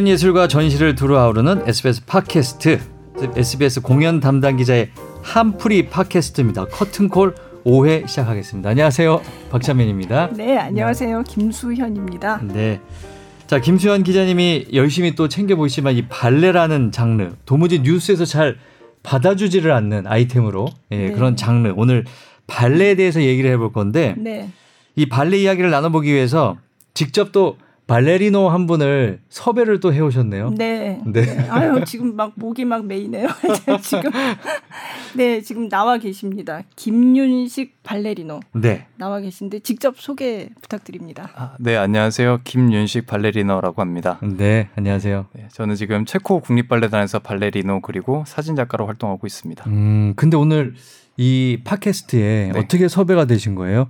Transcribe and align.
공연 0.00 0.14
예술과 0.14 0.48
전시를 0.48 0.94
두루 0.94 1.18
아우르는 1.18 1.68
SBS 1.68 2.06
팟캐스트 2.06 2.80
SBS 3.36 3.82
공연 3.82 4.18
담당 4.18 4.56
기자의 4.56 4.88
한풀이 5.20 5.90
팟캐스트입니다. 5.90 6.64
커튼콜 6.64 7.34
5회 7.66 8.08
시작하겠습니다. 8.08 8.70
안녕하세요. 8.70 9.20
박찬민입니다. 9.50 10.30
네, 10.32 10.56
안녕하세요. 10.56 11.22
김수현입니다. 11.24 12.40
네. 12.44 12.80
자, 13.46 13.60
김수현 13.60 14.02
기자님이 14.02 14.68
열심히 14.72 15.14
또 15.14 15.28
챙겨보시지만 15.28 15.94
이 15.94 16.08
발레라는 16.08 16.92
장르, 16.92 17.32
도무지 17.44 17.80
뉴스에서 17.80 18.24
잘 18.24 18.56
받아주지를 19.02 19.70
않는 19.70 20.06
아이템으로 20.06 20.68
예, 20.92 20.96
네. 20.96 21.12
그런 21.12 21.36
장르. 21.36 21.74
오늘 21.76 22.06
발레에 22.46 22.94
대해서 22.94 23.20
얘기를 23.20 23.50
해볼 23.50 23.74
건데 23.74 24.14
네. 24.16 24.48
이 24.96 25.10
발레 25.10 25.36
이야기를 25.36 25.70
나눠보기 25.70 26.10
위해서 26.10 26.56
직접 26.94 27.32
또 27.32 27.58
발레리노 27.90 28.48
한 28.48 28.68
분을 28.68 29.18
섭외를 29.30 29.80
또 29.80 29.92
해오셨네요. 29.92 30.50
네. 30.50 31.00
네. 31.04 31.22
네. 31.22 31.48
아유 31.48 31.82
지금 31.84 32.14
막 32.14 32.32
목이 32.36 32.64
막 32.64 32.86
메이네요. 32.86 33.26
지금 33.82 34.12
네 35.16 35.40
지금 35.40 35.68
나와 35.68 35.98
계십니다. 35.98 36.62
김윤식 36.76 37.82
발레리노. 37.82 38.40
네. 38.52 38.86
나와 38.96 39.18
계신데 39.18 39.60
직접 39.60 39.98
소개 39.98 40.50
부탁드립니다. 40.62 41.30
아, 41.34 41.56
네 41.58 41.76
안녕하세요. 41.76 42.42
김윤식 42.44 43.08
발레리노라고 43.08 43.82
합니다. 43.82 44.20
네 44.22 44.68
안녕하세요. 44.76 45.26
네, 45.32 45.48
저는 45.50 45.74
지금 45.74 46.04
체코 46.04 46.38
국립발레단에서 46.38 47.18
발레리노 47.18 47.80
그리고 47.80 48.22
사진 48.24 48.54
작가로 48.54 48.86
활동하고 48.86 49.26
있습니다. 49.26 49.64
음 49.66 50.12
근데 50.14 50.36
오늘 50.36 50.74
이 51.16 51.58
팟캐스트에 51.64 52.50
네. 52.52 52.58
어떻게 52.58 52.86
섭외가 52.86 53.24
되신 53.24 53.56
거예요? 53.56 53.88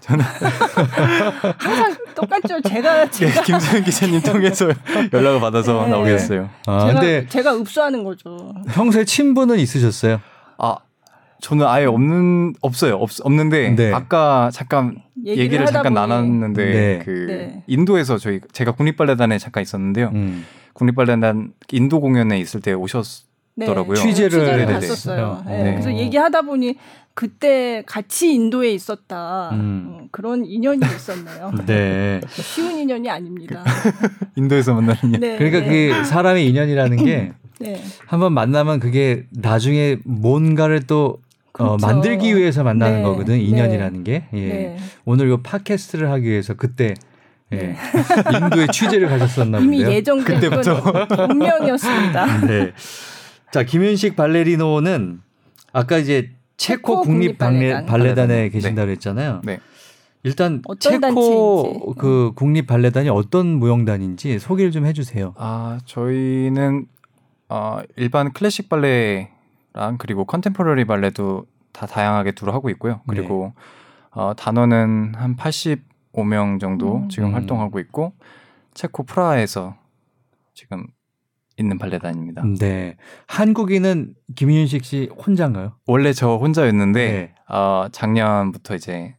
저는 0.00 0.24
항상 1.58 1.96
똑같죠. 2.14 2.60
제가 2.62 3.08
제가 3.10 3.32
네, 3.32 3.42
김수현 3.44 3.84
기자님 3.84 4.20
통해서 4.20 4.68
연락을 5.12 5.40
받아서 5.40 5.84
네. 5.84 5.90
나오게 5.90 6.10
됐어요. 6.10 6.50
아, 6.66 6.86
제가, 6.86 7.00
근데 7.00 7.26
제가 7.28 7.56
읍수하는 7.56 8.02
거죠. 8.02 8.52
평소에 8.68 9.04
친분은 9.04 9.58
있으셨어요? 9.60 10.20
아 10.58 10.76
저는 11.40 11.66
아예 11.66 11.84
없는 11.86 12.54
없어요. 12.60 12.96
없 12.96 13.10
없는데 13.22 13.70
네. 13.76 13.92
아까 13.92 14.50
잠깐 14.52 14.96
얘기를, 15.24 15.44
얘기를 15.44 15.66
잠깐 15.66 15.94
보니. 15.94 15.94
나눴는데 15.94 16.64
네. 16.64 16.98
그 17.04 17.10
네. 17.28 17.62
인도에서 17.68 18.18
저희 18.18 18.40
제가 18.52 18.72
국립발레단에 18.72 19.38
잠깐 19.38 19.62
있었는데요. 19.62 20.10
음. 20.14 20.44
국립발레단 20.72 21.52
인도 21.70 22.00
공연에 22.00 22.38
있을 22.40 22.60
때 22.60 22.72
오셨. 22.72 23.30
더라고요. 23.66 23.96
네. 23.96 24.00
취재를, 24.00 24.30
취재를 24.30 24.66
갔었어요. 24.66 25.42
네. 25.46 25.62
네. 25.62 25.70
그래서 25.72 25.92
얘기하다 25.94 26.40
보니 26.40 26.74
그때 27.14 27.82
같이 27.86 28.34
인도에 28.34 28.72
있었다. 28.72 29.50
음. 29.52 29.58
음 29.58 30.08
그런 30.10 30.44
인연이 30.44 30.80
있었네요. 30.84 31.52
네. 31.66 32.20
쉬운 32.30 32.78
인연이 32.78 33.10
아닙니다. 33.10 33.64
인도에서 34.36 34.74
만나는 34.74 35.00
인연. 35.04 35.20
네, 35.20 35.36
그러니까 35.36 35.60
네. 35.60 35.88
그 35.88 36.04
사람의 36.04 36.46
인연이라는 36.48 37.04
게 37.04 37.32
네. 37.60 37.82
한번 38.06 38.32
만나면 38.32 38.80
그게 38.80 39.26
나중에 39.30 39.98
뭔가를 40.04 40.82
또 40.86 41.18
어, 41.52 41.52
그렇죠. 41.52 41.72
어, 41.72 41.76
만들기 41.76 42.34
위해서 42.36 42.64
만나는 42.64 42.98
네. 42.98 43.02
거거든 43.02 43.38
인연이라는 43.38 44.04
게. 44.04 44.24
예. 44.34 44.76
오늘 45.04 45.30
이 45.30 45.36
팟캐스트를 45.42 46.10
하기 46.10 46.26
위해서 46.26 46.54
그때 46.54 46.94
예. 47.52 47.76
인도에 48.34 48.68
취재를 48.72 49.08
가셨었나 49.08 49.58
보네요. 49.58 49.82
이미 49.82 49.94
예정된 49.94 50.40
운명이었습니다. 51.30 52.46
네. 52.46 52.72
자, 53.50 53.64
김윤식 53.64 54.16
발레리노는 54.16 55.20
아까 55.74 55.98
이제 55.98 56.30
체코 56.62 57.00
국립 57.00 57.38
발레, 57.38 57.86
발레단에 57.86 58.48
계신다고 58.50 58.86
네. 58.86 58.92
했잖아요. 58.92 59.40
네. 59.42 59.58
일단 60.22 60.62
체코 60.78 61.00
단체인지. 61.00 61.98
그 61.98 62.30
국립 62.36 62.68
발레단이 62.68 63.08
어떤 63.08 63.48
무용단인지 63.58 64.38
소개를 64.38 64.70
좀 64.70 64.86
해주세요. 64.86 65.34
아 65.36 65.80
저희는 65.86 66.86
어, 67.48 67.80
일반 67.96 68.32
클래식 68.32 68.68
발레랑 68.68 69.98
그리고 69.98 70.24
컨템포러리 70.24 70.84
발레도 70.84 71.46
다 71.72 71.86
다양하게 71.86 72.30
두루 72.32 72.52
하고 72.52 72.70
있고요. 72.70 73.00
그리고 73.08 73.52
네. 73.56 73.62
어, 74.12 74.34
단원은 74.36 75.14
한 75.16 75.36
85명 75.36 76.60
정도 76.60 76.98
음. 76.98 77.08
지금 77.08 77.30
음. 77.30 77.34
활동하고 77.34 77.80
있고 77.80 78.12
체코 78.72 79.02
프라하에서 79.02 79.74
지금 80.54 80.86
있는 81.62 81.78
발레단입니다. 81.78 82.42
네. 82.58 82.96
한국인은 83.26 84.14
김윤식 84.36 84.84
씨 84.84 85.10
혼자인가요? 85.26 85.74
원래 85.86 86.12
저 86.12 86.36
혼자였는데 86.36 87.12
네. 87.12 87.34
어, 87.48 87.86
작년부터 87.90 88.74
이제 88.74 89.16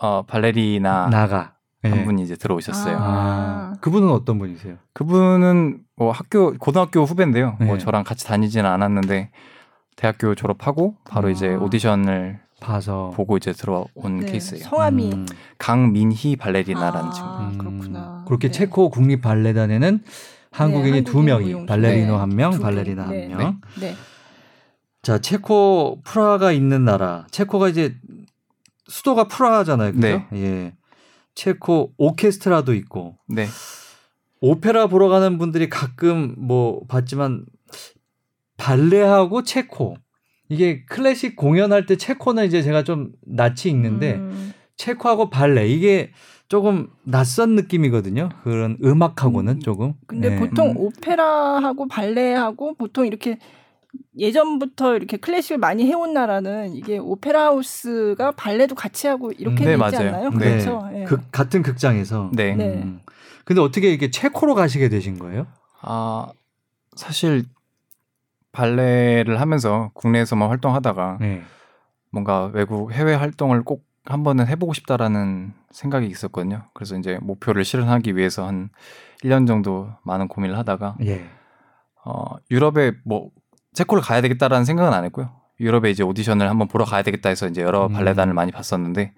어, 0.00 0.22
발레리나 0.22 1.08
나가 1.10 1.54
한 1.82 1.90
네. 1.90 2.04
분이 2.04 2.22
이제 2.22 2.36
들어오셨어요. 2.36 2.96
아. 2.98 3.72
그분은 3.80 4.08
어떤 4.10 4.38
분이세요? 4.38 4.76
그분은 4.92 5.80
뭐 5.96 6.10
학교 6.10 6.52
고등학교 6.54 7.04
후배인데요. 7.04 7.50
뭐 7.50 7.56
네. 7.60 7.64
뭐 7.66 7.78
저랑 7.78 8.04
같이 8.04 8.26
다니지는 8.26 8.68
않았는데 8.68 9.30
대학교 9.96 10.34
졸업하고 10.34 10.96
바로 11.08 11.28
아. 11.28 11.30
이제 11.30 11.54
오디션을 11.54 12.40
봐서 12.60 13.12
보고 13.14 13.36
이제 13.36 13.52
들어온 13.52 14.20
네. 14.20 14.26
케이스예요. 14.26 14.64
성함이 14.64 15.12
음. 15.12 15.26
강민희 15.58 16.36
발레리나라는 16.36 17.08
아, 17.10 17.12
친구. 17.12 17.58
그렇구나. 17.58 18.20
음. 18.20 18.24
그렇게 18.26 18.48
네. 18.48 18.52
체코 18.52 18.90
국립 18.90 19.20
발레단에는 19.22 20.02
한국인이 20.56 21.02
네, 21.02 21.04
두 21.04 21.22
명이. 21.22 21.66
발레리노 21.66 22.12
네. 22.12 22.18
한 22.18 22.28
명, 22.30 22.58
발레리나 22.58 23.06
네. 23.08 23.28
한 23.28 23.38
명. 23.38 23.60
네. 23.78 23.94
자, 25.02 25.18
체코 25.18 26.00
프라하가 26.02 26.50
있는 26.50 26.84
나라. 26.84 27.26
체코가 27.30 27.68
이제 27.68 27.94
수도가 28.88 29.28
프라하잖아요. 29.28 29.92
그죠? 29.92 30.06
네. 30.06 30.26
예. 30.32 30.74
체코 31.34 31.92
오케스트라도 31.98 32.72
있고. 32.74 33.16
네. 33.28 33.46
오페라 34.40 34.86
보러 34.86 35.08
가는 35.08 35.36
분들이 35.36 35.68
가끔 35.68 36.34
뭐 36.38 36.80
봤지만 36.88 37.44
발레하고 38.56 39.42
체코 39.42 39.96
이게 40.48 40.84
클래식 40.86 41.36
공연할 41.36 41.84
때 41.84 41.96
체코는 41.96 42.46
이제 42.46 42.62
제가 42.62 42.82
좀 42.84 43.12
낯이 43.26 43.64
익는데 43.66 44.14
음. 44.14 44.52
체코하고 44.76 45.30
발레 45.30 45.68
이게 45.68 46.12
조금 46.48 46.88
낯선 47.02 47.56
느낌이거든요. 47.56 48.28
그런 48.44 48.78
음악하고는 48.82 49.54
음, 49.54 49.60
조금. 49.60 49.94
근데 50.06 50.30
네. 50.30 50.36
보통 50.36 50.70
음. 50.70 50.76
오페라하고 50.76 51.88
발레하고 51.88 52.74
보통 52.74 53.06
이렇게 53.06 53.38
예전부터 54.16 54.96
이렇게 54.96 55.16
클래식을 55.16 55.58
많이 55.58 55.86
해온 55.86 56.12
나라는 56.12 56.74
이게 56.74 56.98
오페라 56.98 57.46
하우스가 57.46 58.32
발레도 58.32 58.74
같이 58.74 59.06
하고 59.06 59.32
이렇게 59.32 59.64
음, 59.64 59.66
네, 59.66 59.76
되지 59.76 59.96
맞아요. 59.96 60.08
않나요? 60.08 60.30
네. 60.30 60.36
그렇죠. 60.36 60.88
네. 60.92 61.04
극, 61.04 61.22
같은 61.32 61.62
극장에서. 61.62 62.30
네. 62.32 62.54
네. 62.54 62.64
음. 62.64 63.00
근데 63.44 63.60
어떻게 63.60 63.90
이게 63.92 64.10
체코로 64.10 64.54
가시게 64.54 64.88
되신 64.88 65.18
거예요? 65.18 65.46
아 65.80 66.28
사실 66.94 67.44
발레를 68.52 69.40
하면서 69.40 69.90
국내에서만 69.94 70.48
활동하다가 70.48 71.18
네. 71.20 71.42
뭔가 72.10 72.50
외국 72.52 72.92
해외 72.92 73.14
활동을 73.14 73.62
꼭 73.62 73.85
한 74.06 74.22
번은 74.22 74.46
해보고 74.46 74.72
싶다라는 74.72 75.52
생각이 75.70 76.06
있었거든요. 76.06 76.64
그래서 76.74 76.96
이제 76.96 77.18
목표를 77.20 77.64
실현하기 77.64 78.16
위해서 78.16 78.46
한 78.46 78.70
1년 79.22 79.46
정도 79.46 79.88
많은 80.04 80.28
고민을 80.28 80.56
하다가 80.58 80.96
예. 81.04 81.26
어, 82.04 82.36
유럽에 82.50 82.92
뭐 83.04 83.30
체코를 83.74 84.02
가야 84.02 84.20
되겠다라는 84.20 84.64
생각은 84.64 84.92
안 84.92 85.04
했고요. 85.04 85.30
유럽에 85.60 85.90
이제 85.90 86.02
오디션을 86.02 86.48
한번 86.48 86.68
보러 86.68 86.84
가야 86.84 87.02
되겠다 87.02 87.28
해서 87.28 87.46
이제 87.48 87.62
여러 87.62 87.86
음. 87.86 87.92
발레단을 87.92 88.34
많이 88.34 88.52
봤었는데 88.52 89.12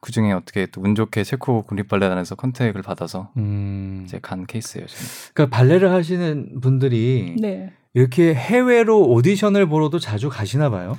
그 0.00 0.12
중에 0.12 0.32
어떻게 0.32 0.66
또 0.66 0.82
운 0.82 0.94
좋게 0.94 1.24
체코 1.24 1.62
국립 1.62 1.88
발레단에서 1.88 2.34
컨택을 2.34 2.82
받아서 2.82 3.30
음. 3.36 4.02
이제 4.04 4.18
간 4.20 4.46
케이스예요. 4.46 4.86
저는. 4.86 5.04
그러니까 5.34 5.56
발레를 5.56 5.90
하시는 5.92 6.60
분들이 6.60 7.36
네. 7.40 7.72
이렇게 7.94 8.34
해외로 8.34 9.02
오디션을 9.08 9.66
보러도 9.68 9.98
자주 9.98 10.28
가시나 10.28 10.68
봐요. 10.70 10.96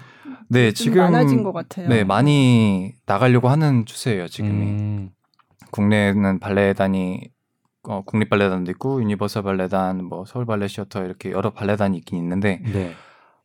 네, 0.50 0.72
지금 0.72 1.02
많아진 1.12 1.44
것 1.44 1.52
같아요. 1.54 1.90
네, 1.90 2.04
많이 2.04 2.94
나가려고 3.06 3.50
하는 3.50 3.86
추세예요, 3.86 4.28
지금이. 4.28 4.66
음. 4.66 5.10
국내에는 5.72 6.40
발레단이 6.40 7.30
어, 7.84 8.02
국립 8.06 8.30
발레단도 8.30 8.72
있고 8.72 9.02
유니버설 9.02 9.44
발레단, 9.44 10.04
뭐 10.06 10.26
서울 10.26 10.46
발레 10.46 10.68
시어터 10.68 11.06
이렇게 11.06 11.32
여러 11.32 11.52
발레단이 11.52 11.98
있긴 12.00 12.18
있는데 12.18 12.62
네. 12.74 12.94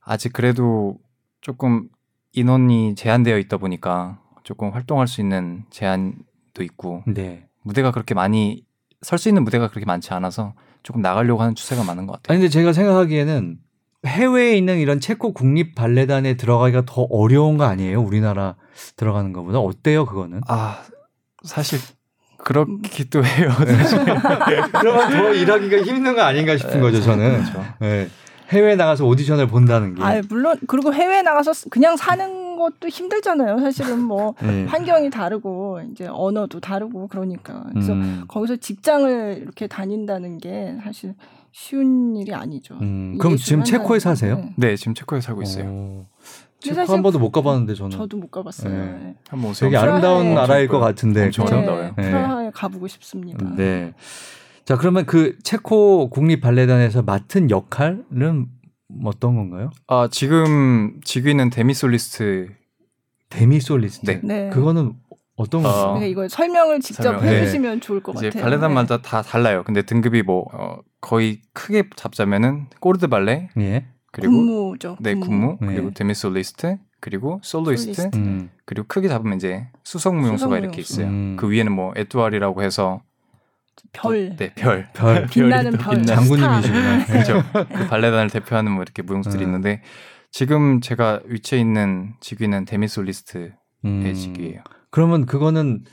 아직 0.01 0.33
그래도 0.33 0.97
조금 1.41 1.89
인원이 2.33 2.95
제한되어 2.97 3.39
있다 3.39 3.59
보니까 3.59 4.21
조금 4.43 4.71
활동할 4.71 5.07
수 5.07 5.21
있는 5.21 5.65
제한도 5.71 6.63
있고 6.63 7.03
네. 7.07 7.47
무대가 7.63 7.91
그렇게 7.93 8.15
많이 8.15 8.65
설 9.03 9.19
수 9.19 9.29
있는 9.29 9.45
무대가 9.45 9.69
그렇게 9.69 9.85
많지 9.85 10.13
않아서 10.15 10.55
조금 10.83 11.03
나가려고 11.03 11.41
하는 11.43 11.55
추세가 11.55 11.85
많은 11.85 12.07
것 12.07 12.15
같아요. 12.15 12.35
아니 12.35 12.41
근데 12.41 12.49
제가 12.51 12.73
생각하기에는 12.73 13.59
해외에 14.07 14.57
있는 14.57 14.79
이런 14.79 15.01
체코 15.01 15.33
국립 15.33 15.75
발레단에 15.75 16.37
들어가기가 16.37 16.83
더 16.87 17.03
어려운 17.11 17.57
거 17.57 17.65
아니에요? 17.65 18.01
우리나라 18.01 18.57
들어가는 18.97 19.33
것보다 19.33 19.59
어때요 19.61 20.07
그거는? 20.07 20.41
아 20.49 20.83
사실 21.45 21.79
그렇기도 22.39 23.25
해요. 23.25 23.51
사실. 23.53 24.01
그러면 24.81 25.11
더 25.11 25.33
일하기가 25.33 25.83
힘든 25.83 26.15
거 26.17 26.23
아닌가 26.23 26.57
싶은 26.57 26.75
네, 26.75 26.81
거죠 26.81 27.01
저는. 27.01 27.43
그렇죠. 27.45 27.65
네. 27.79 28.09
해외 28.49 28.75
나가서 28.77 29.07
오디션을 29.07 29.47
본다는 29.47 29.95
게. 29.95 30.03
아 30.03 30.21
물론 30.29 30.59
그리고 30.67 30.93
해외 30.93 31.23
나가서 31.23 31.53
그냥 31.71 31.97
사는 31.97 32.57
것도 32.57 32.89
힘들잖아요. 32.89 33.61
사실은 33.61 34.01
뭐 34.01 34.35
네. 34.43 34.65
환경이 34.65 35.11
다르고 35.11 35.81
이제 35.93 36.07
언어도 36.11 36.61
다르고 36.61 37.07
그러니까 37.09 37.65
그래서 37.73 37.93
음. 37.93 38.25
거기서 38.29 38.57
직장을 38.57 39.39
이렇게 39.41 39.69
다닌다는 39.69 40.39
게 40.39 40.77
사실 40.83 41.15
쉬운 41.53 42.17
일이 42.17 42.35
아니죠. 42.35 42.75
음. 42.81 43.19
그럼 43.19 43.37
지금 43.37 43.63
체코에 43.63 43.99
사세요? 43.99 44.37
네. 44.37 44.55
네, 44.57 44.77
지금 44.77 44.95
체코에 44.95 45.21
살고 45.21 45.43
있어요. 45.43 45.65
오. 45.67 46.07
체코 46.61 46.81
한 46.93 47.03
번도 47.03 47.19
못 47.19 47.31
가봤는데 47.31 47.75
저는. 47.75 47.91
저도 47.91 48.17
못 48.17 48.31
가봤어요. 48.31 48.73
네. 48.73 48.85
네. 48.85 49.17
한번 49.29 49.51
오세요. 49.51 49.69
되게 49.69 49.77
아름다운 49.77 50.35
나라일 50.35 50.69
것 50.69 50.79
같은데. 50.79 51.25
엄청 51.25 51.47
아름다워요. 51.47 51.95
네. 51.97 52.11
프라하에 52.11 52.51
가보고 52.55 52.89
싶습니다. 52.89 53.55
네. 53.57 53.93
자 54.65 54.77
그러면 54.77 55.05
그 55.07 55.37
체코 55.43 56.09
국립 56.09 56.41
발레단에서 56.41 57.03
맡은 57.03 57.51
역할은 57.51 58.47
어떤 59.05 59.35
건가요? 59.35 59.71
아 59.89 60.09
지금 60.11 61.01
직위는 61.05 61.51
demi-soloist. 61.51 62.51
demi-soloist. 63.29 64.07
네. 64.07 64.21
네. 64.23 64.51
그거는 64.51 64.93
어떤 65.35 65.63
거예요? 65.65 65.77
어, 65.77 66.03
이걸 66.05 66.29
설명을 66.29 66.81
직접 66.81 67.03
설명, 67.19 67.25
해주시면 67.25 67.75
네. 67.75 67.81
좋을 67.81 68.03
것 68.03 68.15
이제 68.17 68.29
같아요. 68.29 68.45
발레단마다 68.45 68.99
네. 68.99 69.03
다 69.03 69.23
달라요. 69.23 69.65
근데 69.65 69.83
등급이 69.83 70.23
뭐 70.23 70.47
어, 70.53 70.79
거의 71.03 71.43
크게 71.53 71.91
잡자면은 71.97 72.69
corps 72.81 73.01
de 73.01 73.09
ballet, 73.09 73.51
예. 73.59 73.87
그리고 74.13 74.33
군무죠. 74.33 74.97
네, 75.01 75.15
군무, 75.15 75.59
네. 75.61 75.67
그리고 75.67 75.91
demi-soloist, 75.91 76.79
그리고 77.01 77.41
soloist, 77.43 77.95
솔리스트. 77.95 78.17
음. 78.17 78.51
그리고 78.65 78.87
크게 78.87 79.09
잡으면 79.09 79.37
이제 79.37 79.67
수석무용수가 79.85 80.59
이렇게 80.59 80.81
있어요. 80.81 81.09
음. 81.09 81.37
그 81.37 81.51
위에는 81.51 81.73
뭐 81.73 81.93
étoile이라고 81.97 82.63
해서 82.63 83.03
별. 83.93 84.37
네, 84.37 84.55
별. 84.55 84.89
별. 84.95 85.27
빛나는 85.33 85.73
별. 85.73 86.05
장군님이시구나. 86.05 87.05
그렇죠. 87.07 87.43
그 87.53 87.89
발레단을 87.89 88.31
대표하는 88.31 88.71
뭐 88.71 88.83
이렇게 88.83 89.03
무용수들이 89.03 89.45
음. 89.45 89.49
있는데 89.49 89.83
지금 90.31 90.81
제가 90.81 91.21
위치해 91.27 91.61
있는 91.61 92.15
직위는 92.21 92.65
demi-soloist의 92.65 93.53
음. 93.87 94.15
직위예요. 94.15 94.63
그러면 94.91 95.27
그거는 95.27 95.85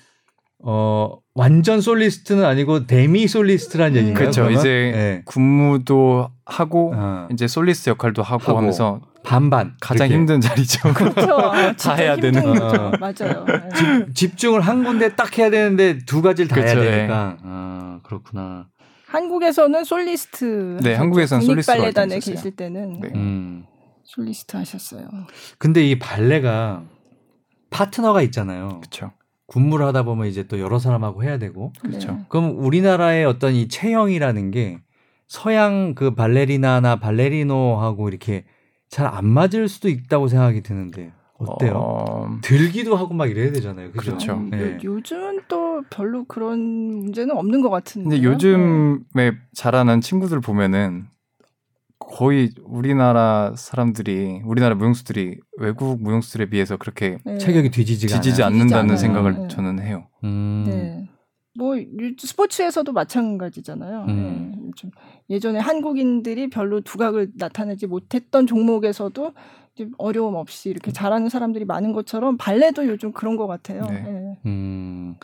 어 0.61 1.17
완전 1.35 1.79
솔리스트는 1.79 2.43
아니고 2.43 2.85
demi-soloist라는 2.85 3.95
얘기인가요? 3.95 4.23
그렇죠. 4.23 4.41
그러면? 4.41 4.59
이제 4.59 4.69
네. 4.93 5.21
군무도 5.25 6.29
하고 6.45 6.93
어. 6.95 7.27
이제 7.31 7.47
솔리스트 7.47 7.89
역할도 7.91 8.23
하고, 8.23 8.43
하고. 8.43 8.57
하면서 8.57 8.99
반반 9.23 9.75
가장 9.79 10.07
이렇게. 10.07 10.19
힘든 10.19 10.41
자리죠. 10.41 10.93
그렇죠. 10.93 11.51
다 11.79 11.93
해야 11.95 12.17
되는 12.17 12.43
거죠. 12.43 12.91
맞아요. 12.99 13.45
집, 13.73 14.15
집중을 14.15 14.59
한 14.61 14.83
군데 14.83 15.15
딱 15.15 15.37
해야 15.37 15.49
되는데 15.49 15.99
두 16.05 16.21
가지를 16.21 16.49
다 16.49 16.55
그렇죠. 16.55 16.81
해야 16.81 16.91
되니까. 16.91 17.37
네. 17.37 17.41
아 17.45 17.99
그렇구나. 18.03 18.67
한국에서는 19.07 19.83
솔리스트. 19.85 20.77
네, 20.81 20.93
한국에서는 20.95 21.45
솔리스트 21.45 21.71
발레단에 21.71 22.19
계실 22.19 22.51
때는 22.51 22.99
네. 22.99 23.09
음. 23.15 23.65
솔리스트 24.03 24.57
하셨어요. 24.57 25.07
근데 25.57 25.87
이 25.87 25.97
발레가 25.99 26.83
파트너가 27.69 28.21
있잖아요. 28.23 28.79
그렇죠. 28.81 29.11
군무를 29.49 29.85
하다 29.87 30.03
보면 30.03 30.27
이제 30.27 30.43
또 30.47 30.59
여러 30.59 30.79
사람하고 30.79 31.23
해야 31.23 31.37
되고. 31.37 31.73
그렇죠. 31.81 32.11
네. 32.11 32.19
그럼 32.29 32.55
우리나라의 32.57 33.25
어떤 33.25 33.53
이 33.53 33.67
체형이라는 33.67 34.51
게 34.51 34.79
서양 35.27 35.95
그 35.95 36.13
발레리나나 36.15 36.97
발레리노하고 36.97 38.09
이렇게 38.09 38.45
잘 38.89 39.07
안 39.07 39.27
맞을 39.27 39.67
수도 39.67 39.89
있다고 39.89 40.27
생각이 40.27 40.61
드는데 40.61 41.11
어때요? 41.37 41.73
어... 41.75 42.37
들기도 42.41 42.95
하고 42.95 43.13
막 43.13 43.29
이래야 43.29 43.51
되잖아요. 43.51 43.91
그죠? 43.91 44.11
그렇죠. 44.11 44.33
아니, 44.33 44.49
네. 44.49 44.77
요즘은 44.83 45.41
또 45.47 45.83
별로 45.89 46.25
그런 46.25 46.59
문제는 46.59 47.35
없는 47.35 47.61
것 47.61 47.69
같은데. 47.69 48.09
근데 48.09 48.23
요즘에 48.23 48.99
네. 49.15 49.31
자라는 49.53 50.01
친구들 50.01 50.41
보면은 50.41 51.07
거의 51.99 52.49
우리나라 52.63 53.53
사람들이 53.55 54.41
우리나라 54.45 54.73
무용수들이 54.75 55.37
외국 55.57 56.01
무용수들에 56.01 56.49
비해서 56.49 56.77
그렇게 56.77 57.17
네. 57.25 57.37
체격이 57.37 57.69
뒤지지가 57.71 58.15
뒤지지 58.15 58.41
않는다는 58.41 58.97
생각을 58.97 59.33
네. 59.33 59.47
저는 59.49 59.79
해요. 59.81 60.07
음. 60.23 60.63
네. 60.65 61.09
뭐 61.57 61.75
스포츠에서도 62.17 62.91
마찬가지잖아요. 62.93 64.05
음. 64.07 64.51
네. 64.55 64.71
좀 64.77 64.91
예전에 65.29 65.59
한국인들이 65.59 66.49
별로 66.49 66.79
두각을 66.79 67.31
나타내지 67.35 67.85
못했던 67.85 68.47
종목에서도 68.47 69.33
어려움 69.97 70.35
없이 70.35 70.69
이렇게 70.69 70.91
잘하는 70.91 71.29
사람들이 71.29 71.65
많은 71.65 71.91
것처럼 71.91 72.37
발레도 72.37 72.87
요즘 72.87 73.11
그런 73.11 73.35
것 73.35 73.47
같아요. 73.47 73.81
네. 73.83 74.01
네. 74.01 74.39
음. 74.45 75.15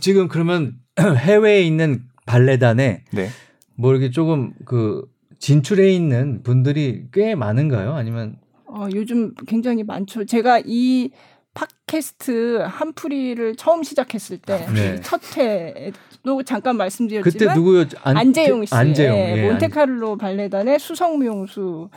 지금 0.00 0.28
그러면 0.28 0.74
해외에 0.98 1.62
있는 1.62 2.02
발레단에 2.26 3.04
네. 3.12 3.28
뭐 3.76 3.92
이렇게 3.92 4.10
조금 4.10 4.52
그 4.64 5.04
진출해 5.42 5.90
있는 5.90 6.44
분들이 6.44 7.06
꽤 7.12 7.34
많은가요? 7.34 7.94
아니면 7.94 8.36
어, 8.64 8.86
요즘 8.94 9.34
굉장히 9.48 9.82
많죠. 9.82 10.24
제가 10.24 10.62
이 10.64 11.10
팟캐스트 11.52 12.60
한풀이를 12.62 13.56
처음 13.56 13.82
시작했을 13.82 14.38
때첫 14.38 15.20
네. 15.34 15.90
회도 16.24 16.44
잠깐 16.44 16.76
말씀드렸지만 16.76 17.22
그때 17.24 17.52
누구요? 17.54 17.84
안, 18.04 18.32
재용 18.32 18.64
씨, 18.64 18.72
안재용, 18.72 19.16
예, 19.16 19.36
예, 19.36 19.48
몬테카를로 19.48 20.16
발레단의 20.16 20.78
수성무용수가 20.78 21.90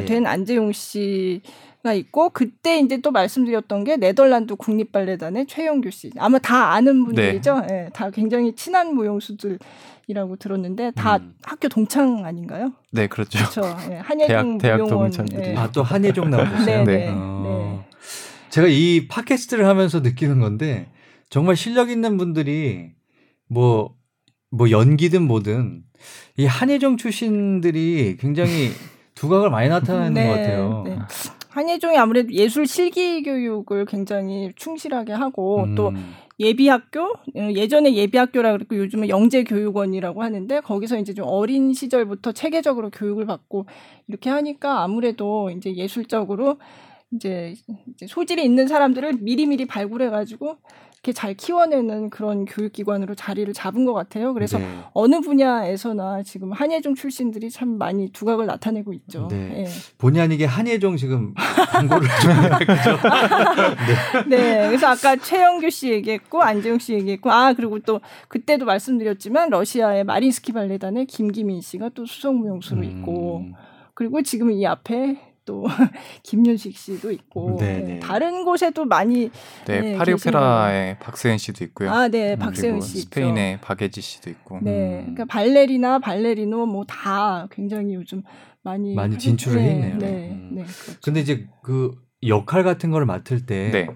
예. 0.00 0.04
된 0.04 0.24
안재용 0.24 0.70
씨 0.70 1.42
가 1.82 1.94
있고 1.94 2.30
그때 2.30 2.78
이제 2.78 2.98
또 2.98 3.10
말씀드렸던 3.10 3.82
게 3.82 3.96
네덜란드 3.96 4.54
국립 4.54 4.92
발레단의 4.92 5.46
최영규 5.46 5.90
씨 5.90 6.12
아마 6.16 6.38
다 6.38 6.72
아는 6.74 7.04
분들이죠. 7.04 7.60
네. 7.66 7.66
예, 7.86 7.90
다 7.92 8.10
굉장히 8.10 8.54
친한 8.54 8.94
무용수들. 8.94 9.58
이라고 10.06 10.36
들었는데 10.36 10.92
다 10.92 11.16
음. 11.16 11.34
학교 11.42 11.68
동창 11.68 12.24
아닌가요? 12.24 12.72
네, 12.90 13.06
그렇죠. 13.06 13.38
그렇죠. 13.38 13.60
네, 13.88 13.98
한예종 13.98 14.58
대학, 14.58 14.76
대학 14.76 14.88
동창들이. 14.88 15.48
예. 15.48 15.56
아또 15.56 15.82
한예종 15.82 16.30
나오셨어요. 16.30 16.84
네, 16.84 16.84
네. 16.84 17.08
어. 17.12 17.84
네. 17.88 17.98
제가 18.50 18.68
이 18.68 19.08
팟캐스트를 19.08 19.66
하면서 19.66 20.00
느끼는 20.00 20.40
건데 20.40 20.90
정말 21.30 21.56
실력 21.56 21.90
있는 21.90 22.18
분들이 22.18 22.90
뭐뭐 23.48 23.94
뭐 24.50 24.70
연기든 24.70 25.22
뭐든 25.22 25.82
이 26.36 26.46
한예종 26.46 26.96
출신들이 26.96 28.16
굉장히 28.18 28.70
두각을 29.14 29.50
많이 29.50 29.68
나타내는 29.68 30.14
네, 30.14 30.26
것 30.26 30.34
같아요. 30.34 30.84
네. 31.52 31.54
한예종이 31.54 31.96
아무래도 31.96 32.32
예술 32.32 32.66
실기 32.66 33.22
교육을 33.22 33.86
굉장히 33.86 34.52
충실하게 34.56 35.12
하고 35.12 35.64
음. 35.64 35.74
또 35.74 35.92
예비학교 36.40 37.00
어, 37.00 37.50
예전에 37.54 37.94
예비학교라 37.94 38.52
그랬고 38.52 38.76
요즘은 38.76 39.08
영재교육원이라고 39.08 40.22
하는데 40.22 40.60
거기서 40.60 40.98
이제 40.98 41.14
좀 41.14 41.26
어린 41.28 41.72
시절부터 41.72 42.32
체계적으로 42.32 42.90
교육을 42.90 43.26
받고 43.26 43.66
이렇게 44.08 44.30
하니까 44.30 44.82
아무래도 44.82 45.50
이제 45.50 45.74
예술적으로 45.74 46.56
이제, 47.14 47.54
이제 47.94 48.06
소질이 48.06 48.44
있는 48.44 48.66
사람들을 48.66 49.18
미리미리 49.20 49.66
발굴해가지고 49.66 50.58
이렇게 51.04 51.12
잘 51.12 51.34
키워내는 51.34 52.10
그런 52.10 52.44
교육기관으로 52.44 53.16
자리를 53.16 53.52
잡은 53.54 53.84
것 53.84 53.92
같아요. 53.92 54.32
그래서 54.34 54.58
네. 54.58 54.68
어느 54.92 55.20
분야에서나 55.20 56.22
지금 56.22 56.52
한예종 56.52 56.94
출신들이 56.94 57.50
참 57.50 57.76
많이 57.76 58.12
두각을 58.12 58.46
나타내고 58.46 58.92
있죠. 58.92 59.26
네. 59.28 59.48
네. 59.48 59.66
본의 59.98 60.22
아니게 60.22 60.44
한예종 60.44 60.96
지금 60.96 61.34
광고를 61.34 62.06
좀 62.22 64.30
네. 64.30 64.36
네. 64.36 64.66
그래서 64.68 64.86
아까 64.86 65.16
최영규 65.16 65.70
씨 65.70 65.90
얘기했고 65.90 66.40
안재용 66.40 66.78
씨 66.78 66.92
얘기했고 66.92 67.32
아 67.32 67.52
그리고 67.52 67.80
또 67.80 68.00
그때도 68.28 68.64
말씀드렸지만 68.64 69.50
러시아의 69.50 70.04
마린스키 70.04 70.52
발레단의 70.52 71.06
김기민 71.06 71.62
씨가 71.62 71.88
또 71.94 72.06
수성무용수로 72.06 72.84
있고 72.84 73.38
음. 73.38 73.54
그리고 73.94 74.22
지금 74.22 74.52
이 74.52 74.64
앞에 74.64 75.31
또 75.44 75.66
김윤식 76.22 76.76
씨도 76.76 77.10
있고 77.12 77.56
네, 77.58 77.78
네. 77.80 77.98
다른 78.00 78.44
곳에도 78.44 78.84
많이 78.84 79.30
네, 79.66 79.80
네 79.80 79.96
파리 79.96 80.12
오페라의 80.12 80.98
박세은 81.00 81.38
씨도 81.38 81.64
있고요. 81.64 81.90
아, 81.90 82.08
네, 82.08 82.36
박세은 82.36 82.80
씨 82.80 83.00
스페인의 83.02 83.54
있죠. 83.54 83.60
박예지 83.66 84.00
씨도 84.00 84.30
있고. 84.30 84.60
네, 84.62 84.98
음. 85.00 85.14
그러니까 85.14 85.24
발레리나 85.26 85.98
발레리노 85.98 86.66
뭐 86.66 86.84
다 86.86 87.46
굉장히 87.50 87.94
요즘 87.94 88.22
많이 88.62 88.94
많이 88.94 89.18
진출을 89.18 89.60
네, 89.60 89.68
했네요. 89.70 89.98
네, 89.98 90.30
음. 90.32 90.50
네. 90.54 90.62
그렇죠. 90.64 91.00
근데 91.04 91.20
이제 91.20 91.46
그 91.62 91.92
역할 92.26 92.62
같은 92.62 92.90
거를 92.90 93.06
맡을 93.06 93.46
때 93.46 93.70
네. 93.70 93.88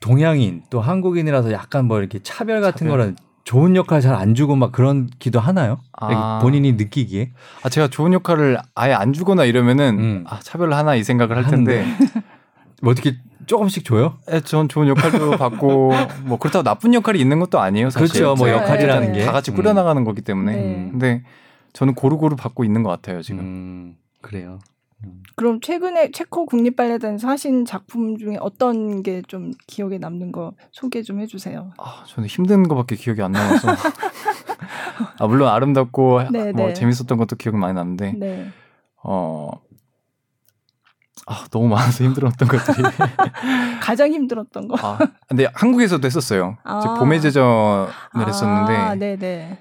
동양인 0.00 0.62
또 0.70 0.80
한국인이라서 0.80 1.52
약간 1.52 1.86
뭐 1.86 1.98
이렇게 1.98 2.18
차별 2.22 2.60
같은 2.60 2.86
차별. 2.86 2.98
거는 2.98 3.16
좋은 3.44 3.76
역할 3.76 4.00
잘 4.00 4.14
안 4.14 4.34
주고 4.34 4.56
막 4.56 4.72
그런 4.72 5.08
기도 5.18 5.38
하나요? 5.40 5.78
아. 5.92 6.38
본인이 6.42 6.72
느끼기에? 6.72 7.30
아 7.62 7.68
제가 7.68 7.88
좋은 7.88 8.12
역할을 8.12 8.58
아예 8.74 8.92
안 8.94 9.12
주거나 9.12 9.44
이러면은 9.44 9.98
음. 9.98 10.24
아 10.26 10.40
차별 10.42 10.72
하나 10.72 10.94
이 10.94 11.04
생각을 11.04 11.36
할 11.36 11.46
텐데 11.50 11.84
뭐 12.82 12.92
어떻게 12.92 13.16
조금씩 13.46 13.84
줘요? 13.84 14.14
네, 14.26 14.40
전 14.40 14.68
좋은 14.68 14.88
역할도 14.88 15.32
받고 15.36 15.92
뭐 16.22 16.38
그렇다고 16.38 16.62
나쁜 16.62 16.94
역할이 16.94 17.20
있는 17.20 17.38
것도 17.40 17.60
아니에요. 17.60 17.90
사실. 17.90 18.08
그렇죠. 18.08 18.34
뭐 18.34 18.48
역할이라는 18.48 19.12
네. 19.12 19.18
게다 19.20 19.32
같이 19.32 19.50
꾸려나가는 19.50 20.00
음. 20.00 20.04
거기 20.04 20.22
때문에. 20.22 20.56
네. 20.56 20.88
근데 20.90 21.22
저는 21.74 21.94
고루고루 21.94 22.36
받고 22.36 22.64
있는 22.64 22.82
것 22.82 22.88
같아요 22.90 23.20
지금. 23.20 23.40
음, 23.40 23.96
그래요. 24.22 24.58
그럼 25.36 25.60
최근에 25.60 26.10
체코 26.12 26.46
국립발레단에서 26.46 27.26
하신 27.28 27.64
작품 27.64 28.16
중에 28.18 28.36
어떤 28.40 29.02
게 29.02 29.22
좀 29.26 29.50
기억에 29.66 29.98
남는 29.98 30.30
거 30.32 30.52
소개 30.70 31.02
좀 31.02 31.20
해주세요. 31.20 31.72
아, 31.78 32.04
저는 32.06 32.28
힘든 32.28 32.62
거밖에 32.68 32.94
기억이 32.96 33.20
안 33.22 33.32
나서. 33.32 33.68
아, 35.18 35.26
물론 35.26 35.48
아름답고 35.48 36.30
네, 36.30 36.52
뭐 36.52 36.68
네. 36.68 36.72
재밌었던 36.74 37.18
것도 37.18 37.36
기억이 37.36 37.58
많이 37.58 37.74
나는데, 37.74 38.12
네. 38.16 38.46
어, 39.02 39.50
아, 41.26 41.46
너무 41.50 41.68
많아서 41.68 42.04
힘들었던 42.04 42.46
것들이. 42.48 42.82
가장 43.80 44.12
힘들었던 44.12 44.68
거. 44.68 44.76
아, 44.80 44.98
근데 45.28 45.46
한국에서도 45.54 46.04
했었어요. 46.04 46.58
아. 46.64 46.94
봄의 46.98 47.20
제전을 47.22 47.88
아, 48.12 48.24
했었는데. 48.26 49.16
네네. 49.16 49.58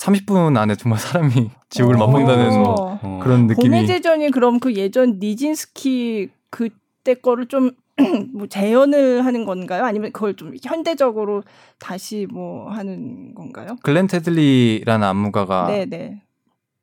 30분 0.00 0.56
안에 0.56 0.76
정말 0.76 0.98
사람이 0.98 1.50
지옥을 1.68 1.96
어. 1.96 1.98
맛본다는 1.98 2.64
어. 2.66 3.20
그런 3.22 3.46
느낌이. 3.46 3.68
봄의 3.68 3.86
제전이 3.86 4.30
그럼 4.30 4.58
그 4.58 4.74
예전 4.74 5.18
니진스키 5.20 6.30
그때 6.48 7.14
거를 7.14 7.46
좀 7.46 7.72
뭐 8.32 8.46
재현을 8.46 9.24
하는 9.26 9.44
건가요? 9.44 9.84
아니면 9.84 10.10
그걸 10.12 10.34
좀 10.34 10.54
현대적으로 10.62 11.42
다시 11.78 12.26
뭐 12.30 12.70
하는 12.70 13.34
건가요? 13.34 13.76
글렌 13.82 14.06
테들리라는 14.06 15.06
안무가가 15.06 15.66
네네. 15.66 16.22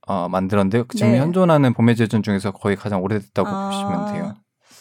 어, 0.06 0.30
만들었는데요. 0.30 0.86
지금 0.94 1.14
네. 1.14 1.20
현존하는 1.20 1.74
봄의 1.74 1.96
제전 1.96 2.22
중에서 2.22 2.52
거의 2.52 2.76
가장 2.76 3.02
오래됐다고 3.02 3.50
아... 3.50 3.70
보시면 3.70 4.14
돼요. 4.14 4.34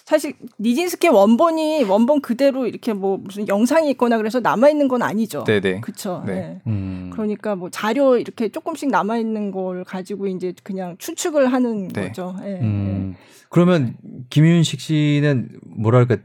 사실 0.07 0.35
니진스키 0.61 1.09
원본이 1.09 1.83
원본 1.83 2.21
그대로 2.21 2.69
이렇게 2.69 2.93
뭐 2.93 3.17
무슨 3.17 3.49
영상이 3.49 3.91
있거나 3.91 4.17
그래서 4.19 4.39
남아 4.39 4.69
있는 4.69 4.87
건 4.87 5.03
아니죠. 5.03 5.43
네네. 5.43 5.81
그렇죠. 5.81 6.23
네. 6.25 6.35
네. 6.35 6.61
음. 6.69 7.11
그러니까 7.13 7.57
뭐 7.57 7.71
자료 7.71 8.17
이렇게 8.17 8.49
조금씩 8.49 8.89
남아 8.89 9.19
있는 9.19 9.51
걸 9.51 9.83
가지고 9.83 10.29
이제 10.29 10.55
그냥 10.63 10.97
추측을 10.99 11.53
하는 11.53 11.89
네. 11.89 12.07
거죠. 12.07 12.37
네. 12.41 12.61
음. 12.61 13.17
그러면 13.49 13.97
김윤식 14.31 14.81
씨는 14.81 15.59
뭐랄까 15.77 16.19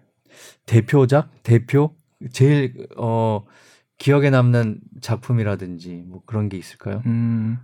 대표작, 0.67 1.29
대표 1.41 1.95
제일 2.31 2.87
어 2.97 3.43
기억에 3.97 4.29
남는 4.29 4.79
작품이라든지 5.01 6.03
뭐 6.05 6.21
그런 6.27 6.49
게 6.49 6.57
있을까요? 6.57 7.01
음. 7.07 7.57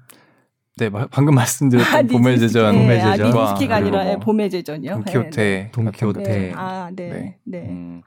네, 0.78 0.90
방금 0.90 1.34
말씀드렸던 1.36 1.96
아, 1.96 2.02
봄의 2.04 2.40
제전, 2.40 2.76
네, 2.76 2.82
봄의 2.82 3.02
제전. 3.02 3.38
아, 3.38 3.52
니스키가 3.52 3.76
아니라 3.78 4.04
뭐 4.04 4.20
봄의 4.20 4.50
제전이요. 4.50 4.94
돈키호테, 4.94 5.32
네, 5.32 5.72
돈키호테. 5.72 6.24
네. 6.24 6.54
아, 6.56 6.92
네, 6.96 7.10
네. 7.10 7.38
네. 7.44 7.58
음. 7.70 8.02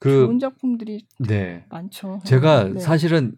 그 0.00 0.10
좋은 0.26 0.38
작품들이 0.38 1.06
네. 1.18 1.64
많죠. 1.70 2.20
제가 2.24 2.70
네. 2.74 2.80
사실은 2.80 3.32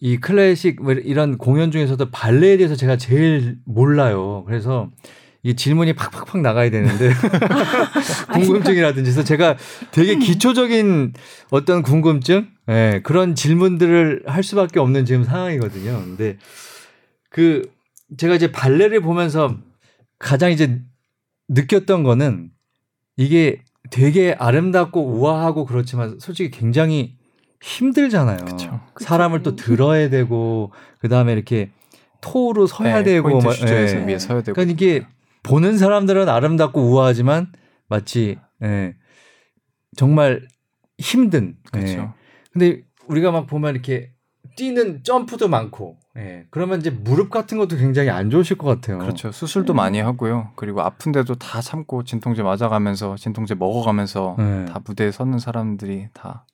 이 0.00 0.16
클래식 0.16 0.82
뭐 0.82 0.92
이런 0.92 1.38
공연 1.38 1.70
중에서도 1.70 2.10
발레에 2.10 2.56
대해서 2.56 2.74
제가 2.74 2.96
제일 2.96 3.58
몰라요. 3.64 4.42
그래서 4.46 4.90
이 5.42 5.54
질문이 5.54 5.92
팍팍팍 5.92 6.40
나가야 6.40 6.70
되는데 6.70 7.10
궁금증이라든지 8.32 9.10
해서 9.10 9.22
제가 9.22 9.56
되게 9.92 10.16
기초적인 10.16 11.12
어떤 11.50 11.82
궁금증, 11.82 12.48
네, 12.66 13.00
그런 13.02 13.36
질문들을 13.36 14.24
할 14.26 14.42
수밖에 14.42 14.80
없는 14.80 15.04
지금 15.04 15.22
상황이거든요. 15.22 16.02
근데 16.04 16.36
그 17.36 17.70
제가 18.16 18.34
이제 18.34 18.50
발레를 18.50 19.02
보면서 19.02 19.58
가장 20.18 20.50
이제 20.50 20.80
느꼈던 21.48 22.02
거는 22.02 22.50
이게 23.18 23.62
되게 23.90 24.34
아름답고 24.38 25.04
우아하고 25.04 25.66
그렇지만 25.66 26.18
솔직히 26.18 26.50
굉장히 26.50 27.18
힘들잖아요. 27.60 28.38
그쵸. 28.38 28.80
사람을 28.98 29.42
또 29.42 29.54
들어야 29.54 30.08
되고 30.08 30.72
그 30.98 31.10
다음에 31.10 31.34
이렇게 31.34 31.72
토로 32.22 32.66
서야 32.66 33.02
네, 33.02 33.04
되고 33.04 33.28
포인트 33.28 33.50
주제에서 33.52 33.98
네. 33.98 34.06
위에 34.06 34.18
서야 34.18 34.40
되고. 34.42 34.54
그러니까 34.54 34.72
이게 34.72 35.06
보는 35.42 35.76
사람들은 35.76 36.30
아름답고 36.30 36.80
우아하지만 36.80 37.52
마치 37.86 38.38
예, 38.62 38.94
정말 39.94 40.40
힘든. 40.96 41.58
그렇죠. 41.70 41.98
예. 41.98 42.08
근데 42.50 42.82
우리가 43.08 43.30
막 43.30 43.46
보면 43.46 43.74
이렇게 43.74 44.12
뛰는 44.56 45.02
점프도 45.02 45.48
많고 45.48 45.98
예. 46.16 46.46
그러면 46.50 46.80
이제 46.80 46.90
무릎 46.90 47.30
같은 47.30 47.58
것도 47.58 47.76
굉장히 47.76 48.10
안 48.10 48.30
좋으실 48.30 48.56
것 48.56 48.66
같아요. 48.66 48.98
그렇죠. 48.98 49.32
수술도 49.32 49.74
음. 49.74 49.76
많이 49.76 50.00
하고요. 50.00 50.50
그리고 50.56 50.80
아픈데도 50.80 51.34
다 51.34 51.60
참고 51.60 52.04
진통제 52.04 52.42
맞아가면서 52.42 53.16
진통제 53.16 53.54
먹어가면서 53.54 54.36
네. 54.38 54.64
다 54.66 54.80
무대에 54.84 55.10
서는 55.10 55.38
사람들이 55.38 56.08
다 56.14 56.46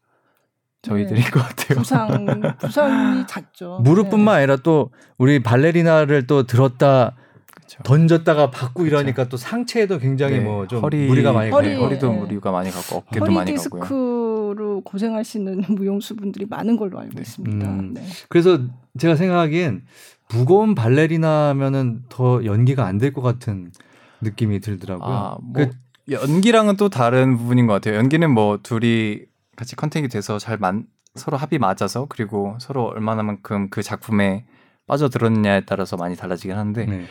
저희들인 0.83 1.23
네. 1.23 1.31
것 1.31 1.40
같아요. 1.40 1.78
부상 1.78 2.57
부상이 2.59 3.26
잦죠. 3.26 3.78
무릎뿐만 3.83 4.35
네. 4.35 4.38
아니라 4.38 4.57
또 4.57 4.90
우리 5.16 5.40
발레리나를 5.42 6.26
또 6.26 6.45
들었다 6.45 7.14
그렇죠. 7.54 7.83
던졌다가 7.85 8.50
받고 8.50 8.87
이러니까 8.87 9.14
그렇죠. 9.14 9.31
또 9.31 9.37
상체에도 9.37 9.99
굉장히 9.99 10.38
네. 10.38 10.45
뭐좀 10.45 10.81
무리가 10.81 11.33
많이 11.33 11.50
허리, 11.50 11.75
가요. 11.75 11.85
허리도 11.85 12.11
네. 12.11 12.19
무리가 12.19 12.50
많이 12.50 12.71
가고 12.71 12.97
어깨도 12.97 13.26
많이 13.26 13.54
가고요. 13.54 13.83
디스크로 13.83 14.81
고생하시는 14.85 15.62
무용수분들이 15.71 16.47
많은 16.47 16.76
걸로 16.76 16.99
알고 16.99 17.14
네. 17.14 17.21
있습니다. 17.23 17.66
음. 17.69 17.95
네. 17.95 18.02
그래서 18.28 18.59
제가 18.99 19.16
생각하기엔 19.16 19.84
무거운 20.28 20.75
발레리나면은 20.75 22.04
더 22.08 22.44
연기가 22.44 22.87
안 22.87 22.99
될 22.99 23.12
것 23.12 23.22
같은 23.22 23.72
느낌이 24.20 24.61
들더라고요. 24.61 25.14
아, 25.14 25.38
뭐 25.42 25.52
그, 25.66 25.70
연기랑은 26.11 26.76
또 26.76 26.88
다른 26.88 27.37
부분인 27.37 27.66
것 27.66 27.75
같아요. 27.75 27.96
연기는 27.96 28.30
뭐 28.30 28.58
둘이 28.62 29.20
같이 29.56 29.76
컨택이 29.76 30.08
돼서 30.08 30.38
잘 30.38 30.56
만, 30.58 30.87
서로 31.14 31.37
합이 31.37 31.58
맞아서 31.58 32.06
그리고 32.08 32.56
서로 32.61 32.84
얼마나만큼 32.87 33.68
그 33.70 33.82
작품에 33.82 34.44
빠져들었느냐에 34.87 35.62
따라서 35.66 35.96
많이 35.96 36.16
달라지긴 36.16 36.56
하는데 36.56 36.87
네. 36.87 37.06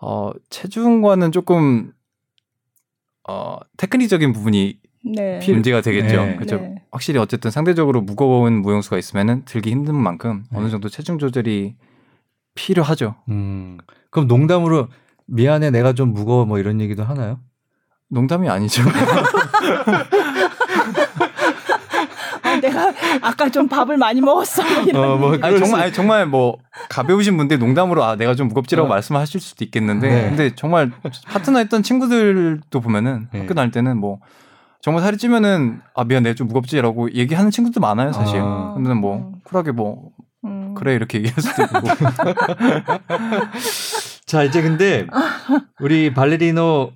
어, 0.00 0.30
체중과는 0.50 1.30
조금 1.32 1.92
어, 3.28 3.58
테크닉적인 3.76 4.32
부분이 4.32 4.80
네. 5.04 5.40
문제가 5.46 5.80
되겠죠. 5.80 6.24
네. 6.24 6.36
그렇죠. 6.36 6.56
네. 6.56 6.82
확실히 6.90 7.18
어쨌든 7.18 7.50
상대적으로 7.50 8.00
무거운 8.00 8.62
무용수가 8.62 8.98
있으면은 8.98 9.44
들기 9.44 9.70
힘든 9.70 9.94
만큼 9.94 10.44
네. 10.50 10.58
어느 10.58 10.68
정도 10.70 10.88
체중 10.88 11.18
조절이 11.18 11.76
필요하죠. 12.54 13.16
음. 13.28 13.78
그럼 14.10 14.28
농담으로 14.28 14.88
미안해 15.26 15.70
내가 15.70 15.92
좀 15.92 16.12
무거워 16.12 16.44
뭐 16.44 16.58
이런 16.58 16.80
얘기도 16.80 17.02
하나요? 17.04 17.40
농담이 18.08 18.48
아니죠. 18.48 18.82
내가 22.60 22.92
아까 23.22 23.48
좀 23.48 23.66
밥을 23.66 23.96
많이 23.96 24.20
먹었어. 24.20 24.62
어, 24.94 25.16
뭐 25.16 25.36
아니, 25.40 25.58
정말 25.58 25.80
아니, 25.82 25.92
정말 25.92 26.26
뭐 26.26 26.58
가벼우신 26.90 27.36
분들 27.36 27.58
농담으로 27.58 28.04
아 28.04 28.16
내가 28.16 28.34
좀 28.34 28.48
무겁지라고 28.48 28.86
어. 28.86 28.88
말씀하실 28.88 29.40
수도 29.40 29.64
있겠는데 29.64 30.08
네. 30.08 30.28
근데 30.28 30.54
정말 30.54 30.92
파트너 31.26 31.58
했던 31.58 31.82
친구들도 31.82 32.80
보면은 32.80 33.28
네. 33.32 33.40
학교 33.40 33.54
다닐 33.54 33.72
때는 33.72 33.96
뭐 33.96 34.20
정말 34.82 35.02
살이 35.02 35.16
찌면은 35.16 35.80
아 35.94 36.04
미안 36.04 36.24
내가 36.24 36.34
좀 36.34 36.48
무겁지라고 36.48 37.14
얘기하는 37.14 37.50
친구도 37.50 37.80
많아요 37.80 38.12
사실. 38.12 38.40
아. 38.40 38.74
근데 38.74 38.92
뭐 38.94 39.32
쿨하게 39.44 39.70
뭐 39.72 40.10
음. 40.44 40.74
그래 40.74 40.94
이렇게 40.94 41.18
얘기할 41.18 41.40
수도 41.40 41.62
있고. 41.62 41.78
자 44.26 44.42
이제 44.42 44.60
근데 44.60 45.06
우리 45.80 46.12
발레리노 46.12 46.90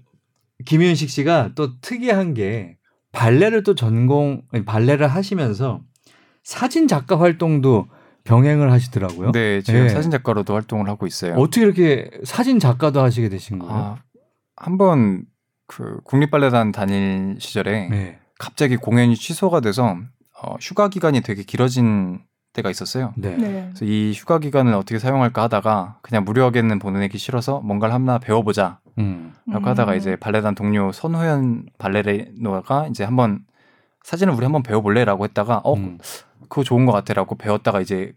김윤식 0.67 1.09
씨가 1.11 1.51
또 1.55 1.81
특이한 1.81 2.35
게 2.35 2.77
발레를 3.13 3.63
또 3.63 3.77
전공 3.77 4.43
발레를 4.67 5.07
하시면서 5.07 5.81
사진 6.43 6.89
작가 6.89 7.21
활동도 7.21 7.87
병행을 8.25 8.73
하시더라고요. 8.73 9.31
네, 9.31 9.63
지금 9.63 9.83
네. 9.85 9.89
사진 9.89 10.11
작가로도 10.11 10.55
활동을 10.55 10.89
하고 10.89 11.07
있어요. 11.07 11.35
어떻게 11.35 11.63
이렇게 11.63 12.11
사진 12.25 12.59
작가도 12.59 13.01
하시게 13.01 13.29
되신 13.29 13.61
거예요? 13.61 13.75
아, 13.75 13.97
한번 14.57 15.25
그 15.67 16.01
국립발레단 16.05 16.73
다닐 16.73 17.37
시절에 17.39 17.89
네. 17.89 18.19
갑자기 18.39 18.77
공연이 18.77 19.17
취소가 19.17 19.61
돼서 19.61 19.97
어, 20.43 20.57
휴가 20.61 20.89
기간이 20.89 21.23
되게 21.23 21.43
길어진 21.43 22.21
때가 22.53 22.71
있었어요. 22.71 23.13
네. 23.17 23.37
네. 23.37 23.69
그래서 23.69 23.85
이 23.85 24.13
휴가 24.15 24.39
기간을 24.39 24.73
어떻게 24.75 24.99
사용할까 24.99 25.43
하다가 25.43 25.99
그냥 26.03 26.25
무료하게는 26.25 26.79
보내기 26.79 27.19
싫어서 27.19 27.61
뭔가를 27.61 27.95
하나 27.95 28.19
배워보자. 28.19 28.81
음. 28.99 29.35
라고 29.47 29.69
하다가 29.69 29.93
음. 29.93 29.97
이제 29.99 30.17
발레단 30.17 30.55
동료 30.55 30.91
선호연 30.91 31.67
발레리노가 31.79 32.89
이제 32.89 33.05
한번 33.05 33.41
사진을 34.05 34.33
우리 34.33 34.45
한번 34.45 34.63
배워볼래라고 34.63 35.25
했다가 35.25 35.59
어 35.65 35.75
음. 35.75 35.99
그거 36.49 36.65
좋은 36.65 36.87
것 36.87 36.93
같아라고 36.93 37.35
배웠다가 37.37 37.81
이제 37.81 38.15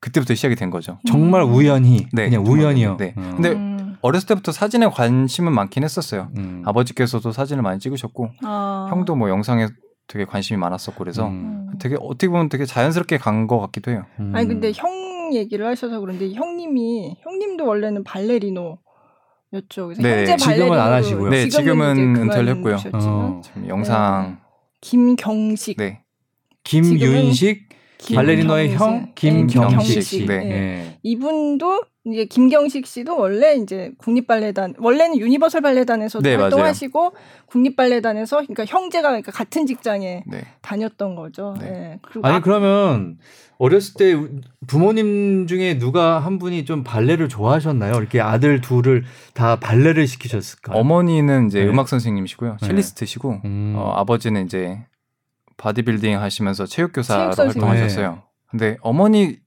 그때부터 0.00 0.34
시작이 0.34 0.54
된 0.54 0.70
거죠. 0.70 0.98
정말 1.06 1.42
음. 1.42 1.52
우연히 1.52 2.06
네, 2.12 2.30
그냥 2.30 2.46
우연이요. 2.46 2.96
네. 2.96 3.14
음. 3.18 3.36
근데 3.36 3.87
어렸을 4.02 4.26
때부터 4.28 4.52
사진에 4.52 4.86
관심은 4.88 5.52
많긴 5.52 5.84
했었어요. 5.84 6.28
음. 6.36 6.62
아버지께서도 6.66 7.32
사진을 7.32 7.62
많이 7.62 7.78
찍으셨고 7.80 8.30
아. 8.42 8.86
형도 8.90 9.14
뭐 9.16 9.28
영상에 9.28 9.66
되게 10.06 10.24
관심이 10.24 10.58
많았었고 10.58 10.98
그래서 10.98 11.26
음. 11.28 11.72
되게 11.78 11.96
어떻게 12.00 12.28
보면 12.28 12.48
되게 12.48 12.64
자연스럽게 12.64 13.18
간 13.18 13.46
것 13.46 13.58
같기도 13.60 13.90
해요. 13.90 14.04
음. 14.20 14.32
아니 14.34 14.46
근데 14.48 14.72
형 14.74 14.88
얘기를 15.34 15.66
하셔서 15.66 16.00
그런데 16.00 16.32
형님이 16.32 17.16
형님도 17.20 17.66
원래는 17.66 18.04
발레리노 18.04 18.78
였죠. 19.54 19.92
네, 19.98 20.26
현재 20.26 20.36
지금은 20.36 20.78
안 20.78 20.92
하시고요. 20.92 21.30
네, 21.30 21.48
지금은, 21.48 21.94
지금은 21.94 22.22
은퇴를 22.22 22.48
했고요. 22.56 22.76
어. 22.94 23.40
지금 23.42 23.68
영상 23.68 24.38
네. 24.40 24.48
김경식. 24.80 25.76
네. 25.78 26.02
김윤식 26.64 27.68
발레리노의 28.14 28.74
형 28.74 29.12
김경식 29.14 30.02
씨. 30.02 30.26
네. 30.26 30.38
네. 30.44 30.98
이분도 31.02 31.82
이제 32.12 32.24
김경식 32.24 32.86
씨도 32.86 33.18
원래 33.18 33.54
이제 33.54 33.92
국립발레단 33.98 34.74
원래는 34.78 35.18
유니버설 35.18 35.60
발레단에서 35.60 36.20
네, 36.20 36.34
활동하시고 36.34 37.12
국립발레단에서 37.46 38.38
그러니까 38.38 38.64
형제가 38.64 39.08
그러니까 39.08 39.32
같은 39.32 39.66
직장에 39.66 40.24
네. 40.26 40.44
다녔던 40.62 41.14
거죠. 41.14 41.54
네. 41.60 41.70
네. 41.70 41.98
아니 42.22 42.36
아, 42.36 42.40
그러면 42.40 43.18
어렸을 43.58 43.94
때 43.94 44.14
부모님 44.66 45.46
중에 45.46 45.78
누가 45.78 46.20
한 46.20 46.38
분이 46.38 46.64
좀 46.64 46.84
발레를 46.84 47.28
좋아하셨나요? 47.28 47.94
이렇게 47.94 48.20
아들 48.20 48.60
둘을 48.60 49.04
다 49.34 49.56
발레를 49.56 50.06
시키셨을까 50.06 50.74
요? 50.74 50.78
어머니는 50.78 51.48
이제 51.48 51.64
네. 51.64 51.68
음악 51.68 51.88
선생님이시고요, 51.88 52.58
네. 52.60 52.66
첼리스트시고 52.66 53.40
음. 53.44 53.74
어, 53.76 53.92
아버지는 53.92 54.44
이제 54.44 54.78
바디빌딩 55.56 56.20
하시면서 56.20 56.66
체육교사로 56.66 57.34
활동하셨어요. 57.34 58.22
근데 58.50 58.78
어머니 58.80 59.38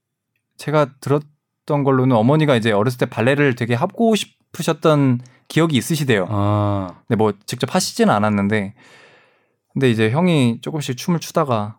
제가 0.58 0.94
들었 1.00 1.22
들었던 1.66 1.84
걸로는 1.84 2.16
어머니가 2.16 2.56
이제 2.56 2.72
어렸을 2.72 2.98
때 2.98 3.06
발레를 3.06 3.54
되게 3.54 3.74
하고 3.74 4.14
싶으셨던 4.14 5.20
기억이 5.48 5.76
있으시대요. 5.76 6.26
아. 6.28 7.02
근데 7.06 7.16
뭐 7.16 7.32
직접 7.46 7.74
하시지는 7.74 8.12
않았는데 8.12 8.74
근데 9.72 9.90
이제 9.90 10.10
형이 10.10 10.60
조금씩 10.60 10.96
춤을 10.96 11.20
추다가 11.20 11.78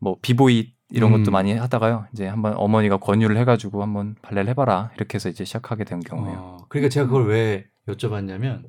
뭐 0.00 0.16
비보이 0.20 0.72
이런 0.90 1.10
것도 1.10 1.30
음. 1.30 1.32
많이 1.32 1.52
하다가요. 1.52 2.06
이제 2.12 2.26
한번 2.26 2.54
어머니가 2.56 2.98
권유를 2.98 3.36
해가지고 3.38 3.82
한번 3.82 4.16
발레를 4.22 4.50
해봐라 4.50 4.90
이렇게 4.96 5.16
해서 5.16 5.28
이제 5.28 5.44
시작하게 5.44 5.84
된 5.84 6.00
경우예요. 6.00 6.38
어, 6.38 6.56
그러니까 6.68 6.90
제가 6.90 7.06
그걸 7.06 7.26
왜 7.28 7.66
여쭤봤냐면 7.88 8.64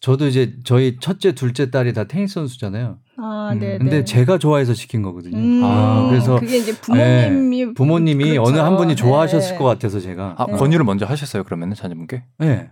저도 0.00 0.26
이제 0.26 0.56
저희 0.64 0.98
첫째, 0.98 1.32
둘째 1.32 1.70
딸이 1.70 1.92
다 1.92 2.04
테니스 2.04 2.34
선수잖아요. 2.34 2.98
아, 3.22 3.54
네. 3.58 3.78
근데 3.78 3.98
네. 3.98 4.04
제가 4.04 4.38
좋아해서 4.38 4.74
시킨 4.74 5.02
거거든요. 5.02 5.36
음, 5.36 5.62
아, 5.64 6.08
그래서 6.08 6.38
그게 6.38 6.58
이제 6.58 6.72
부모님이 6.80 7.64
네, 7.66 7.72
부모님이 7.74 8.24
그렇죠. 8.30 8.42
어느 8.42 8.58
한 8.58 8.76
분이 8.76 8.96
좋아하셨을 8.96 9.52
네. 9.52 9.58
것 9.58 9.64
같아서 9.64 10.00
제가 10.00 10.34
아, 10.38 10.46
네. 10.46 10.52
권유를 10.54 10.84
먼저 10.84 11.06
하셨어요. 11.06 11.44
그러면은 11.44 11.74
자녀분께? 11.74 12.24
네. 12.38 12.70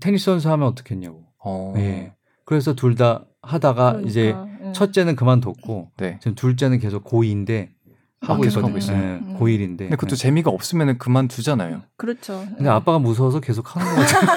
테니스 0.00 0.24
선수 0.26 0.50
하면 0.50 0.68
어떻겠냐고. 0.68 1.24
어. 1.38 1.72
네. 1.76 2.14
그래서 2.44 2.74
둘 2.74 2.94
다 2.96 3.24
하다가 3.42 3.92
그러니까, 3.92 4.08
이제 4.08 4.34
네. 4.62 4.72
첫째는 4.72 5.16
그만뒀고 5.16 5.90
네. 5.96 6.18
지금 6.20 6.34
둘째는 6.34 6.78
계속 6.80 7.04
고2인데 7.04 7.68
하고 8.20 8.42
아, 8.42 8.46
있거든요. 8.46 8.78
네, 8.78 8.92
음. 8.92 9.36
고1인데. 9.38 9.78
근데 9.78 9.90
그것도 9.90 10.16
네. 10.16 10.22
재미가 10.22 10.50
없으면 10.50 10.98
그만 10.98 11.28
두잖아요. 11.28 11.82
그렇죠. 11.96 12.44
근데 12.48 12.64
네. 12.64 12.68
아빠가 12.68 12.98
무서워서 12.98 13.38
계속 13.38 13.76
하는 13.76 13.94
거 13.94 14.00
같아요. 14.02 14.28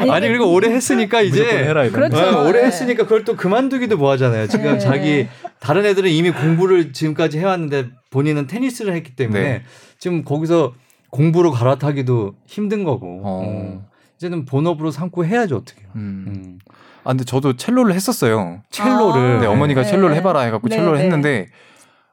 아니, 0.00 0.10
아니, 0.10 0.28
그리고 0.28 0.50
오래 0.52 0.70
했으니까 0.70 1.20
이제 1.20 1.44
해라, 1.44 1.88
그렇죠. 1.90 2.16
네, 2.16 2.48
오래 2.48 2.64
했으니까 2.64 3.02
그걸 3.02 3.24
또 3.24 3.36
그만두기도 3.36 3.98
뭐하잖아요. 3.98 4.48
지금 4.48 4.72
네. 4.74 4.78
자기 4.78 5.28
다른 5.60 5.84
애들은 5.84 6.10
이미 6.10 6.30
공부를 6.30 6.94
지금까지 6.94 7.38
해왔는데 7.38 7.90
본인은 8.10 8.46
테니스를 8.46 8.94
했기 8.94 9.14
때문에 9.14 9.42
네. 9.42 9.62
지금 9.98 10.24
거기서 10.24 10.74
공부로 11.10 11.50
갈아타기도 11.50 12.36
힘든 12.46 12.84
거고 12.84 13.20
어. 13.22 13.42
어. 13.44 13.86
이제는 14.16 14.46
본업으로 14.46 14.90
삼고 14.90 15.26
해야죠 15.26 15.56
어떻게. 15.56 15.82
음. 15.94 16.24
음. 16.26 16.58
아 17.06 17.10
근데 17.10 17.24
저도 17.24 17.56
첼로를 17.56 17.94
했었어요. 17.94 18.62
첼로를. 18.70 19.36
아, 19.36 19.40
네, 19.40 19.46
어머니가 19.46 19.82
네. 19.82 19.88
첼로를 19.88 20.16
해봐라 20.16 20.40
해갖고 20.40 20.68
네, 20.68 20.76
첼로를 20.76 20.98
네. 20.98 21.04
했는데 21.04 21.48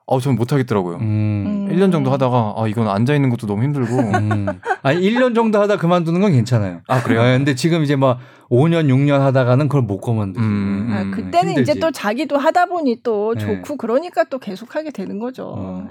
어, 0.05 0.19
저는 0.19 0.37
못하겠더라고요. 0.37 0.97
음. 0.97 1.69
1년 1.71 1.91
정도 1.91 2.11
하다가, 2.11 2.55
아, 2.57 2.67
이건 2.67 2.89
앉아있는 2.89 3.29
것도 3.29 3.47
너무 3.47 3.63
힘들고. 3.63 3.99
음. 3.99 4.47
아니, 4.83 4.99
1년 4.99 5.33
정도 5.33 5.61
하다 5.61 5.77
그만두는 5.77 6.19
건 6.19 6.33
괜찮아요. 6.33 6.81
아, 6.87 7.01
그래요? 7.01 7.21
아, 7.21 7.37
근데 7.37 7.55
지금 7.55 7.83
이제 7.83 7.95
막 7.95 8.19
5년, 8.49 8.87
6년 8.89 9.19
하다가는 9.19 9.69
그걸 9.69 9.83
못 9.83 10.01
그만두죠. 10.01 10.45
음. 10.45 10.89
아, 10.91 11.15
그때는 11.15 11.51
힘들지. 11.51 11.71
이제 11.71 11.79
또 11.79 11.89
자기도 11.91 12.37
하다 12.37 12.65
보니 12.65 13.01
또 13.01 13.33
네. 13.33 13.45
좋고 13.45 13.77
그러니까 13.77 14.25
또 14.25 14.39
계속 14.39 14.75
하게 14.75 14.91
되는 14.91 15.19
거죠. 15.19 15.53
어. 15.55 15.87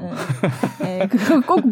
네. 0.78 0.99
네. 0.99 1.09
그리고 1.11 1.40
꼭, 1.40 1.62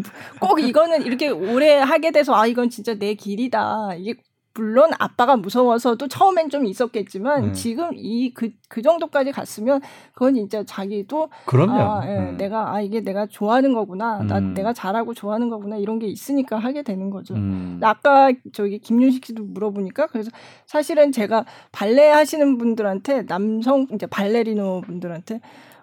꼭 0.40 0.60
이거는 0.60 1.02
이렇게 1.02 1.28
오래 1.28 1.78
하게 1.78 2.10
돼서, 2.10 2.34
아, 2.34 2.46
이건 2.46 2.70
진짜 2.70 2.94
내 2.94 3.12
길이다. 3.14 3.90
이게 3.99 4.14
물론 4.60 4.90
아빠가 4.98 5.36
무서워서도 5.36 6.06
처음엔 6.08 6.50
좀 6.50 6.66
있었겠지만 6.66 7.44
음. 7.44 7.52
지금 7.54 7.92
이 7.94 8.34
그그 8.34 8.54
그 8.68 8.82
정도까지 8.82 9.32
갔으면 9.32 9.80
그건 10.12 10.34
진짜 10.34 10.62
자기도 10.64 11.30
그럼요. 11.46 11.80
아, 11.80 12.02
예, 12.06 12.18
음. 12.18 12.36
내가 12.36 12.74
아 12.74 12.82
이게 12.82 13.00
내가 13.00 13.24
좋아하는 13.24 13.72
거구나. 13.72 14.22
나 14.24 14.36
음. 14.36 14.52
내가 14.52 14.74
잘하고 14.74 15.14
좋아하는 15.14 15.48
거구나. 15.48 15.78
이런 15.78 15.98
게 15.98 16.08
있으니까 16.08 16.58
하게 16.58 16.82
되는 16.82 17.08
거죠. 17.08 17.32
음. 17.32 17.80
아까 17.82 18.30
저기 18.52 18.78
김윤식 18.78 19.25
씨도 19.25 19.44
물어보니까 19.44 20.08
그래서 20.08 20.30
사실은 20.66 21.10
제가 21.10 21.46
발레 21.73 22.10
하시는 22.10 22.58
분들한테 22.58 23.25
남성 23.25 23.86
이제 23.94 24.06
발레리노 24.06 24.82
분들한테 24.82 25.40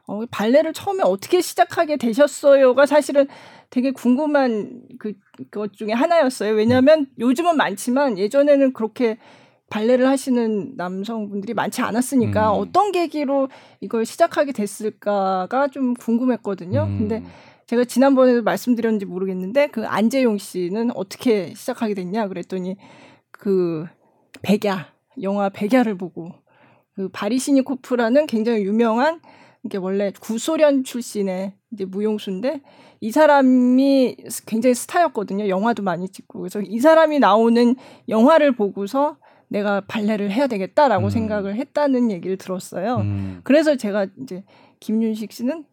어, 0.07 0.25
발레를 0.31 0.73
처음에 0.73 1.03
어떻게 1.03 1.41
시작하게 1.41 1.97
되셨어요가 1.97 2.85
사실은 2.85 3.27
되게 3.69 3.91
궁금한 3.91 4.81
그, 4.99 5.13
것 5.51 5.73
중에 5.73 5.91
하나였어요. 5.91 6.53
왜냐하면 6.53 7.07
요즘은 7.19 7.57
많지만 7.57 8.17
예전에는 8.17 8.71
그렇게 8.71 9.17
발레를 9.69 10.07
하시는 10.07 10.75
남성분들이 10.77 11.53
많지 11.53 11.81
않았으니까 11.81 12.53
음. 12.53 12.61
어떤 12.61 12.93
계기로 12.93 13.49
이걸 13.81 14.05
시작하게 14.05 14.53
됐을까가 14.53 15.67
좀 15.67 15.93
궁금했거든요. 15.93 16.83
음. 16.83 16.97
근데 16.99 17.23
제가 17.65 17.83
지난번에도 17.83 18.43
말씀드렸는지 18.43 19.05
모르겠는데 19.05 19.67
그 19.67 19.85
안재용 19.85 20.37
씨는 20.37 20.91
어떻게 20.95 21.53
시작하게 21.53 21.95
됐냐 21.95 22.29
그랬더니 22.29 22.77
그 23.29 23.85
백야 24.41 24.93
영화 25.21 25.49
백야를 25.49 25.97
보고 25.97 26.31
그 26.95 27.09
바리시니코프라는 27.09 28.25
굉장히 28.27 28.63
유명한 28.63 29.19
이게 29.67 29.77
원래 29.77 30.13
구소련 30.19 30.86
출신의 30.86 31.53
이제 31.71 31.84
무용수인데 31.84 32.62
이 33.01 33.12
사람이 33.12 34.15
굉장히 34.45 34.73
스타였거든요. 34.73 35.49
영화도 35.49 35.84
많이 35.84 36.08
찍고. 36.08 36.39
그래서 36.39 36.62
이 36.62 36.80
사람이 36.80 37.19
나오는 37.19 37.75
영화를 38.08 38.56
보고서 38.56 39.17
내가 39.49 39.82
발레를 39.82 40.32
해야 40.32 40.47
되겠다라고 40.47 41.06
음. 41.06 41.10
생각을 41.10 41.56
했다는 41.56 42.12
얘기를 42.12 42.38
들었어요. 42.38 42.97
음. 42.97 43.41
그래서 43.43 43.75
제가 43.75 44.08
이제 44.21 44.43
김윤식 44.80 45.34
씨는 45.34 45.65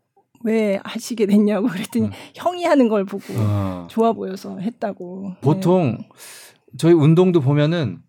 왜 0.42 0.80
하시게 0.83 1.26
됐냐고 1.26 1.68
그랬더니 1.68 2.07
음. 2.07 2.12
형이 2.35 2.64
하는 2.64 2.88
걸 2.88 3.04
보고 3.04 3.24
어. 3.37 3.87
좋아 3.88 4.12
보여서 4.12 4.59
했다고. 4.59 5.37
보통 5.40 5.98
네. 5.98 6.09
저희 6.78 6.92
운동도 6.92 7.40
보면은 7.40 8.00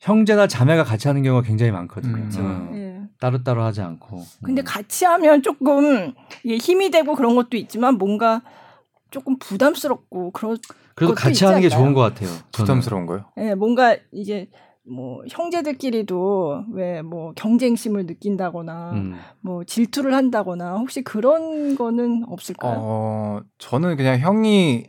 형제나 0.00 0.46
자매가 0.46 0.84
같이 0.84 1.08
하는 1.08 1.22
경우가 1.22 1.46
굉장히 1.46 1.72
많거든요. 1.72 2.12
그렇죠. 2.12 2.42
네. 2.72 2.83
따로따로 3.24 3.62
하지 3.62 3.80
않고. 3.80 4.22
근데 4.42 4.60
음. 4.60 4.64
같이 4.64 5.06
하면 5.06 5.42
조금 5.42 6.12
이게 6.42 6.58
힘이 6.58 6.90
되고 6.90 7.14
그런 7.14 7.34
것도 7.34 7.56
있지만 7.56 7.96
뭔가 7.96 8.42
조금 9.10 9.38
부담스럽고 9.38 10.30
그런 10.32 10.58
그래도 10.94 11.14
같이 11.14 11.46
하는 11.46 11.62
게 11.62 11.70
좋은 11.70 11.94
것 11.94 12.02
같아요. 12.02 12.28
저는. 12.28 12.42
부담스러운 12.52 13.06
거요? 13.06 13.24
네, 13.36 13.54
뭔가 13.54 13.96
이제 14.12 14.48
뭐 14.86 15.22
형제들끼리도 15.30 16.64
왜 16.74 17.00
뭐 17.02 17.32
경쟁심을 17.34 18.04
느낀다거나 18.04 18.90
음. 18.92 19.18
뭐 19.40 19.64
질투를 19.64 20.12
한다거나 20.14 20.74
혹시 20.74 21.00
그런 21.02 21.76
거는 21.76 22.24
없을까요? 22.28 22.76
어, 22.78 23.40
저는 23.56 23.96
그냥 23.96 24.18
형이 24.18 24.84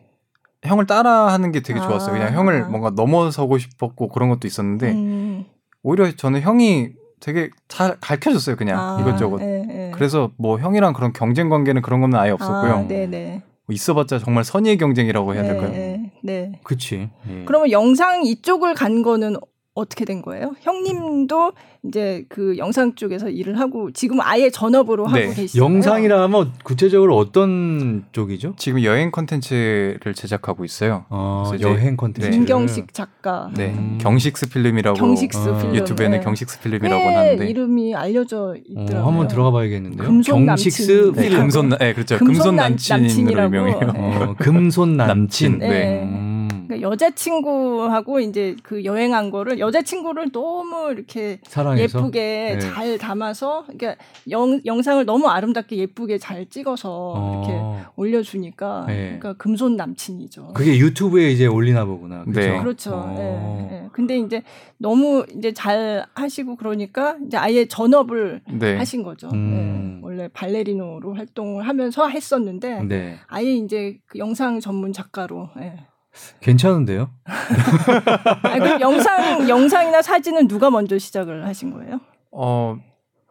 형을 0.63 0.86
따라하는 0.88 1.54
게 1.54 1.62
되게 1.62 1.80
좋았어요. 1.80 2.12
그냥 2.12 2.34
형을 2.34 2.63
아. 2.63 2.67
뭔가 2.67 2.89
넘어서고 2.89 3.58
싶었고 3.60 4.10
그런 4.10 4.28
것도 4.28 4.45
있었는데 4.45 4.91
음. 4.91 5.45
오히려 5.84 6.12
저는 6.12 6.41
형이 6.41 6.89
되게 7.25 7.49
잘 7.67 7.97
가르쳐 7.99 8.31
줬어요 8.31 8.55
그냥 8.55 8.79
아, 8.79 8.99
이것저것. 9.01 9.39
네, 9.39 9.63
네. 9.65 9.91
그래서 9.95 10.29
뭐 10.38 10.59
형이랑 10.59 10.93
그런 10.93 11.11
경쟁 11.11 11.49
관계는 11.49 11.81
그런 11.81 11.99
건 11.99 12.13
아예 12.13 12.29
없었고요. 12.29 12.71
아, 12.71 12.88
네네. 12.88 13.41
뭐 13.65 13.73
있어봤자 13.73 14.19
정말 14.19 14.43
선의의 14.43 14.77
경쟁이라고 14.77 15.33
해야 15.33 15.41
네, 15.41 15.47
될까요? 15.47 15.71
네. 15.71 16.11
네. 16.21 16.59
그치. 16.63 17.09
예. 17.27 17.45
그러면 17.45 17.71
영상 17.71 18.23
이쪽을 18.23 18.75
간 18.75 19.01
거는 19.01 19.38
어떻게 19.75 20.05
된 20.05 20.21
거예요? 20.21 20.55
형님도 20.61 21.51
이제 21.83 22.25
그 22.29 22.57
영상 22.57 22.95
쪽에서 22.95 23.29
일을 23.29 23.59
하고 23.59 23.91
지금 23.91 24.21
아예 24.21 24.49
전업으로 24.49 25.11
네. 25.11 25.25
하고 25.25 25.35
계시죠. 25.35 25.61
영상이라 25.61 26.23
하면 26.23 26.53
구체적으로 26.63 27.17
어떤 27.17 28.05
쪽이죠? 28.13 28.53
지금 28.55 28.81
여행 28.83 29.11
컨텐츠를 29.11 30.13
제작하고 30.15 30.63
있어요. 30.63 31.03
어, 31.09 31.51
여행 31.59 31.97
컨텐츠. 31.97 32.31
김경식 32.31 32.93
작가. 32.93 33.51
네, 33.53 33.73
음. 33.77 33.97
경식스 34.01 34.49
필름이라고 34.49 34.97
경식스 34.97 35.49
어. 35.49 35.57
필름. 35.57 35.75
유튜브에는 35.75 36.19
네. 36.19 36.23
경식스 36.23 36.61
필름이라고 36.61 37.03
하는데 37.03 37.45
이름이 37.45 37.95
알려져 37.95 38.55
있더라고요. 38.65 39.03
어, 39.03 39.07
한번 39.07 39.27
들어가 39.27 39.51
봐야겠는데요. 39.51 40.07
금손 40.07 40.45
경식스 40.45 41.11
남친. 41.13 41.21
네, 41.21 41.29
금손 41.38 41.69
네, 41.77 41.93
그렇죠. 41.93 42.17
금손, 42.17 42.55
남친으로 42.55 43.43
유명해요. 43.43 43.93
어, 43.93 44.35
금손 44.39 44.95
남친. 44.95 45.59
네. 45.59 45.67
네. 45.67 46.03
음. 46.03 46.35
음. 46.65 46.67
그러니까 46.67 46.89
여자친구하고 46.89 48.19
이제 48.19 48.56
그 48.63 48.84
여행한 48.84 49.30
거를 49.30 49.60
여자친구를 49.60 50.32
너무 50.32 50.91
이렇게 50.91 51.39
사랑해서? 51.43 51.99
예쁘게 51.99 52.19
네. 52.54 52.60
잘 52.60 52.97
담아서 52.97 53.65
그러니까 53.67 53.95
영, 54.30 54.60
영상을 54.65 55.06
너무 55.06 55.28
아름답게 55.28 55.78
예쁘게 55.78 56.17
잘 56.17 56.45
찍어서 56.47 57.13
어. 57.15 57.43
이렇게 57.45 57.86
올려주니까 57.95 58.86
네. 58.88 59.17
그러니까 59.19 59.34
금손 59.34 59.75
남친이죠. 59.75 60.54
그게 60.54 60.78
유튜브에 60.78 61.32
이제 61.32 61.45
올리나 61.45 61.86
보구나. 61.86 62.23
그렇죠. 62.25 62.39
네. 62.39 62.60
그렇죠. 62.60 62.91
어. 62.95 63.67
네. 63.69 63.88
근데 63.91 64.17
이제 64.17 64.41
너무 64.78 65.25
이제 65.38 65.54
잘 65.54 66.06
하시고 66.13 66.56
그러니까 66.56 67.17
이제 67.25 67.38
아예 67.38 67.65
전업을 67.65 68.41
네. 68.60 68.78
하신 68.78 69.04
거죠. 69.04 69.30
음. 69.32 70.01
원래 70.04 70.28
발레리노로 70.28 71.13
활동을 71.13 71.67
하면서 71.67 72.08
했었는데 72.08 73.19
아예 73.28 73.54
이제 73.54 73.97
그 74.06 74.19
영상 74.19 74.60
전문 74.60 74.93
작가로. 74.93 75.49
괜찮은데요? 76.41 77.10
아니, 78.43 78.60
그 78.60 78.82
영상 78.82 79.47
영상이나 79.49 80.01
사진은 80.01 80.47
누가 80.47 80.69
먼저 80.69 80.97
시작을 80.97 81.45
하신 81.45 81.71
거예요? 81.71 81.99
어 82.32 82.78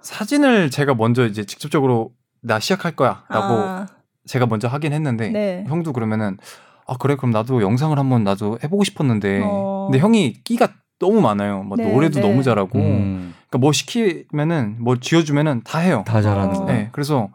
사진을 0.00 0.70
제가 0.70 0.94
먼저 0.94 1.26
이제 1.26 1.44
직접적으로 1.44 2.12
나 2.40 2.60
시작할 2.60 2.94
거야라고 2.96 3.28
아. 3.30 3.86
제가 4.26 4.46
먼저 4.46 4.68
하긴 4.68 4.92
했는데 4.92 5.30
네. 5.30 5.64
형도 5.66 5.92
그러면은 5.92 6.38
아 6.86 6.96
그래 6.98 7.16
그럼 7.16 7.30
나도 7.30 7.62
영상을 7.62 7.98
한번 7.98 8.24
나도 8.24 8.58
해보고 8.62 8.84
싶었는데 8.84 9.42
어. 9.44 9.88
근데 9.90 9.98
형이 9.98 10.42
끼가 10.44 10.68
너무 10.98 11.20
많아요. 11.20 11.62
뭐 11.62 11.76
네, 11.76 11.90
노래도 11.90 12.20
네. 12.20 12.28
너무 12.28 12.42
잘하고 12.42 12.78
음. 12.78 13.34
그러니까 13.48 13.58
뭐 13.58 13.72
시키면은 13.72 14.76
뭐 14.80 14.96
지어주면은 14.96 15.62
다 15.64 15.78
해요. 15.78 16.04
다 16.06 16.22
잘하는 16.22 16.54
거. 16.54 16.64
네, 16.64 16.88
그래서 16.92 17.30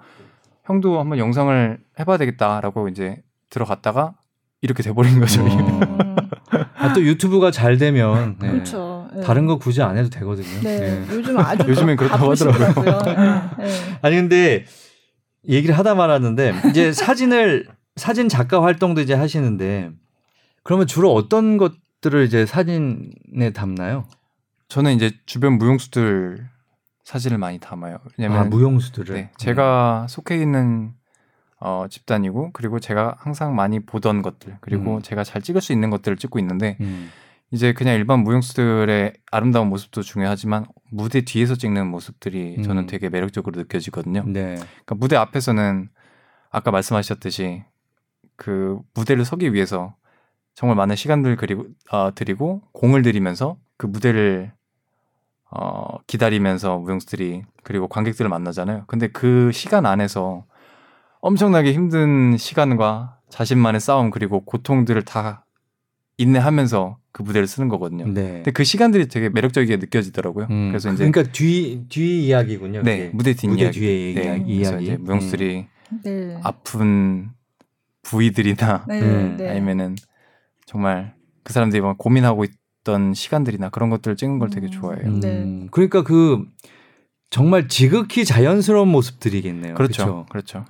형도 0.65 0.99
한번 0.99 1.17
영상을 1.17 1.79
해봐야 1.99 2.17
되겠다라고 2.17 2.88
이제 2.89 3.21
들어갔다가 3.49 4.13
이렇게 4.61 4.83
돼버린 4.83 5.19
거죠. 5.19 5.43
어. 5.45 6.15
아, 6.75 6.93
또 6.93 7.01
유튜브가 7.03 7.51
잘 7.51 7.77
되면 7.77 8.37
네. 8.39 8.51
그렇죠. 8.51 9.09
네. 9.13 9.21
다른 9.21 9.45
거 9.45 9.57
굳이 9.57 9.81
안 9.81 9.97
해도 9.97 10.09
되거든요. 10.09 10.47
네. 10.61 10.79
네. 10.79 11.05
요즘 11.11 11.37
아주 11.37 11.63
요즘엔 11.69 11.97
그렇다고 11.97 12.31
하더라고요. 12.31 12.99
네, 13.05 13.15
네. 13.65 13.99
아니 14.01 14.15
근데 14.15 14.65
얘기를 15.47 15.77
하다 15.77 15.95
말았는데 15.95 16.53
이제 16.69 16.91
사진을 16.91 17.67
사진 17.95 18.29
작가 18.29 18.63
활동도 18.63 19.01
이제 19.01 19.13
하시는데 19.13 19.91
그러면 20.63 20.87
주로 20.87 21.13
어떤 21.13 21.57
것들을 21.57 22.25
이제 22.25 22.45
사진에 22.45 23.51
담나요? 23.53 24.05
저는 24.67 24.93
이제 24.93 25.11
주변 25.25 25.57
무용수들 25.57 26.47
사진을 27.03 27.37
많이 27.39 27.59
담아요. 27.59 27.97
왜냐면 28.17 28.39
아, 28.39 28.43
무용수들을 28.43 29.15
네, 29.15 29.31
제가 29.37 30.05
속해 30.07 30.37
있는 30.37 30.93
어, 31.59 31.85
집단이고 31.89 32.51
그리고 32.53 32.79
제가 32.79 33.15
항상 33.19 33.55
많이 33.55 33.79
보던 33.79 34.21
것들 34.21 34.57
그리고 34.61 34.95
음. 34.95 35.01
제가 35.01 35.23
잘 35.23 35.41
찍을 35.41 35.61
수 35.61 35.73
있는 35.73 35.89
것들을 35.89 36.17
찍고 36.17 36.39
있는데 36.39 36.77
음. 36.79 37.09
이제 37.51 37.73
그냥 37.73 37.95
일반 37.95 38.19
무용수들의 38.19 39.13
아름다운 39.31 39.67
모습도 39.69 40.01
중요하지만 40.01 40.65
무대 40.89 41.21
뒤에서 41.21 41.55
찍는 41.55 41.87
모습들이 41.87 42.57
음. 42.59 42.63
저는 42.63 42.85
되게 42.85 43.09
매력적으로 43.09 43.59
느껴지거든요. 43.59 44.23
네. 44.27 44.55
그러니까 44.55 44.95
무대 44.95 45.15
앞에서는 45.15 45.89
아까 46.51 46.71
말씀하셨듯이 46.71 47.63
그 48.35 48.79
무대를 48.93 49.25
서기 49.25 49.53
위해서 49.53 49.95
정말 50.55 50.75
많은 50.77 50.95
시간들 50.95 51.35
그리고 51.35 51.65
어, 51.91 52.13
드리고 52.13 52.61
공을 52.71 53.01
들이면서 53.01 53.57
그 53.77 53.85
무대를 53.85 54.53
어, 55.51 55.97
기다리면서 56.05 56.77
무용수들이 56.77 57.43
그리고 57.63 57.87
관객들을 57.87 58.29
만나잖아요. 58.29 58.83
근데 58.87 59.07
그 59.07 59.51
시간 59.51 59.85
안에서 59.85 60.45
엄청나게 61.21 61.73
힘든 61.73 62.38
시간과 62.38 63.19
자신만의 63.29 63.82
싸움 63.82 64.10
그리고 64.10 64.43
고통들을 64.45 65.01
다 65.03 65.45
인내하면서 66.17 66.97
그 67.12 67.21
무대를 67.23 67.47
쓰는 67.47 67.69
거거든요. 67.69 68.05
네. 68.08 68.34
근데 68.36 68.51
그 68.51 68.63
시간들이 68.63 69.08
되게 69.08 69.29
매력적이게 69.29 69.77
느껴지더라고요. 69.77 70.47
음, 70.49 70.69
그래서 70.69 70.91
이제 70.91 71.10
그러니까 71.10 71.32
뒤 71.32 71.86
뒤 71.89 72.25
이야기군요. 72.27 72.84
네, 72.84 73.10
무대 73.13 73.34
뒷 73.34 73.47
무대 73.47 73.63
이야기. 73.63 73.79
뒤에 73.79 74.13
네, 74.13 74.43
이야기. 74.45 74.84
이제 74.84 74.97
무용수들이 74.97 75.67
음. 75.91 76.01
네. 76.03 76.39
아픈 76.43 77.29
부위들이나 78.03 78.86
네, 78.88 79.01
음. 79.01 79.38
네. 79.38 79.49
아니면은 79.49 79.95
정말 80.65 81.15
그 81.43 81.53
사람들이 81.53 81.82
막 81.82 81.97
고민하고 81.97 82.45
있던 82.84 83.13
시간들이나 83.13 83.69
그런 83.69 83.89
것들을 83.89 84.17
찍는 84.17 84.39
걸 84.39 84.49
되게 84.49 84.67
음. 84.67 84.71
좋아해요. 84.71 85.19
네. 85.19 85.67
그러니까 85.71 86.03
그 86.03 86.45
정말 87.29 87.67
지극히 87.67 88.25
자연스러운 88.25 88.88
모습들이겠네요. 88.89 89.75
그렇죠. 89.75 90.25
그렇죠. 90.29 90.65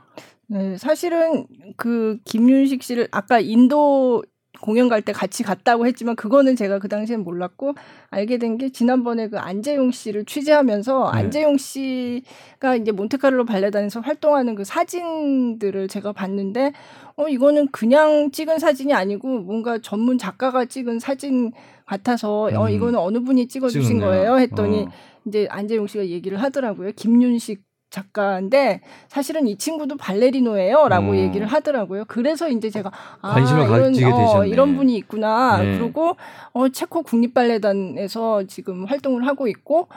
네, 0.52 0.78
사실은 0.78 1.46
그 1.78 2.18
김윤식 2.26 2.82
씨를 2.84 3.08
아까 3.12 3.40
인도 3.40 4.24
공연 4.62 4.90
갈 4.90 5.02
때 5.04 5.14
같이 5.14 5.44
갔다고 5.44 5.86
했지만 5.86 6.16
그거는 6.16 6.56
제가 6.56 6.80
그 6.80 6.90
당시엔 6.90 7.24
몰랐고 7.24 7.76
알게 8.10 8.40
된 8.40 8.58
게 8.58 8.70
지난번에 8.70 9.30
그 9.30 9.38
안재용 9.38 9.92
씨를 9.92 10.26
취재하면서 10.26 11.12
네. 11.14 11.20
안재용 11.20 11.56
씨가 11.58 12.76
이제 12.82 12.92
몬테카를로 12.92 13.46
발레단에서 13.46 14.02
활동하는 14.02 14.56
그 14.56 14.66
사진들을 14.66 15.88
제가 15.88 16.12
봤는데 16.14 16.74
어 17.16 17.28
이거는 17.30 17.68
그냥 17.72 18.32
찍은 18.32 18.58
사진이 18.60 18.92
아니고 18.94 19.40
뭔가 19.42 19.78
전문 19.78 20.18
작가가 20.18 20.66
찍은 20.66 21.00
사진 21.00 21.52
같아서 21.86 22.46
어, 22.46 22.50
음. 22.50 22.58
어 22.58 22.70
이거는 22.70 23.00
어느 23.00 23.20
분이 23.20 23.48
찍어 23.48 23.70
주신 23.70 24.00
거예요 24.00 24.40
했더니 24.40 24.82
어. 24.82 24.92
이제 25.26 25.48
안재용 25.52 25.86
씨가 25.88 26.08
얘기를 26.08 26.42
하더라고요. 26.42 26.92
김윤식 26.96 27.62
작가인데 27.90 28.82
사실은 29.08 29.48
이 29.48 29.58
친구도 29.58 29.98
발레리노예요라고 29.98 31.12
음. 31.12 31.18
얘기를 31.18 31.48
하더라고요. 31.48 32.06
그래서 32.08 32.50
이제 32.50 32.70
제가 32.70 32.92
아, 33.22 33.34
관심을 33.34 33.64
이런, 33.64 33.84
가지게 33.84 34.06
어, 34.06 34.18
되셨네. 34.18 34.50
이런 34.50 34.76
분이 34.76 34.96
있구나. 34.98 35.58
네. 35.62 35.78
그리고 35.78 36.16
어 36.54 36.70
체코 36.70 37.02
국립발레단에서 37.02 38.44
지금 38.48 38.86
활동을 38.86 39.26
하고 39.26 39.48
있고 39.48 39.88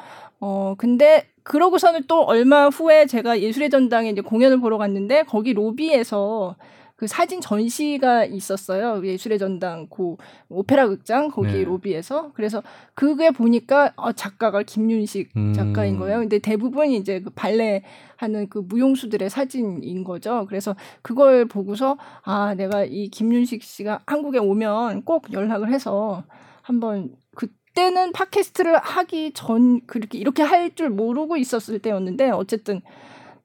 어 0.40 0.74
근데 0.78 1.26
그러고서는 1.42 2.05
또 2.09 2.22
얼마 2.22 2.68
후에 2.68 3.07
제가 3.07 3.40
예술의 3.40 3.70
전당에 3.70 4.11
이제 4.11 4.20
공연을 4.20 4.61
보러 4.61 4.78
갔는데 4.78 5.24
거기 5.24 5.52
로비에서 5.52 6.57
그 7.03 7.09
사진 7.09 7.41
전시가 7.41 8.27
있었어요. 8.27 9.05
예술의 9.05 9.41
전당 9.41 9.88
고 9.88 10.19
오페라 10.49 10.87
극장 10.87 11.33
거기 11.33 11.51
네. 11.51 11.65
로비에서. 11.65 12.31
그래서 12.33 12.62
그게 12.95 13.33
보니까 13.33 13.93
어, 13.97 14.12
작가가 14.12 14.62
김윤식 14.62 15.31
음. 15.37 15.53
작가인 15.53 15.99
거예요. 15.99 16.21
근데 16.21 16.38
대부분 16.38 16.93
이제 16.93 17.19
그 17.19 17.31
발레 17.31 17.83
하는 18.15 18.49
그 18.49 18.59
무용수들의 18.59 19.29
사진인 19.31 20.05
거죠. 20.05 20.47
그래서 20.49 20.77
그걸 21.03 21.45
보고서 21.47 21.99
아, 22.23 22.55
내가 22.55 22.85
이 22.85 23.09
김윤식 23.09 23.65
씨가 23.65 24.03
한국에 24.07 24.38
오면 24.38 25.03
꼭 25.03 25.33
연락을 25.33 25.73
해서 25.73 26.23
한번 26.61 27.11
그때는 27.35 28.12
팟캐스트를 28.12 28.79
하기 28.79 29.33
전 29.35 29.81
그렇게 29.88 30.19
이렇게 30.19 30.45
할 30.45 30.77
줄 30.77 30.88
모르고 30.88 31.37
있었을 31.37 31.81
때였는데 31.81 32.31
어쨌든 32.31 32.81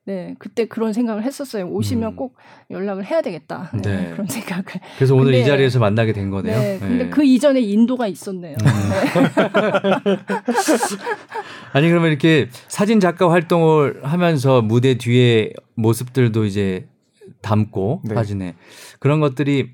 네, 0.08 0.36
그때 0.40 0.66
그런 0.70 0.94
생각을 0.94 1.24
했었어요. 1.24 1.66
오시면 1.68 2.14
음. 2.14 2.16
꼭 2.16 2.38
연락을 2.72 3.04
해야 3.04 3.22
되겠다. 3.22 3.70
네, 3.74 3.82
네. 3.82 4.12
그런 4.14 4.26
생각을. 4.26 4.64
그래서 4.96 5.14
오늘 5.14 5.26
근데, 5.26 5.42
이 5.42 5.46
자리에서 5.46 5.80
만나게 5.80 6.14
된 6.14 6.30
거네요. 6.30 6.58
네, 6.58 6.78
근데 6.80 7.04
네. 7.04 7.10
그 7.10 7.26
이전에 7.26 7.60
인도가 7.60 8.08
있었네요. 8.08 8.56
음. 8.58 8.66
네. 8.66 10.18
아니 11.74 11.90
그러면 11.90 12.10
이렇게 12.10 12.48
사진 12.70 13.02
작가 13.02 13.30
활동을 13.30 14.00
하면서 14.04 14.62
무대 14.62 14.98
뒤에 14.98 15.52
모습들도 15.76 16.46
이제 16.46 16.88
담고 17.42 18.04
네. 18.06 18.16
사진에 18.16 18.56
그런 19.00 19.20
것들이 19.20 19.72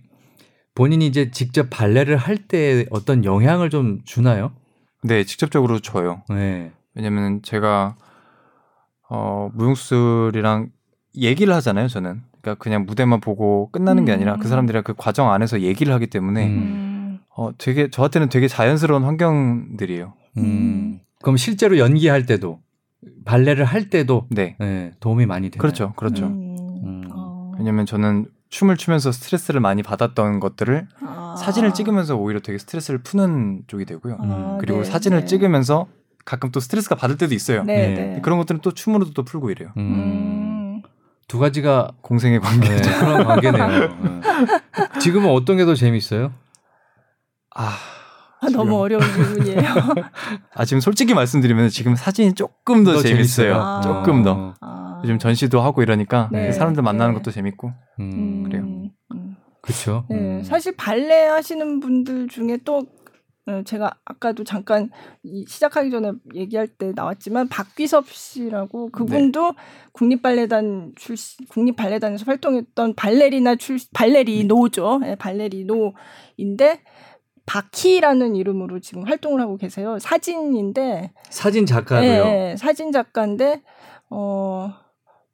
본인이 0.76 1.06
이제 1.06 1.30
직접 1.30 1.68
발레를 1.70 2.18
할 2.18 2.38
때 2.48 2.86
어떤 2.90 3.24
영향을 3.24 3.70
좀 3.70 4.00
주나요? 4.04 4.52
네, 5.04 5.24
직접적으로 5.26 5.80
줘요. 5.80 6.24
네. 6.30 6.72
왜냐면 6.96 7.42
제가 7.44 7.96
어, 9.16 9.52
무용술이랑 9.54 10.70
얘기를 11.16 11.54
하잖아요, 11.54 11.88
저는. 11.88 12.24
그러니까 12.42 12.62
그냥 12.62 12.88
무대만 12.88 13.20
보고 13.20 13.70
끝나는 13.72 14.06
게 14.06 14.12
아니라 14.12 14.38
그 14.38 14.48
음. 14.48 14.50
사람들이랑 14.50 14.84
그 14.84 14.96
과정 14.98 15.32
안에서 15.32 15.62
얘기를 15.62 15.94
하기 15.94 16.08
때문에 16.08 16.48
음. 16.48 17.20
어, 17.36 17.52
되게 17.56 17.92
저한테는 17.92 18.30
되게 18.30 18.48
자연스러운 18.48 19.04
환경들이에요. 19.04 20.14
음. 20.38 21.00
그럼 21.22 21.38
실제로 21.38 21.78
연기할 21.78 22.26
때도 22.26 22.60
발레를 23.24 23.66
할 23.66 23.92
때도 23.92 24.26
네. 24.32 24.56
네 24.60 24.92
도움이 25.00 25.28
많이 25.28 25.52
되요 25.52 25.62
그렇죠, 25.62 25.94
그렇죠. 25.96 26.26
음. 26.26 27.04
어. 27.12 27.52
왜냐면 27.60 27.86
저는 27.86 28.26
춤을 28.50 28.78
추면서 28.78 29.12
스트레스를 29.12 29.62
많이 29.62 29.84
받았던 29.84 30.40
것들을 30.40 30.88
아. 31.02 31.36
사진을 31.38 31.76
찍으면서 31.76 32.16
오히려 32.16 32.40
되게 32.40 32.58
스트레스를 32.58 33.04
푸는 33.04 33.64
쪽이 33.68 33.86
되고요. 33.86 34.18
아, 34.20 34.58
그리고 34.60 34.80
네, 34.80 34.86
사진을 34.86 35.22
네. 35.22 35.26
찍으면서 35.26 35.88
가끔 36.26 36.52
또 36.52 36.60
스트레스가 36.60 36.96
받을 36.96 37.18
때도 37.18 37.34
있어요. 37.36 37.64
네, 37.64 37.94
네. 37.94 38.22
그런 38.22 38.38
것들은 38.40 38.62
또 38.62 38.74
춤으로도 38.74 39.12
또 39.14 39.24
풀고 39.24 39.52
이래요. 39.52 39.70
음. 39.78 39.82
음. 39.82 40.82
두 41.28 41.40
가지가 41.40 41.92
공생의 42.02 42.40
관계 42.42 42.70
네, 42.70 42.82
그런 43.00 43.24
관계네요. 43.26 43.68
네. 43.70 43.90
지금은 45.00 45.30
어떤 45.30 45.58
게 45.58 45.66
더 45.66 45.74
재밌어요? 45.76 46.34
아, 47.56 47.78
아 48.42 48.50
너무 48.50 48.78
어려운 48.80 49.02
질문이에요. 49.02 49.62
아 50.54 50.66
지금 50.66 50.80
솔직히 50.82 51.14
말씀드리면 51.14 51.70
지금 51.70 51.96
사진이 51.96 52.34
조금 52.34 52.84
더, 52.84 52.94
더 52.94 53.02
재밌어요. 53.02 53.56
아. 53.56 53.82
조금 53.82 54.24
더. 54.24 54.54
아. 54.62 55.02
요즘 55.04 55.20
전시도 55.20 55.62
하고 55.62 55.82
이러니까 55.82 56.30
네. 56.32 56.52
사람들 56.52 56.82
만나는 56.84 57.14
네. 57.14 57.20
것도 57.20 57.32
재밌고 57.32 57.74
음. 58.00 58.44
그래요. 58.44 58.64
음. 58.64 59.36
그렇죠. 59.62 60.06
네, 60.10 60.18
음. 60.18 60.44
사실 60.44 60.76
발레 60.76 61.28
하시는 61.28 61.80
분들 61.80 62.28
중에 62.28 62.60
또 62.66 62.80
어, 62.80 62.82
제가 63.66 63.92
아까도 64.06 64.44
잠깐 64.44 64.90
시작하기 65.48 65.92
전에 65.92 66.12
얘기할 66.34 66.68
때 66.68 66.94
나왔지만 66.96 67.50
박귀섭 67.50 68.08
씨라고 68.08 68.90
그분도 68.90 69.52
네. 69.52 69.58
국립발레단 69.92 70.94
출신 70.96 71.46
국립발레단에서 71.48 72.24
활동했던 72.26 72.96
발레리나 72.96 73.56
출 73.56 73.80
발레리노죠. 73.94 75.00
네, 75.00 75.16
발레리노인데 75.16 76.84
바키라는 77.46 78.38
이름으로 78.38 78.80
지금 78.80 79.04
활동을 79.04 79.42
하고 79.42 79.58
계세요. 79.58 80.00
사진인데 80.00 81.12
사진 81.30 81.66
작가고요. 81.66 82.24
네, 82.24 82.56
사진 82.58 82.94
작가인데 82.94 83.62
어 84.10 84.74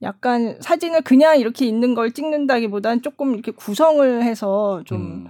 약간 0.02 0.58
사진을 0.62 1.02
그냥 1.04 1.38
이렇게 1.40 1.66
있는 1.66 1.94
걸 1.94 2.12
찍는다기보다는 2.12 3.04
조금 3.04 3.34
이렇게 3.34 3.52
구성을 3.52 4.24
해서 4.24 4.82
좀 4.86 5.02
음. 5.02 5.28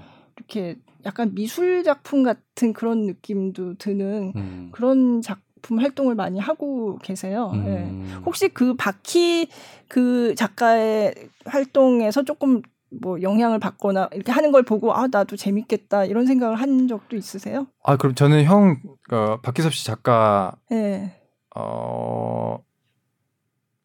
이렇게 0.49 0.79
약간 1.05 1.33
미술 1.33 1.83
작품 1.83 2.23
같은 2.23 2.73
그런 2.73 3.05
느낌도 3.05 3.75
드는 3.75 4.33
음. 4.35 4.69
그런 4.71 5.21
작품 5.21 5.79
활동을 5.79 6.15
많이 6.15 6.39
하고 6.39 6.97
계세요. 6.97 7.51
음. 7.53 7.63
네. 7.63 8.15
혹시 8.25 8.49
그 8.49 8.73
바키 8.75 9.47
그 9.87 10.33
작가의 10.35 11.13
활동에서 11.45 12.23
조금 12.23 12.61
뭐 13.01 13.21
영향을 13.21 13.59
받거나 13.59 14.09
이렇게 14.13 14.31
하는 14.31 14.51
걸 14.51 14.63
보고 14.63 14.93
아 14.93 15.07
나도 15.07 15.35
재밌겠다 15.37 16.05
이런 16.05 16.25
생각을 16.25 16.55
한 16.55 16.87
적도 16.87 17.15
있으세요? 17.15 17.67
아 17.83 17.97
그럼 17.97 18.15
저는 18.15 18.43
형 18.45 18.77
어, 19.11 19.39
박기섭 19.41 19.73
씨 19.73 19.85
작가 19.85 20.55
네. 20.71 21.15
어 21.55 22.57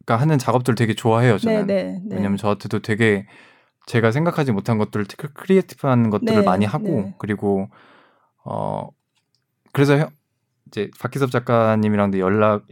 그러니까 0.06 0.22
하는 0.22 0.38
작업들 0.38 0.74
되게 0.74 0.94
좋아해요 0.94 1.36
저는 1.36 1.66
네, 1.66 1.74
네, 1.74 2.00
네. 2.02 2.16
왜냐면 2.16 2.38
저한테도 2.38 2.80
되게 2.80 3.26
제가 3.86 4.10
생각하지 4.10 4.52
못한 4.52 4.78
것들 4.78 5.04
creative한 5.34 6.10
것들을 6.10 6.40
네, 6.40 6.42
많이 6.42 6.64
하고 6.64 6.86
네. 6.86 7.14
그리고 7.18 7.68
어 8.44 8.88
그래서 9.72 9.98
형, 9.98 10.08
이제 10.68 10.90
박기섭 10.98 11.30
작가님이랑도 11.30 12.18
연락을 12.18 12.62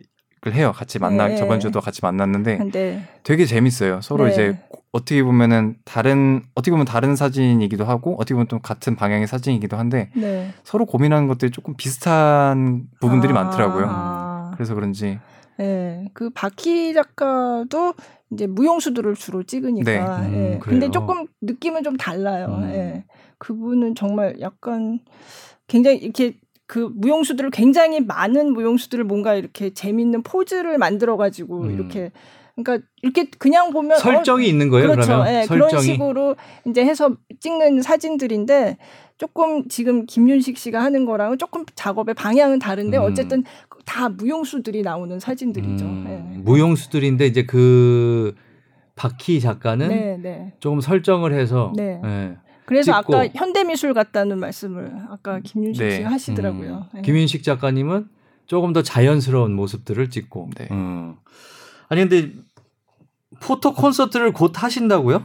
해요. 0.52 0.72
같이 0.74 0.98
만나 0.98 1.28
네. 1.28 1.36
저번 1.36 1.60
주도 1.60 1.80
같이 1.80 2.00
만났는데 2.02 2.70
네. 2.72 3.08
되게 3.22 3.44
재밌어요. 3.44 4.00
서로 4.00 4.24
네. 4.24 4.32
이제 4.32 4.58
어떻게 4.92 5.22
보면은 5.22 5.76
다른 5.84 6.42
어떻게 6.54 6.70
보면 6.70 6.86
다른 6.86 7.16
사진이기도 7.16 7.84
하고 7.84 8.14
어떻게 8.14 8.34
보면 8.34 8.46
또 8.48 8.58
같은 8.58 8.96
방향의 8.96 9.26
사진이기도 9.26 9.76
한데 9.76 10.10
네. 10.14 10.52
서로 10.64 10.86
고민하는 10.86 11.28
것들이 11.28 11.50
조금 11.50 11.74
비슷한 11.76 12.84
부분들이 13.00 13.32
아~ 13.32 13.34
많더라고요. 13.34 14.52
그래서 14.54 14.74
그런지 14.74 15.18
네, 15.58 16.08
그 16.14 16.30
바키 16.30 16.94
작가도 16.94 17.94
이제 18.32 18.46
무용수들을 18.46 19.14
주로 19.14 19.42
찍으니까. 19.42 20.20
네. 20.22 20.28
음, 20.28 20.34
예. 20.34 20.58
근데 20.58 20.90
조금 20.90 21.26
느낌은 21.40 21.82
좀 21.82 21.96
달라요. 21.96 22.62
음. 22.62 22.70
예. 22.70 23.04
그분은 23.38 23.94
정말 23.94 24.40
약간 24.40 25.00
굉장히 25.66 25.98
이렇게 25.98 26.38
그 26.66 26.90
무용수들을 26.94 27.50
굉장히 27.50 28.00
많은 28.00 28.52
무용수들을 28.52 29.04
뭔가 29.04 29.34
이렇게 29.34 29.74
재밌는 29.74 30.22
포즈를 30.22 30.78
만들어 30.78 31.16
가지고 31.16 31.62
음. 31.62 31.70
이렇게 31.70 32.12
그러니까 32.56 32.86
이렇게 33.02 33.30
그냥 33.38 33.70
보면 33.70 33.98
설정이 33.98 34.44
어, 34.44 34.48
있는 34.48 34.68
거예요. 34.68 34.88
그렇죠. 34.88 35.06
그러면 35.08 35.34
예, 35.34 35.46
그런 35.46 35.80
식으로 35.80 36.36
이제 36.66 36.84
해서 36.84 37.16
찍는 37.40 37.82
사진들인데 37.82 38.76
조금 39.22 39.68
지금 39.68 40.04
김윤식 40.04 40.58
씨가 40.58 40.82
하는 40.82 41.06
거랑은 41.06 41.38
조금 41.38 41.64
작업의 41.76 42.16
방향은 42.16 42.58
다른데 42.58 42.96
음. 42.96 43.02
어쨌든 43.04 43.44
다 43.84 44.08
무용수들이 44.08 44.82
나오는 44.82 45.20
사진들이죠. 45.20 45.84
음, 45.84 46.04
네. 46.04 46.38
무용수들인데 46.38 47.26
이제 47.26 47.46
그 47.46 48.34
박희 48.96 49.38
작가는 49.38 49.86
네, 49.86 50.18
네. 50.20 50.54
조금 50.58 50.80
설정을 50.80 51.34
해서 51.34 51.72
네. 51.76 52.00
네. 52.02 52.36
그래서 52.64 53.00
찍고. 53.00 53.16
아까 53.16 53.28
현대미술 53.32 53.94
같다는 53.94 54.40
말씀을 54.40 54.92
아까 55.08 55.38
김윤식 55.38 55.84
네. 55.84 55.96
씨가 55.98 56.10
하시더라고요. 56.10 56.88
음. 56.92 56.96
네. 56.96 57.02
김윤식 57.02 57.44
작가님은 57.44 58.08
조금 58.46 58.72
더 58.72 58.82
자연스러운 58.82 59.52
모습들을 59.54 60.10
찍고. 60.10 60.50
음. 60.72 61.14
아니 61.88 62.08
근데 62.08 62.32
포토 63.38 63.72
콘서트를 63.72 64.32
곧 64.32 64.60
하신다고요? 64.60 65.24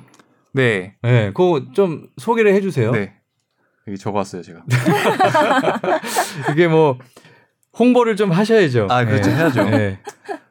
네. 0.53 0.93
네, 1.01 1.31
그거 1.33 1.63
좀 1.73 2.09
소개를 2.17 2.53
해주세요. 2.53 2.91
네. 2.91 3.16
여기 3.87 3.97
적어왔어요 3.97 4.41
제가. 4.41 4.63
이게 6.51 6.67
뭐 6.67 6.97
홍보를 7.77 8.15
좀 8.15 8.31
하셔야죠. 8.31 8.87
아, 8.89 9.05
그렇죠. 9.05 9.29
네. 9.29 9.35
해야죠. 9.35 9.63
네. 9.69 9.99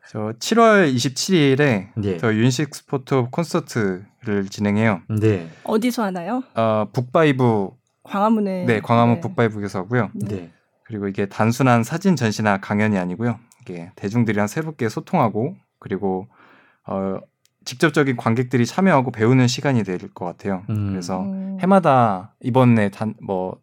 저 0.09 0.33
7월 0.39 0.95
27일에 0.95 1.89
네. 1.97 2.17
저 2.19 2.33
윤식 2.33 2.75
스포트 2.75 3.27
콘서트를 3.31 4.49
진행해요. 4.49 5.03
네. 5.09 5.49
어디서 5.65 6.05
하나요? 6.05 6.43
어, 6.55 6.87
북바이브 6.93 7.71
광화문에 8.05 8.65
네, 8.67 8.81
광화문 8.81 9.17
네. 9.17 9.21
북바이브에서 9.21 9.81
하고요. 9.81 10.11
네. 10.15 10.53
그리고 10.85 11.09
이게 11.09 11.27
단순한 11.27 11.83
사진 11.83 12.15
전시나 12.15 12.59
강연이 12.59 12.97
아니고요. 12.97 13.39
이게 13.63 13.91
대중들이랑 13.97 14.47
새롭게 14.47 14.89
소통하고 14.89 15.57
그리고 15.81 16.29
어 16.87 17.19
직접적인 17.67 18.17
관객들이 18.17 18.65
참여하고 18.65 19.11
배우는 19.11 19.47
시간이 19.49 19.83
될 19.85 19.99
것 20.15 20.25
같아요. 20.25 20.63
음. 20.71 20.91
그래서 20.93 21.23
음. 21.23 21.59
해마다 21.61 22.35
이번에 22.41 22.89
단 22.91 23.15
뭐 23.21 23.59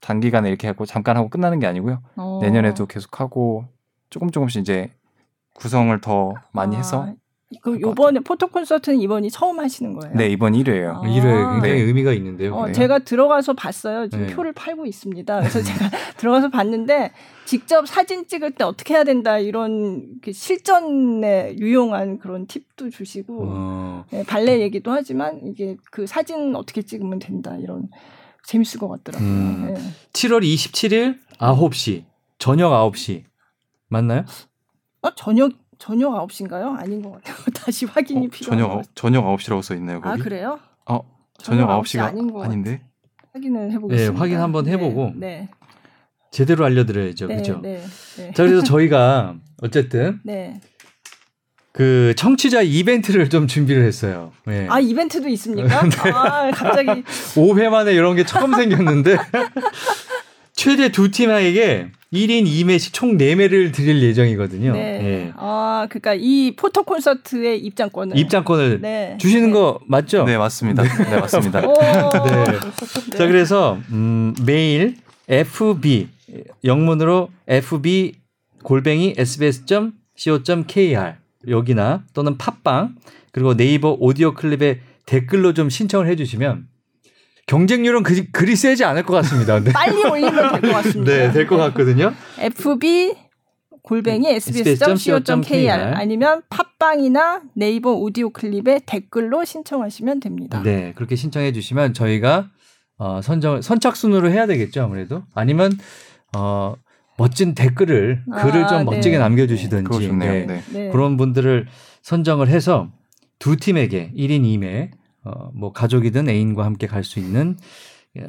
단기간에 0.00 0.48
이렇게 0.48 0.66
하고 0.68 0.86
잠깐 0.86 1.16
하고 1.16 1.28
끝나는 1.28 1.58
게 1.58 1.66
아니고요. 1.66 2.02
어. 2.16 2.38
내년에도 2.42 2.86
계속 2.86 3.20
하고 3.20 3.64
조금 4.10 4.30
조금씩 4.30 4.60
이제 4.60 4.92
구성을 5.54 5.98
더 6.00 6.34
많이 6.52 6.76
아. 6.76 6.78
해서 6.78 7.14
그럼 7.62 7.80
요번에 7.80 8.20
포토 8.20 8.48
콘서트는 8.48 9.00
이번이 9.00 9.30
처음 9.30 9.58
하시는 9.58 9.94
거예요? 9.94 10.14
네, 10.14 10.28
이번 10.28 10.52
1회예요. 10.52 10.96
아. 10.96 11.00
1회 11.00 11.52
굉장히 11.52 11.60
네. 11.62 11.80
의미가 11.80 12.12
있는데요. 12.12 12.54
어, 12.54 12.66
네. 12.66 12.72
제가 12.72 12.98
들어가서 12.98 13.54
봤어요. 13.54 14.08
지금 14.10 14.26
네. 14.26 14.34
표를 14.34 14.52
팔고 14.52 14.84
있습니다. 14.84 15.38
그래서 15.40 15.62
제가 15.62 15.78
들어가서 16.18 16.50
봤는데 16.50 17.12
직접 17.46 17.88
사진 17.88 18.26
찍을 18.26 18.50
때 18.50 18.64
어떻게 18.64 18.92
해야 18.92 19.04
된다 19.04 19.38
이런 19.38 20.18
실전에 20.30 21.56
유용한 21.58 22.18
그런 22.18 22.46
팁도 22.46 22.90
주시고 22.90 23.44
어. 23.48 24.04
네, 24.10 24.24
발레 24.24 24.60
얘기도 24.60 24.92
하지만 24.92 25.40
이게 25.46 25.78
그 25.90 26.06
사진 26.06 26.54
어떻게 26.54 26.82
찍으면 26.82 27.18
된다 27.18 27.56
이런 27.56 27.88
재밌을 28.44 28.78
것 28.78 28.88
같더라고요. 28.88 29.26
음, 29.28 29.72
네. 29.72 29.80
7월 30.12 30.42
27일 30.42 31.18
9시 31.38 32.04
저녁 32.36 32.72
9시 32.92 33.24
맞나요? 33.88 34.26
어, 35.00 35.14
저녁 35.14 35.52
저녁 35.78 36.12
9시인가요? 36.28 36.78
아닌 36.78 37.02
것 37.02 37.12
같아요. 37.12 37.36
다시 37.54 37.86
확인이 37.86 38.26
어, 38.26 38.30
필요해요. 38.30 38.82
저녁 38.94 38.94
저녁 38.94 39.24
9시라고 39.36 39.62
써 39.62 39.74
있네요, 39.76 40.00
거기. 40.00 40.20
아, 40.20 40.22
그래요? 40.22 40.58
어, 40.86 41.00
저녁, 41.38 41.66
저녁 41.66 41.82
9시가 41.82 42.00
아닌 42.02 42.32
것 42.32 42.44
아닌데. 42.44 42.82
확인을 43.32 43.70
해 43.72 43.78
보겠습니다. 43.78 44.12
네, 44.12 44.18
확인 44.18 44.40
한번 44.40 44.66
해 44.66 44.76
보고. 44.76 45.12
네, 45.14 45.26
네. 45.26 45.48
제대로 46.30 46.64
알려 46.64 46.84
드려야죠. 46.84 47.26
네, 47.26 47.36
그죠? 47.36 47.60
네, 47.62 47.82
네. 48.16 48.32
자, 48.34 48.44
그래서 48.44 48.62
저희가 48.64 49.36
어쨌든 49.62 50.20
네. 50.24 50.60
그 51.72 52.12
청취자 52.16 52.62
이벤트를 52.62 53.30
좀 53.30 53.46
준비를 53.46 53.84
했어요. 53.84 54.32
네. 54.46 54.66
아 54.68 54.80
이벤트도 54.80 55.28
있습니까? 55.28 55.82
네. 55.88 56.10
아 56.10 56.50
갑자기 56.50 57.02
5회 57.36 57.68
만에 57.68 57.92
이런 57.92 58.16
게 58.16 58.24
처음 58.24 58.52
생겼는데 58.54 59.16
최대 60.54 60.90
두 60.90 61.10
팀에게 61.12 61.92
1인 62.12 62.44
2매씩 62.46 62.92
총 62.94 63.18
4매를 63.18 63.72
드릴 63.72 64.02
예정이거든요. 64.02 64.72
네. 64.72 64.98
네. 64.98 65.32
아, 65.36 65.86
그러니까 65.90 66.14
이 66.14 66.54
포토 66.56 66.82
콘서트의 66.82 67.58
입장권을 67.60 68.16
입장권을 68.16 68.80
네. 68.80 69.18
주시는 69.20 69.48
네. 69.48 69.52
거 69.52 69.78
맞죠? 69.86 70.24
네, 70.24 70.38
맞습니다. 70.38 70.82
네, 70.84 70.88
네 71.10 71.20
맞습니다. 71.20 71.60
네. 71.60 71.66
자, 73.16 73.26
그래서 73.26 73.78
음, 73.90 74.34
메일 74.46 74.96
fb 75.28 76.08
영문으로 76.64 77.28
fb 77.46 78.14
골뱅이 78.62 79.14
sbs.co.kr 79.16 81.14
여기나 81.46 82.04
또는 82.14 82.38
팟빵 82.38 82.96
그리고 83.32 83.54
네이버 83.54 83.96
오디오 84.00 84.32
클립에 84.34 84.80
댓글로 85.06 85.52
좀 85.54 85.70
신청을 85.70 86.08
해 86.08 86.16
주시면 86.16 86.66
경쟁률은 87.48 88.02
그, 88.04 88.30
그리 88.30 88.54
세지 88.54 88.84
않을 88.84 89.02
것 89.02 89.14
같습니다. 89.14 89.58
네. 89.58 89.72
빨리 89.72 90.04
올리면 90.04 90.60
될 90.60 90.60
것 90.60 90.72
같습니다. 90.76 91.12
네, 91.12 91.32
될 91.32 91.46
것 91.48 91.56
같거든요. 91.56 92.12
FB 92.38 93.14
골뱅이 93.82 94.28
sbs.co.kr 94.28 95.70
아니면 95.94 96.42
팟빵이나 96.50 97.40
네이버 97.54 97.92
오디오 97.92 98.28
클립에 98.30 98.82
댓글로 98.84 99.44
신청하시면 99.46 100.20
됩니다. 100.20 100.62
네, 100.62 100.92
그렇게 100.94 101.16
신청해 101.16 101.52
주시면 101.52 101.94
저희가 101.94 102.50
어, 102.98 103.20
선정 103.22 103.62
선착순으로 103.62 104.30
해야 104.30 104.46
되겠죠, 104.46 104.82
아무래도. 104.82 105.22
아니면 105.34 105.72
어 106.36 106.74
멋진 107.16 107.54
댓글을 107.54 108.24
아, 108.30 108.42
글을 108.44 108.66
좀 108.68 108.78
네. 108.80 108.84
멋지게 108.84 109.16
남겨주시든지 109.18 110.12
네. 110.12 110.44
네. 110.46 110.62
네. 110.70 110.88
그런 110.90 111.16
분들을 111.16 111.66
선정을 112.02 112.48
해서 112.48 112.90
두 113.38 113.56
팀에게 113.56 114.12
1인 114.16 114.42
2매 114.42 114.90
어, 115.28 115.50
뭐 115.54 115.72
가족이든 115.72 116.28
애인과 116.28 116.64
함께 116.64 116.86
갈 116.86 117.04
수 117.04 117.18
있는 117.18 117.56
예, 118.18 118.22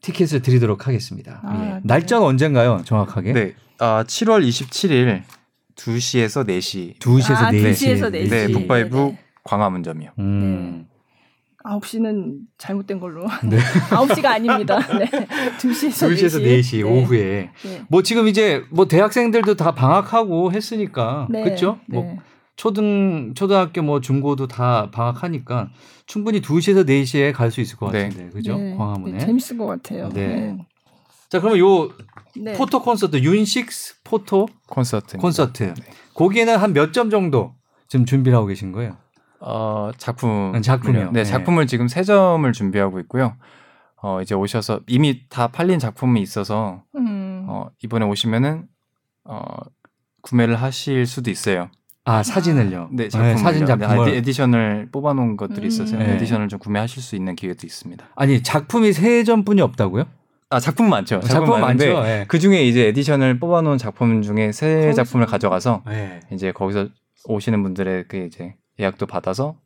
티켓을 0.00 0.42
드리도록 0.42 0.86
하겠습니다. 0.86 1.40
아, 1.44 1.54
예. 1.64 1.74
네. 1.74 1.80
날짜는 1.84 2.24
언젠가요, 2.24 2.82
정확하게? 2.84 3.32
네, 3.32 3.54
아, 3.78 4.04
7월 4.06 4.46
27일 4.46 5.22
2시에서 5.76 6.46
4시. 6.46 6.98
2시에서 6.98 7.34
아, 7.36 7.50
4시. 7.50 7.72
2시에서 7.72 8.12
4시. 8.12 8.30
네, 8.30 8.46
북바이브 8.52 9.14
광화문점이요. 9.44 10.10
음. 10.18 10.86
9시는 11.64 12.40
잘못된 12.58 13.00
걸로. 13.00 13.22
네. 13.48 13.56
9시가 13.88 14.26
아닙니다. 14.26 14.78
네. 14.98 15.06
2시에서 15.58 16.10
2시에서 16.12 16.42
4시, 16.42 16.60
4시 16.60 16.76
네. 16.76 16.82
오후에. 16.82 17.50
네. 17.64 17.82
뭐 17.88 18.02
지금 18.02 18.28
이제 18.28 18.62
뭐 18.70 18.86
대학생들도 18.86 19.54
다 19.54 19.72
방학하고 19.72 20.52
했으니까. 20.52 21.26
네. 21.30 21.42
그렇죠? 21.42 21.78
뭐 21.86 22.18
초등 22.56 23.34
초등학교 23.34 23.82
뭐 23.82 24.00
중고도 24.00 24.46
다 24.46 24.90
방학하니까 24.92 25.70
충분히 26.06 26.40
2시에서 26.40 26.86
4시에 26.86 27.32
갈 27.32 27.50
수 27.50 27.60
있을 27.60 27.76
것 27.76 27.90
네. 27.90 28.04
같은데. 28.08 28.30
그죠? 28.30 28.56
광화문에. 28.76 29.18
재밌을 29.18 29.58
것 29.58 29.66
같아요. 29.66 30.08
네. 30.10 30.56
자, 31.28 31.40
그러면 31.40 31.58
요 31.58 31.90
포토 32.56 32.80
콘서트 32.82 33.16
윤식스 33.22 34.02
포토 34.04 34.46
콘서트. 34.68 35.16
콘서트. 35.18 35.74
거기에는 36.14 36.56
한 36.56 36.72
몇 36.72 36.92
점 36.92 37.10
정도 37.10 37.54
지금 37.88 38.04
준비를 38.06 38.36
하고 38.36 38.46
계신 38.46 38.70
거예요? 38.72 38.96
어, 39.40 39.90
작품. 39.98 40.60
작품이요. 40.62 41.06
네, 41.06 41.22
네, 41.22 41.24
작품을 41.24 41.66
지금 41.66 41.88
세 41.88 42.02
점을 42.02 42.50
준비하고 42.52 43.00
있고요. 43.00 43.36
어, 44.00 44.20
이제 44.22 44.34
오셔서 44.34 44.80
이미 44.86 45.28
다 45.28 45.48
팔린 45.48 45.78
작품이 45.78 46.20
있어서 46.22 46.82
음. 46.96 47.46
어, 47.48 47.68
이번에 47.82 48.04
오시면은 48.06 48.66
어, 49.24 49.44
구매를 50.22 50.56
하실 50.56 51.06
수도 51.06 51.30
있어요. 51.30 51.70
아 52.06 52.22
사진을요? 52.22 52.90
네, 52.92 53.08
작품 53.08 53.28
네, 53.28 53.36
사진 53.36 53.66
작품 53.66 54.04
네, 54.04 54.16
edition을 54.16 54.88
뽑아놓은 54.92 55.36
것들이 55.38 55.66
있어서 55.68 55.96
음. 55.96 56.00
네. 56.00 56.14
edition을 56.14 56.48
좀 56.48 56.58
구매하실 56.58 57.02
수 57.02 57.16
있는 57.16 57.34
기회도 57.34 57.66
있습니다. 57.66 58.04
아니 58.14 58.42
작품이 58.42 58.92
세 58.92 59.24
점뿐이 59.24 59.62
없다고요? 59.62 60.04
아 60.50 60.60
작품 60.60 60.90
많죠. 60.90 61.20
작품, 61.20 61.46
작품 61.46 61.60
많은데 61.62 62.02
네. 62.02 62.24
그 62.28 62.38
중에 62.38 62.62
이제 62.62 62.88
edition을 62.88 63.40
뽑아놓은 63.40 63.78
작품 63.78 64.20
중에 64.20 64.52
세 64.52 64.92
작품을 64.92 65.26
가져가서 65.26 65.82
네. 65.86 66.20
이제 66.30 66.52
거기서 66.52 66.88
오시는 67.26 67.62
분들의 67.62 68.04
그 68.08 68.18
이제 68.18 68.54
예약도 68.78 69.06
받아서 69.06 69.56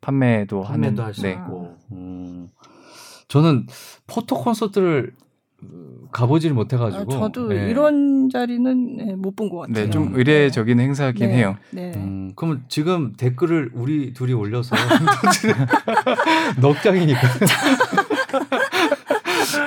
판매도, 0.00 0.62
판매도 0.62 1.02
할수 1.02 1.22
네. 1.22 1.36
음. 1.90 2.48
저는 3.26 3.66
포토 4.06 4.36
콘서트를 4.36 5.12
가보지를 6.12 6.54
못해가지고. 6.54 7.14
아, 7.14 7.18
저도 7.18 7.48
네. 7.48 7.68
이런 7.70 8.30
자리는 8.30 8.96
네, 8.96 9.14
못본 9.16 9.50
것 9.50 9.58
같아요. 9.58 9.84
네, 9.86 9.90
좀 9.90 10.12
의례적인 10.14 10.76
네. 10.76 10.84
행사긴 10.84 11.30
해요. 11.30 11.56
네. 11.70 11.92
음, 11.96 12.32
그러면 12.36 12.64
지금 12.68 13.12
댓글을 13.14 13.70
우리 13.74 14.12
둘이 14.12 14.32
올려서 14.32 14.76
넉 16.60 16.80
장이니까 16.82 17.20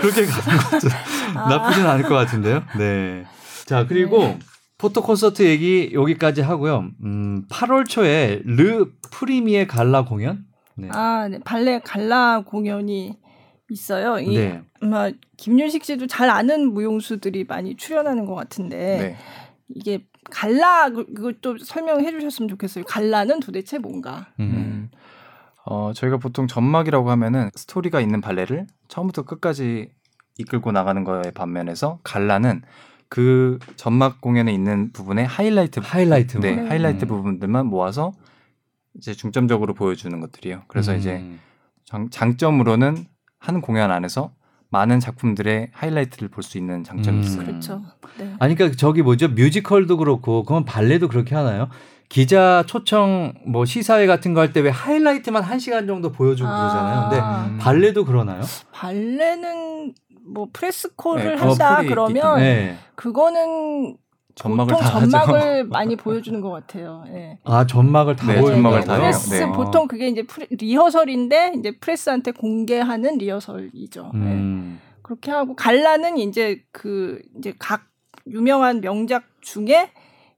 그렇게 0.01 0.25
가는 0.25 0.57
것도 0.57 0.87
아. 1.35 1.49
나쁘진 1.49 1.85
않을 1.85 2.03
것 2.03 2.15
같은데요. 2.15 2.63
네. 2.77 3.25
자 3.65 3.85
그리고 3.85 4.19
네. 4.19 4.39
포토 4.77 5.01
콘서트 5.01 5.43
얘기 5.43 5.91
여기까지 5.93 6.41
하고요. 6.41 6.89
음, 7.03 7.45
8월 7.49 7.87
초에 7.87 8.41
르 8.45 8.87
프리미의 9.11 9.67
갈라 9.67 10.05
공연? 10.05 10.45
네. 10.75 10.87
아, 10.91 11.27
네. 11.29 11.39
발레 11.43 11.81
갈라 11.83 12.43
공연이 12.45 13.17
있어요. 13.71 14.19
이 14.19 14.37
네. 14.37 14.61
아마 14.81 15.11
김윤식 15.37 15.83
씨도 15.85 16.07
잘 16.07 16.29
아는 16.29 16.73
무용수들이 16.73 17.45
많이 17.45 17.75
출연하는 17.75 18.25
것 18.25 18.35
같은데 18.35 18.97
네. 18.97 19.17
이게 19.69 20.05
갈라 20.29 20.89
그것도 20.89 21.57
설명해 21.59 22.11
주셨으면 22.11 22.49
좋겠어요. 22.49 22.83
갈라는 22.85 23.39
도대체 23.39 23.77
뭔가? 23.77 24.27
음. 24.39 24.45
음. 24.45 24.91
어, 25.65 25.93
저희가 25.93 26.17
보통 26.17 26.47
전막이라고 26.47 27.09
하면은 27.11 27.49
스토리가 27.55 28.01
있는 28.01 28.19
발레를 28.19 28.67
처음부터 28.87 29.23
끝까지 29.23 29.89
이끌고 30.37 30.71
나가는 30.71 31.03
거에 31.03 31.31
반면에서 31.31 31.99
갈라는 32.03 32.61
그 33.09 33.59
전막 33.75 34.21
공연에 34.21 34.53
있는 34.53 34.91
부분에 34.91 35.23
하이라이트 35.23 35.81
하이라이트 35.83 36.39
네, 36.39 36.55
네. 36.55 36.67
하이라이트 36.67 37.05
부분들만 37.05 37.67
모아서 37.67 38.13
이제 38.95 39.13
중점적으로 39.13 39.73
보여주는 39.73 40.17
것들이요. 40.19 40.63
그래서 40.67 40.93
음. 40.93 40.97
이제 40.97 41.23
장, 41.85 42.09
장점으로는 42.09 43.05
한 43.41 43.59
공연 43.59 43.91
안에서 43.91 44.31
많은 44.69 44.99
작품들의 45.01 45.71
하이라이트를 45.73 46.29
볼 46.29 46.43
수 46.43 46.57
있는 46.57 46.83
장점이 46.83 47.17
음. 47.17 47.23
있어요. 47.23 47.45
그렇죠. 47.45 47.81
네. 48.17 48.33
아니 48.39 48.55
그러니까 48.55 48.77
저기 48.77 49.01
뭐죠 49.01 49.27
뮤지컬도 49.29 49.97
그렇고 49.97 50.43
그건 50.43 50.63
발레도 50.63 51.07
그렇게 51.09 51.35
하나요? 51.35 51.67
기자 52.07 52.63
초청 52.67 53.33
뭐 53.47 53.65
시사회 53.65 54.05
같은 54.05 54.33
거 54.33 54.41
할 54.41 54.53
때 54.53 54.61
왜 54.61 54.69
하이라이트만 54.69 55.43
한 55.43 55.59
시간 55.59 55.87
정도 55.87 56.11
보여주고 56.11 56.47
아. 56.49 56.59
그러잖아요. 56.59 57.09
근데 57.09 57.53
음. 57.53 57.57
발레도 57.57 58.05
그러나요? 58.05 58.41
발레는 58.71 59.93
뭐 60.27 60.47
press 60.53 60.88
call을 60.88 61.35
네, 61.35 61.41
한다 61.41 61.81
그러면 61.81 62.39
네. 62.39 62.77
그거는 62.95 63.97
전막을 64.41 64.73
보통 64.73 64.87
전막을 64.87 65.65
많이 65.69 65.95
보여주는 65.95 66.39
것 66.41 66.49
같아요. 66.49 67.03
네. 67.07 67.37
아 67.43 67.65
전막을 67.67 68.15
다 68.15 68.27
네, 68.27 68.41
전막을 68.41 68.83
다 68.83 68.97
프레스 68.97 69.35
네. 69.35 69.51
보통 69.51 69.87
그게 69.87 70.07
이제 70.07 70.23
프레, 70.23 70.47
리허설인데 70.49 71.53
이제 71.57 71.77
press한테 71.79 72.31
공개하는 72.31 73.17
리허설이죠. 73.19 74.11
네. 74.15 74.19
음. 74.19 74.79
네. 74.79 74.87
그렇게 75.03 75.31
하고 75.31 75.55
갈라는 75.55 76.17
이제 76.17 76.63
그 76.71 77.21
이제 77.37 77.53
각 77.59 77.83
유명한 78.27 78.81
명작 78.81 79.23
중에 79.41 79.91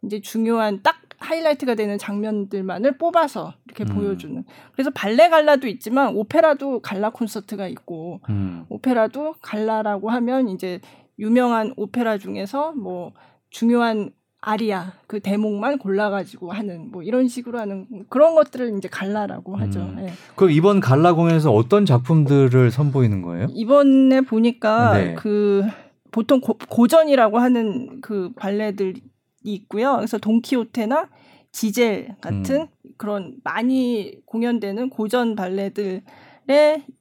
이제 0.03 0.19
중요한 0.19 0.81
딱 0.83 0.97
하이라이트가 1.19 1.75
되는 1.75 1.97
장면들만을 1.97 2.97
뽑아서 2.97 3.53
이렇게 3.65 3.85
음. 3.85 3.95
보여주는. 3.95 4.43
그래서 4.73 4.89
발레 4.89 5.29
갈라도 5.29 5.67
있지만 5.67 6.13
오페라도 6.15 6.81
갈라 6.81 7.11
콘서트가 7.11 7.67
있고 7.67 8.19
음. 8.29 8.65
오페라도 8.67 9.35
갈라라고 9.41 10.09
하면 10.09 10.49
이제 10.49 10.81
유명한 11.19 11.73
오페라 11.77 12.17
중에서 12.17 12.73
뭐 12.73 13.13
중요한 13.53 14.09
아리아 14.41 14.91
그 15.07 15.21
대목만 15.21 15.77
골라가지고 15.77 16.51
하는 16.51 16.91
뭐 16.91 17.01
이런 17.01 17.29
식으로 17.29 17.59
하는 17.59 17.87
그런 18.09 18.35
것들을 18.35 18.77
이제 18.77 18.89
갈라라고 18.89 19.55
하죠. 19.55 19.79
음. 19.79 19.95
네. 19.95 20.13
그럼 20.35 20.51
이번 20.51 20.81
갈라 20.81 21.13
공연에서 21.13 21.53
어떤 21.53 21.85
작품들을 21.85 22.71
선보이는 22.71 23.21
거예요? 23.21 23.47
이번에 23.51 24.19
보니까 24.21 24.97
네. 24.97 25.15
그 25.15 25.63
보통 26.11 26.41
고, 26.41 26.57
고전이라고 26.67 27.37
하는 27.39 28.01
그 28.01 28.33
발레들 28.35 28.95
있고요. 29.43 29.95
그래서 29.95 30.17
돈키호테나 30.17 31.09
지젤 31.53 32.15
같은 32.19 32.61
음. 32.61 32.93
그런 32.97 33.35
많이 33.45 34.15
공연되는 34.25 34.89
고전 34.89 35.35
발레들의 35.35 36.01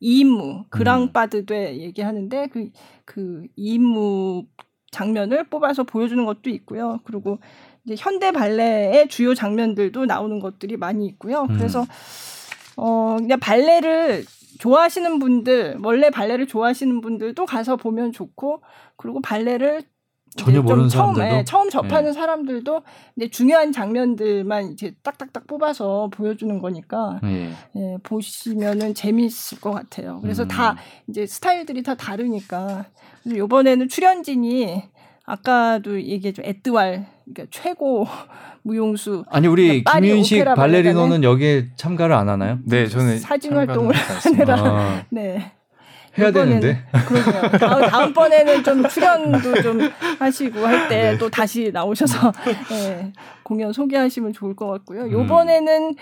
2인무 0.01 0.69
그랑빠드되 0.71 1.79
얘기하는데 1.79 2.47
그, 2.49 2.69
그 3.05 3.47
2인무 3.59 4.47
장면을 4.93 5.45
뽑아서 5.45 5.83
보여주는 5.83 6.25
것도 6.25 6.51
있고요. 6.51 7.01
그리고 7.05 7.39
이제 7.85 7.97
현대 7.99 8.31
발레의 8.31 9.09
주요 9.09 9.35
장면들도 9.35 10.07
나오는 10.07 10.39
것들이 10.39 10.77
많이 10.77 11.07
있고요. 11.07 11.43
음. 11.51 11.57
그래서 11.57 11.85
어 12.77 13.17
그냥 13.19 13.41
발레를 13.41 14.25
좋아하시는 14.59 15.19
분들, 15.19 15.79
원래 15.83 16.11
발레를 16.11 16.47
좋아하시는 16.47 17.01
분들도 17.01 17.47
가서 17.47 17.77
보면 17.77 18.13
좋고, 18.13 18.63
그리고 18.97 19.21
발레를 19.21 19.83
전혀 20.37 20.63
모르는 20.63 20.89
처음, 20.89 21.15
사람들도 21.15 21.37
예, 21.39 21.45
처음 21.45 21.71
접하는 21.71 22.09
예. 22.11 22.13
사람들도 22.13 22.83
이제 23.17 23.29
중요한 23.29 23.73
장면들만 23.73 24.73
이제 24.73 24.95
딱딱딱 25.03 25.47
뽑아서 25.47 26.09
보여주는 26.13 26.59
거니까 26.59 27.21
예. 27.25 27.51
예 27.77 27.97
보시면은 28.03 28.95
재미있을 28.95 29.61
것 29.61 29.73
같아요. 29.73 30.21
그래서 30.23 30.45
음. 30.45 30.49
다 30.49 30.77
이제 31.09 31.27
스타일들이 31.27 31.83
다 31.83 31.95
다르니까 31.95 32.87
이번에는 33.27 33.89
출연진이 33.89 34.83
아까도 35.25 36.01
얘기했죠 36.03 36.43
에드왈 36.45 37.07
그러니까 37.25 37.47
최고 37.51 38.07
무용수 38.63 39.25
아니 39.29 39.47
우리 39.47 39.83
그러니까 39.83 40.01
김윤식 40.01 40.45
발레리노는 40.45 41.25
여기에 41.25 41.71
참가를 41.77 42.15
안 42.15 42.29
하나요? 42.29 42.59
네 42.65 42.87
저는 42.87 43.19
사진 43.19 43.55
활동을 43.55 43.95
하느라 44.25 44.55
아. 44.59 45.05
네. 45.11 45.53
해야 46.19 46.31
되는데. 46.31 46.79
그러게요. 47.07 47.59
다음, 47.59 47.89
다음 47.89 48.13
번에는 48.13 48.63
좀 48.65 48.89
출연도 48.89 49.63
좀 49.63 49.81
하시고 50.19 50.67
할 50.67 50.89
때또 50.89 51.27
네. 51.27 51.31
다시 51.31 51.71
나오셔서 51.73 52.33
네, 52.71 53.13
공연 53.43 53.73
소개하시면 53.73 54.33
좋을 54.33 54.55
것 54.55 54.67
같고요. 54.67 55.03
음. 55.03 55.13
요번에는 55.13 55.95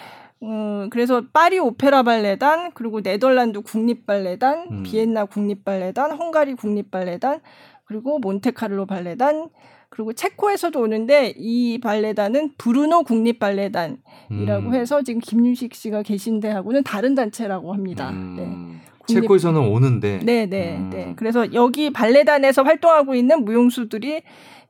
음, 0.42 0.88
그래서 0.90 1.23
파리 1.33 1.59
오페라 1.59 2.03
발레단, 2.03 2.73
그리고 2.73 3.03
네덜란드 3.03 3.61
국립 3.61 4.07
발레단, 4.07 4.66
음. 4.70 4.83
비엔나 4.83 5.27
국립 5.27 5.64
발레단, 5.64 6.12
헝가리 6.12 6.55
국립 6.55 6.90
발레단, 6.90 7.40
그리고 7.85 8.18
몬테카를로 8.18 8.87
발레단, 8.87 9.51
그리고 9.90 10.12
체코에서도 10.12 10.81
오는데 10.81 11.35
이 11.37 11.79
발레단은 11.81 12.53
브루노 12.57 13.03
국립 13.03 13.38
발레단이라고 13.38 13.99
음. 14.31 14.75
해서 14.75 15.03
지금 15.03 15.20
김윤식 15.20 15.75
씨가 15.75 16.03
계신 16.05 16.40
데하고는 16.40 16.85
다른 16.85 17.14
단체라고 17.14 17.75
합니다. 17.75 18.11
음. 18.11 18.35
네. 18.37 18.89
체코에서는 19.14 19.61
오는데. 19.61 20.20
네, 20.23 20.46
네, 20.46 20.77
음. 20.77 20.90
네. 20.90 21.12
그래서 21.16 21.53
여기 21.53 21.90
발레단에서 21.90 22.62
활동하고 22.62 23.14
있는 23.14 23.44
무용수들이 23.44 24.23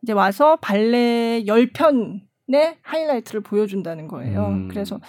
이제 0.03 0.13
와서 0.13 0.57
발레 0.57 1.45
10편의 1.47 2.77
하이라이트를 2.83 3.43
보여준다는 3.43 4.09
거예요. 4.09 4.47
음. 4.47 4.69
그래서 4.69 5.01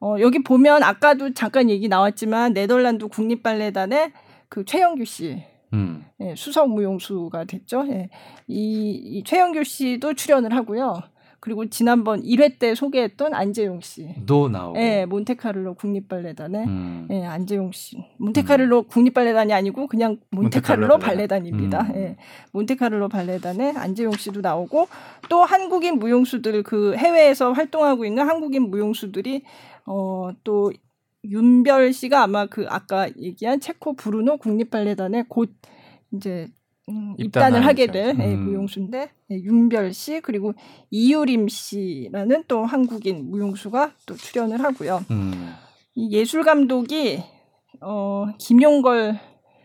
어, 0.00 0.16
여기 0.20 0.42
보면 0.42 0.82
아까도 0.82 1.32
잠깐 1.32 1.70
얘기 1.70 1.88
나왔지만 1.88 2.54
네덜란드 2.54 3.06
국립발레단의 3.08 4.12
그 4.48 4.64
최영규 4.64 5.04
씨. 5.04 5.44
음. 5.72 6.04
예, 6.20 6.34
수석 6.36 6.68
무용수가 6.68 7.44
됐죠. 7.44 7.86
예. 7.88 8.10
이, 8.46 8.90
이 8.90 9.22
최영규 9.24 9.64
씨도 9.64 10.14
출연을 10.14 10.54
하고요. 10.54 11.02
그리고 11.42 11.68
지난번 11.68 12.22
1회 12.22 12.60
때 12.60 12.76
소개했던 12.76 13.34
안재용 13.34 13.80
씨도 13.80 14.48
나오고. 14.48 14.78
네, 14.78 15.06
몬테카를로 15.06 15.74
국립발레단의 15.74 16.66
음. 16.66 17.06
네, 17.10 17.26
안재용 17.26 17.72
씨. 17.72 17.96
몬테카를로 18.18 18.82
음. 18.82 18.84
국립발레단이 18.86 19.52
아니고 19.52 19.88
그냥 19.88 20.18
몬테카를로, 20.30 20.86
몬테카를로 20.86 20.98
발레단입니다. 20.98 21.80
음. 21.80 21.92
네, 21.94 22.16
몬테카를로 22.52 23.08
발레단의 23.08 23.72
안재용 23.76 24.12
씨도 24.12 24.40
나오고 24.40 24.86
또 25.28 25.42
한국인 25.42 25.98
무용수들 25.98 26.62
그 26.62 26.94
해외에서 26.94 27.50
활동하고 27.50 28.04
있는 28.04 28.28
한국인 28.28 28.70
무용수들이 28.70 29.42
어또 29.84 30.72
윤별 31.24 31.92
씨가 31.92 32.22
아마 32.22 32.46
그 32.46 32.66
아까 32.68 33.08
얘기한 33.18 33.58
체코 33.58 33.96
브루노 33.96 34.36
국립발레단에 34.36 35.24
곧 35.28 35.50
이제 36.14 36.46
음, 36.88 37.14
입단을 37.16 37.64
하게 37.64 37.86
될 37.86 38.16
예, 38.18 38.34
음. 38.34 38.44
무용수인데 38.44 39.10
예, 39.30 39.34
윤별 39.34 39.92
씨 39.92 40.20
그리고 40.20 40.52
이유림 40.90 41.48
씨라는 41.48 42.44
또 42.48 42.64
한국인 42.64 43.30
무용수가 43.30 43.92
또 44.06 44.16
출연을 44.16 44.62
하고요. 44.62 45.04
음. 45.10 45.52
이 45.94 46.10
예술 46.12 46.42
감독이 46.42 47.22
어 47.80 48.26
김용걸 48.38 49.18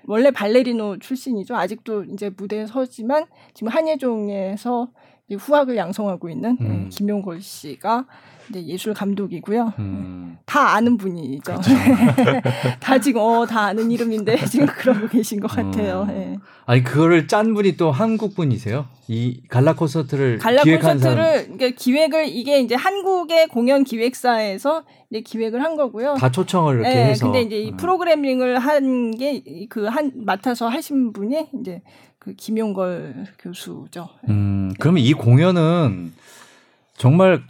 원래 0.07 0.31
발레리노 0.31 0.99
출신이죠. 0.99 1.55
아직도 1.55 2.05
이제 2.05 2.29
무대에 2.29 2.65
서지만 2.65 3.25
지금 3.53 3.71
한예종에서 3.71 4.89
후학을 5.35 5.75
양성하고 5.75 6.29
있는 6.29 6.57
예, 6.61 6.65
음. 6.65 6.89
김용걸 6.89 7.41
씨가 7.41 8.05
이제 8.49 8.65
예술 8.65 8.93
감독이고요. 8.93 9.73
음. 9.79 10.37
다 10.45 10.69
아는 10.75 10.95
분이죠. 10.97 11.41
그렇죠. 11.43 11.69
다 12.79 12.97
지금 12.97 13.19
어 13.21 13.45
다 13.45 13.65
아는 13.65 13.91
이름인데 13.91 14.37
지금 14.47 14.65
그러고 14.67 15.07
계신 15.09 15.41
것 15.41 15.47
같아요. 15.51 16.03
음. 16.03 16.07
네. 16.07 16.37
아니 16.65 16.81
그거를 16.83 17.27
짠 17.27 17.53
분이 17.53 17.75
또 17.75 17.91
한국 17.91 18.35
분이세요? 18.35 18.85
이 19.09 19.41
갈라 19.49 19.73
콘서트를 19.75 20.37
갈라 20.37 20.63
기획한 20.63 20.93
콘서트를. 20.93 21.43
그러니까 21.57 21.69
기획을 21.77 22.27
이게 22.29 22.61
이제 22.61 22.75
한국의 22.75 23.47
공연 23.47 23.83
기획사에서 23.83 24.83
이제 25.09 25.21
기획을 25.21 25.61
한 25.61 25.75
거고요. 25.75 26.15
다 26.15 26.31
초청을 26.31 26.75
이렇게 26.75 26.89
네, 26.89 27.05
해서. 27.09 27.25
근데 27.25 27.41
이제 27.41 27.59
이 27.59 27.71
음. 27.71 27.77
프로그래밍을 27.77 28.59
한게그한 28.59 30.11
맡아서 30.25 30.67
하신 30.69 31.11
분이 31.13 31.47
이제 31.61 31.81
그 32.27 32.33
김용걸 32.33 33.25
교수죠. 33.39 34.09
음, 34.27 34.73
그러면 34.79 35.01
이 35.01 35.13
공연은 35.13 36.11
정말 36.97 37.41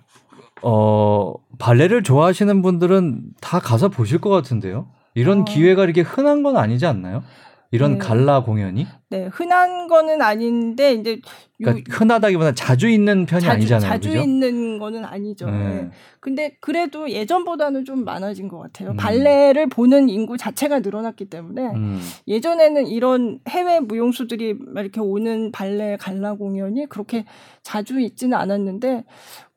어, 0.61 1.33
발레를 1.57 2.03
좋아하시는 2.03 2.61
분들은 2.61 3.21
다 3.41 3.59
가서 3.59 3.89
보실 3.89 4.19
것 4.19 4.29
같은데요. 4.29 4.87
이런 5.15 5.41
어. 5.41 5.45
기회가 5.45 5.83
이렇게 5.83 6.01
흔한 6.01 6.43
건 6.43 6.57
아니지 6.57 6.85
않나요? 6.85 7.23
이런 7.71 7.93
네. 7.93 7.97
갈라 7.97 8.43
공연이? 8.43 8.87
네, 9.09 9.25
흔한 9.25 9.87
거는 9.87 10.21
아닌데 10.21 10.93
이제 10.93 11.19
그러니까 11.57 11.93
흔하다기보다 11.93 12.53
자주 12.53 12.87
있는 12.89 13.25
편이 13.25 13.41
자주, 13.41 13.51
아니잖아요. 13.51 13.89
자주 13.89 14.09
그죠? 14.09 14.21
있는 14.21 14.79
거는 14.79 15.03
아니죠. 15.03 15.49
네. 15.49 15.57
네. 15.57 15.91
근데 16.19 16.55
그래도 16.61 17.09
예전보다는 17.09 17.83
좀 17.83 18.05
많아진 18.05 18.47
것 18.47 18.59
같아요. 18.59 18.91
음. 18.91 18.97
발레를 18.97 19.67
보는 19.67 20.09
인구 20.09 20.37
자체가 20.37 20.79
늘어났기 20.79 21.25
때문에 21.25 21.67
음. 21.73 22.01
예전에는 22.27 22.87
이런 22.87 23.39
해외 23.49 23.79
무용수들이 23.79 24.55
이렇게 24.75 25.01
오는 25.01 25.51
발레 25.51 25.97
갈라 25.97 26.35
공연이 26.35 26.85
그렇게 26.87 27.25
자주 27.63 27.99
있지는 27.99 28.37
않았는데 28.37 29.03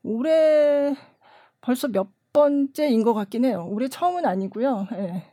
올해 0.03 0.97
벌써 1.61 1.89
몇 1.89 2.09
번째인 2.33 3.03
것 3.03 3.15
같긴 3.15 3.45
해요. 3.45 3.67
올해 3.71 3.89
처음은 3.89 4.25
아니고요. 4.25 4.87
네. 4.93 5.25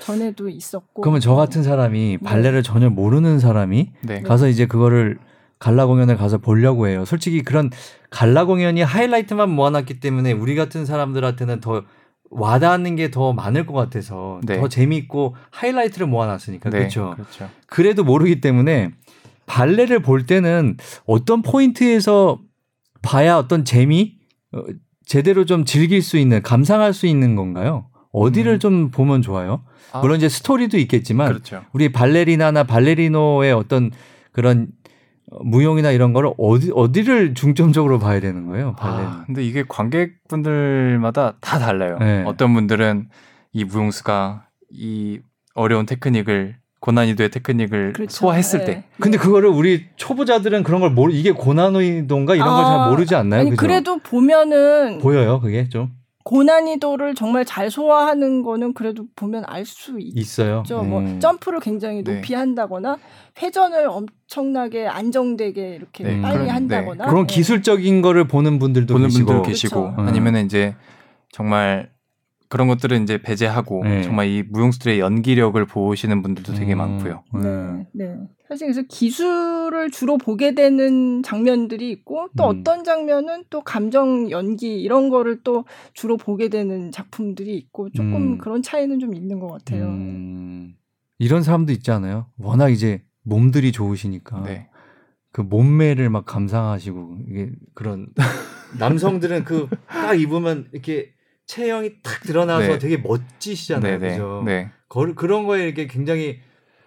전에도 0.00 0.48
있었고. 0.48 1.02
그러면 1.02 1.20
저 1.20 1.34
같은 1.34 1.62
사람이 1.62 2.18
네. 2.20 2.24
발레를 2.24 2.62
네. 2.62 2.62
전혀 2.62 2.90
모르는 2.90 3.38
사람이 3.38 3.92
네. 4.02 4.22
가서 4.22 4.48
이제 4.48 4.66
그거를 4.66 5.18
갈라 5.58 5.86
공연을 5.86 6.16
가서 6.16 6.38
보려고 6.38 6.88
해요. 6.88 7.04
솔직히 7.04 7.42
그런 7.42 7.70
갈라 8.10 8.44
공연이 8.44 8.82
하이라이트만 8.82 9.50
모아놨기 9.50 10.00
때문에 10.00 10.32
우리 10.32 10.54
같은 10.56 10.84
사람들한테는 10.84 11.60
더 11.60 11.82
와닿는 12.30 12.96
게 12.96 13.10
더 13.10 13.32
많을 13.32 13.64
것 13.64 13.74
같아서 13.74 14.40
네. 14.44 14.58
더 14.58 14.68
재미있고 14.68 15.36
하이라이트를 15.50 16.06
모아놨으니까 16.08 16.70
네, 16.70 16.78
그렇죠? 16.78 17.12
그렇죠. 17.14 17.48
그래도 17.66 18.02
모르기 18.02 18.40
때문에 18.40 18.90
발레를 19.46 20.00
볼 20.00 20.26
때는 20.26 20.76
어떤 21.06 21.42
포인트에서 21.42 22.40
봐야 23.02 23.36
어떤 23.36 23.64
재미 23.64 24.16
어, 24.52 24.62
제대로 25.06 25.44
좀 25.44 25.64
즐길 25.64 26.02
수 26.02 26.16
있는 26.16 26.42
감상할 26.42 26.92
수 26.92 27.06
있는 27.06 27.36
건가요? 27.36 27.86
어디를 28.14 28.54
음. 28.54 28.58
좀 28.60 28.90
보면 28.90 29.22
좋아요? 29.22 29.62
아. 29.92 30.00
물론 30.00 30.16
이제 30.16 30.28
스토리도 30.28 30.78
있겠지만 30.78 31.28
그렇죠. 31.28 31.64
우리 31.72 31.92
발레리나나 31.92 32.62
발레리노의 32.64 33.52
어떤 33.52 33.90
그런 34.32 34.68
무용이나 35.42 35.90
이런 35.90 36.12
거를 36.12 36.32
어디 36.38 36.70
어디를 36.72 37.34
중점적으로 37.34 37.98
봐야 37.98 38.20
되는 38.20 38.46
거예요? 38.46 38.76
발레. 38.76 39.04
아, 39.04 39.24
근데 39.26 39.44
이게 39.44 39.64
관객분들마다 39.68 41.34
다 41.40 41.58
달라요. 41.58 41.98
네. 41.98 42.22
어떤 42.24 42.54
분들은 42.54 43.08
이 43.52 43.64
무용수가 43.64 44.46
이 44.70 45.18
어려운 45.54 45.86
테크닉을 45.86 46.56
고난이도의 46.80 47.30
테크닉을 47.30 47.94
그렇죠. 47.94 48.14
소화했을 48.14 48.60
네. 48.60 48.64
때. 48.66 48.84
근데 49.00 49.16
그거를 49.18 49.48
우리 49.48 49.86
초보자들은 49.96 50.62
그런 50.62 50.80
걸 50.80 50.90
모르 50.90 51.12
이게 51.12 51.32
고난이도인가 51.32 52.34
이런 52.36 52.48
아, 52.48 52.56
걸잘 52.56 52.90
모르지 52.90 53.14
않나요? 53.16 53.40
아니, 53.40 53.56
그래도 53.56 53.98
보면은 53.98 54.98
보여요, 54.98 55.40
그게 55.40 55.68
좀. 55.68 55.90
고난이도를 56.24 57.14
정말 57.14 57.44
잘 57.44 57.70
소화하는 57.70 58.42
거는 58.42 58.72
그래도 58.72 59.04
보면 59.14 59.44
알 59.46 59.64
수 59.66 59.96
있어요. 59.98 60.62
뭐 60.68 60.80
음. 60.80 60.90
뭐 60.90 61.18
점프를 61.18 61.60
굉장히 61.60 62.02
네. 62.02 62.14
높이 62.14 62.30
네. 62.30 62.34
한다거나 62.36 62.98
회전을 63.40 63.88
엄청나게 63.88 64.86
안정되게 64.86 65.74
이렇게 65.74 66.04
네. 66.04 66.20
빨리 66.20 66.38
그런, 66.38 66.50
한다거나 66.50 67.04
네. 67.04 67.10
그런 67.10 67.26
기술적인 67.26 68.02
거를 68.02 68.26
보는 68.26 68.58
분들도 68.58 68.92
보는 68.92 69.08
계시고, 69.08 69.26
분들 69.26 69.50
계시고 69.50 69.94
그렇죠. 69.94 70.08
아니면은 70.08 70.46
이제 70.46 70.74
정말 71.30 71.90
그런 72.54 72.68
것들은 72.68 73.02
이제 73.02 73.20
배제하고 73.20 73.82
네. 73.82 74.02
정말 74.04 74.28
이 74.28 74.44
무용수들의 74.48 75.00
연기력을 75.00 75.66
보시는 75.66 76.22
분들도 76.22 76.52
되게 76.54 76.74
음. 76.74 76.78
많고요. 76.78 77.24
네, 77.42 77.88
네. 77.92 78.16
사실 78.48 78.68
그래서 78.68 78.82
기술을 78.88 79.90
주로 79.90 80.18
보게 80.18 80.54
되는 80.54 81.24
장면들이 81.24 81.90
있고 81.90 82.28
또 82.36 82.44
음. 82.44 82.60
어떤 82.60 82.84
장면은 82.84 83.42
또 83.50 83.62
감정 83.62 84.30
연기 84.30 84.80
이런 84.80 85.08
거를 85.08 85.40
또 85.42 85.64
주로 85.94 86.16
보게 86.16 86.48
되는 86.48 86.92
작품들이 86.92 87.56
있고 87.56 87.90
조금 87.90 88.14
음. 88.14 88.38
그런 88.38 88.62
차이는 88.62 89.00
좀 89.00 89.16
있는 89.16 89.40
것 89.40 89.48
같아요. 89.48 89.86
음. 89.86 90.76
이런 91.18 91.42
사람도 91.42 91.72
있지 91.72 91.90
않아요? 91.90 92.28
워낙 92.38 92.68
이제 92.68 93.02
몸들이 93.24 93.72
좋으시니까 93.72 94.44
네. 94.44 94.68
그 95.32 95.40
몸매를 95.40 96.08
막 96.08 96.24
감상하시고 96.24 97.18
이게 97.28 97.50
그런 97.74 98.06
남성들은 98.78 99.42
그 99.42 99.66
딱 99.88 100.14
입으면 100.14 100.68
이렇게 100.72 101.14
체형이 101.46 102.02
탁 102.02 102.20
드러나서 102.22 102.66
네. 102.68 102.78
되게 102.78 102.96
멋지시잖아요. 102.96 103.98
네, 103.98 104.08
네, 104.08 104.10
그죠? 104.14 104.42
네. 104.44 104.70
거, 104.88 105.06
그런 105.14 105.44
거에 105.46 105.64
이렇게 105.64 105.86
굉장히 105.86 106.40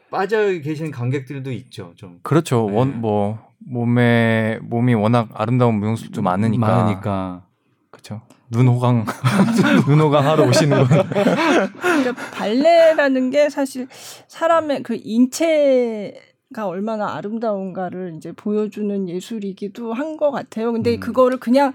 빠져 0.10 0.48
계신 0.60 0.92
관객들도 0.92 1.52
있죠. 1.52 1.94
좀. 1.96 2.20
그렇죠. 2.24 2.68
네. 2.70 2.76
원뭐 2.78 3.40
몸에 3.60 4.60
몸이 4.64 4.94
워낙 4.94 5.30
아름다운 5.34 5.76
무용수도 5.76 6.22
많으니까. 6.22 6.66
많으니까. 6.68 7.46
그렇죠. 7.92 8.22
눈 8.50 8.68
호강 8.68 9.06
눈 9.88 10.00
호강 10.00 10.26
하러 10.26 10.46
오시는 10.48 10.86
분. 10.86 11.04
그러니까 11.10 12.14
발레라는 12.34 13.30
게 13.30 13.50
사실 13.50 13.88
사람의 14.28 14.84
그 14.84 14.98
인체 15.04 16.14
가 16.54 16.66
얼마나 16.66 17.14
아름다운가를 17.16 18.14
이제 18.16 18.32
보여주는 18.32 19.10
예술이기도 19.10 19.92
한 19.92 20.16
것 20.16 20.32
같아요. 20.32 20.72
근데 20.72 20.94
음. 20.96 21.00
그거를 21.02 21.40
그냥 21.40 21.74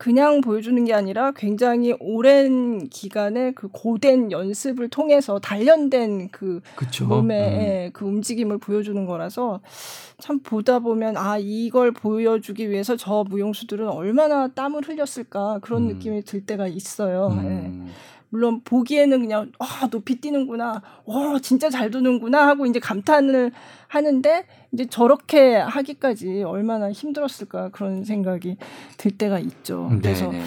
그냥 0.00 0.40
보여주는 0.40 0.82
게 0.86 0.94
아니라 0.94 1.30
굉장히 1.32 1.94
오랜 2.00 2.88
기간의 2.88 3.52
그 3.52 3.68
고된 3.68 4.32
연습을 4.32 4.88
통해서 4.88 5.38
단련된 5.38 6.30
그 6.30 6.62
그쵸. 6.74 7.04
몸의 7.04 7.88
음. 7.88 7.90
그 7.92 8.06
움직임을 8.06 8.56
보여주는 8.56 9.04
거라서 9.04 9.60
참 10.18 10.38
보다 10.38 10.78
보면 10.78 11.18
아 11.18 11.36
이걸 11.38 11.92
보여주기 11.92 12.70
위해서 12.70 12.96
저 12.96 13.24
무용수들은 13.28 13.88
얼마나 13.88 14.48
땀을 14.48 14.88
흘렸을까 14.88 15.58
그런 15.60 15.82
음. 15.82 15.88
느낌이 15.88 16.22
들 16.22 16.46
때가 16.46 16.66
있어요. 16.66 17.26
음. 17.38 17.84
예. 17.86 17.92
물론 18.30 18.62
보기에는 18.64 19.20
그냥 19.20 19.52
와 19.58 19.88
높이 19.90 20.20
뛰는구나, 20.20 20.82
와 21.04 21.38
진짜 21.40 21.68
잘 21.68 21.90
도는구나 21.90 22.46
하고 22.46 22.66
이제 22.66 22.78
감탄을 22.78 23.52
하는데 23.88 24.46
이제 24.72 24.86
저렇게 24.86 25.56
하기까지 25.56 26.44
얼마나 26.44 26.92
힘들었을까 26.92 27.70
그런 27.70 28.04
생각이 28.04 28.56
들 28.96 29.10
때가 29.10 29.40
있죠. 29.40 29.88
음, 29.90 30.00
그래서 30.00 30.30
네네. 30.30 30.44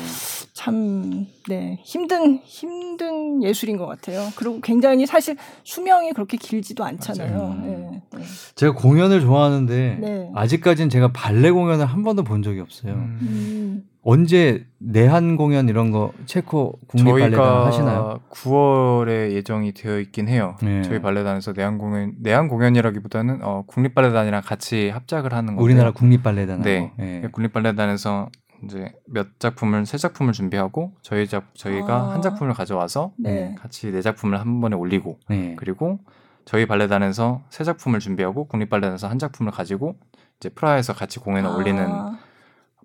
참, 0.54 1.28
네, 1.50 1.80
힘든, 1.84 2.38
힘든 2.44 3.44
예술인 3.44 3.76
것 3.76 3.86
같아요. 3.86 4.30
그리고 4.36 4.62
굉장히 4.62 5.06
사실 5.06 5.36
수명이 5.64 6.14
그렇게 6.14 6.38
길지도 6.38 6.86
않잖아요. 6.86 7.62
네, 7.66 8.02
네. 8.14 8.24
제가 8.56 8.74
공연을 8.74 9.20
좋아하는데, 9.20 9.98
네. 10.00 10.32
아직까지는 10.36 10.90
제가 10.90 11.12
발레 11.12 11.52
공연을 11.52 11.86
한 11.86 12.04
번도 12.04 12.24
본 12.24 12.44
적이 12.44 12.62
없어요. 12.62 12.94
음. 12.94 13.84
음. 14.06 14.10
언제 14.10 14.66
내한 14.80 15.38
공연 15.38 15.70
이런 15.70 15.92
거 15.92 16.12
체코 16.26 16.78
국립 16.88 17.12
발레단 17.12 17.66
하시나요? 17.66 18.20
9월에 18.32 19.32
예정이 19.32 19.74
되어 19.74 20.00
있긴 20.00 20.28
해요. 20.28 20.58
네. 20.62 20.84
저희 20.84 21.02
발레단에서 21.02 21.54
내한 21.54 21.78
공연 21.78 22.14
내한 22.20 22.48
공연이라기보다는 22.48 23.40
어, 23.44 23.64
국립 23.66 23.96
발레단이랑 23.96 24.42
같이 24.44 24.90
합작을 24.90 25.34
하는 25.34 25.56
건데 25.56 25.64
우리나라 25.64 25.92
국립 25.92 26.22
발레단 26.24 26.62
네. 26.62 26.92
네. 26.98 27.24
국립 27.32 27.54
발레단에서 27.54 28.30
이제 28.66 28.94
몇 29.08 29.40
작품을 29.40 29.86
세 29.86 29.98
작품을 29.98 30.34
준비하고 30.34 30.94
저희 31.02 31.28
작 31.28 31.54
저희가 31.56 31.96
아. 31.96 32.12
한 32.14 32.22
작품을 32.22 32.54
가져와서 32.54 33.14
네. 33.18 33.56
같이 33.60 33.92
네 33.92 34.02
작품을 34.02 34.40
한 34.40 34.62
번에 34.62 34.76
올리고 34.76 35.20
네. 35.30 35.56
그리고 35.58 36.00
저희 36.46 36.66
발레단에서 36.66 37.42
세 37.50 37.64
작품을 37.64 38.00
준비하고 38.00 38.48
국립 38.48 38.70
발레단에서 38.70 39.08
한 39.08 39.20
작품을 39.20 39.52
가지고 39.52 39.96
이제 40.40 40.50
프라하에서 40.50 40.94
같이 40.94 41.20
공연을 41.20 41.50
아. 41.50 41.56
올리는 41.56 41.86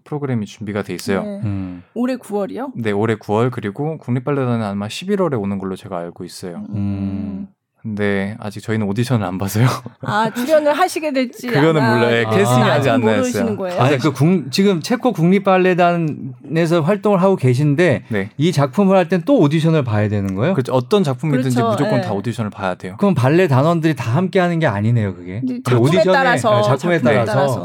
프로그램이 0.09 0.47
준비가 0.47 0.83
돼 0.83 0.95
있어요. 0.95 1.23
네. 1.23 1.41
음. 1.45 1.83
올해 1.95 2.17
9월이요? 2.17 2.73
네, 2.77 2.91
올해 2.93 3.15
9월 3.17 3.51
그리고 3.51 3.99
국립발레단은 3.99 4.65
아마 4.65 4.89
11월에 4.89 5.39
오는 5.41 5.59
걸로 5.59 5.77
제가 5.77 5.99
알고 5.99 6.25
있어요. 6.25 6.65
음. 6.71 7.49
근데 7.81 8.37
아직 8.41 8.61
저희는 8.61 8.87
오디션을 8.89 9.25
안 9.25 9.39
봐서요. 9.39 9.67
아 10.03 10.29
출연을 10.35 10.73
하시게 10.73 11.13
될지 11.13 11.47
그거는 11.47 11.75
몰라요. 11.75 12.27
아, 12.27 12.31
캐스팅이 12.31 12.63
아직 12.65 12.91
안 12.91 13.01
나왔어요. 13.03 13.57
아니 13.79 13.99
그 13.99 14.13
국, 14.13 14.51
지금 14.51 14.81
체코 14.81 15.13
국립 15.13 15.45
발레단에서 15.45 16.81
활동을 16.83 17.23
하고 17.23 17.37
계신데 17.37 18.05
네. 18.09 18.31
이 18.37 18.51
작품을 18.51 18.97
할 18.97 19.09
땐 19.09 19.23
또 19.25 19.39
오디션을 19.39 19.85
봐야 19.85 20.09
되는 20.09 20.35
거예요? 20.35 20.55
그렇죠. 20.55 20.73
어떤 20.73 21.05
작품이든지 21.05 21.55
그렇죠. 21.57 21.71
무조건 21.71 22.01
네. 22.01 22.07
다 22.07 22.13
오디션을 22.13 22.51
봐야 22.51 22.75
돼요. 22.75 22.97
그럼 22.99 23.15
발레 23.15 23.47
단원들이 23.47 23.95
다 23.95 24.11
함께 24.17 24.41
하는 24.41 24.59
게 24.59 24.67
아니네요, 24.67 25.15
그게. 25.15 25.41
작품에 25.65 25.81
오디션에 25.81 26.13
따라서 26.13 26.57
네, 26.57 26.63
작품에, 26.63 26.99
작품에 26.99 27.15
따라서. 27.25 27.33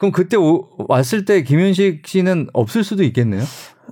그럼 0.00 0.12
그때 0.12 0.38
오, 0.38 0.66
왔을 0.88 1.26
때 1.26 1.42
김현식 1.42 2.06
씨는 2.06 2.48
없을 2.54 2.84
수도 2.84 3.02
있겠네요. 3.04 3.42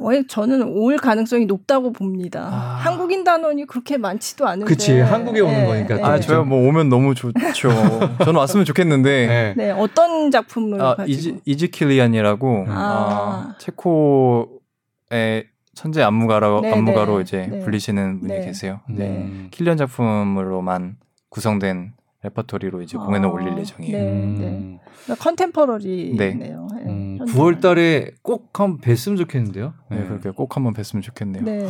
어, 0.01 0.09
저는 0.27 0.63
올 0.63 0.97
가능성이 0.97 1.45
높다고 1.45 1.93
봅니다. 1.93 2.49
아. 2.51 2.79
한국인 2.81 3.25
단원이 3.25 3.67
그렇게 3.67 3.99
많지도 3.99 4.47
않은데. 4.47 4.65
그치 4.65 4.99
한국에 4.99 5.41
오는 5.41 5.53
네, 5.53 5.67
거니까. 5.67 5.97
네. 5.97 6.03
아 6.03 6.19
저요 6.19 6.45
뭐 6.45 6.67
오면 6.67 6.89
너무 6.89 7.15
좋죠. 7.15 7.35
저는 8.25 8.37
왔으면 8.37 8.65
좋겠는데. 8.65 9.27
네. 9.27 9.55
네 9.55 9.71
어떤 9.71 10.31
작품을 10.31 10.81
아, 10.81 10.95
가지고? 10.95 11.13
이지 11.13 11.41
이즈킬리안이라고 11.45 12.65
아. 12.69 12.73
아, 12.73 13.55
체코의 13.59 15.49
천재 15.75 16.01
안무가로 16.03 16.63
네, 16.63 16.73
안무가로 16.73 17.17
네. 17.17 17.23
이제 17.23 17.49
네. 17.51 17.59
불리시는 17.61 18.21
분이 18.21 18.47
계세요. 18.47 18.81
네. 18.89 19.49
킬리안 19.51 19.77
작품으로만 19.77 20.97
구성된 21.29 21.93
레퍼토리로 22.23 22.83
이제 22.83 22.99
공연을 22.99 23.29
아, 23.29 23.33
올릴 23.33 23.57
예정이에요. 23.59 23.97
네, 23.97 24.11
음. 24.13 24.35
네. 24.39 24.81
그러니까 25.05 25.25
contemporary네요. 25.25 26.69
네. 26.75 26.83
음, 26.87 27.19
9월 27.27 27.61
달에 27.61 28.11
꼭 28.23 28.59
한번 28.59 28.81
뵀으면 28.81 29.17
좋겠는데요. 29.17 29.75
네, 29.91 29.99
네. 30.01 30.07
그렇게 30.09 30.31
꼭 30.31 30.57
한번 30.57 30.75
뵀으면 30.75 31.03
좋겠네요. 31.03 31.45
네. 31.45 31.67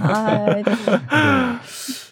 아, 0.00 0.46
네. 0.54 0.62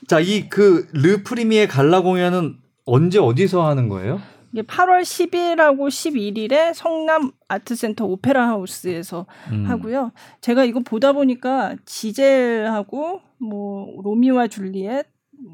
자, 0.09 0.21
이 0.21 0.49
그 0.51 0.87
르 0.93 1.13
프리미에 1.13 1.69
갈라 1.69 2.03
공연은 2.03 2.57
언제 2.85 3.19
어디서 3.19 3.67
하는 3.67 3.89
거예요? 3.89 4.21
이게 4.53 4.63
8월 4.63 5.01
10일하고 5.03 5.89
11일에 5.89 6.75
성남 6.75 7.33
아트센터 7.49 8.05
오페라 8.05 8.47
하우스에서 8.49 9.27
음. 9.51 9.65
하고요. 9.67 10.13
제가 10.43 10.65
이거 10.65 10.81
보다 10.81 11.13
보니까 11.13 11.75
지젤하고 11.87 13.21
뭐 13.39 14.03
로미오와 14.03 14.49
줄리엣 14.49 15.07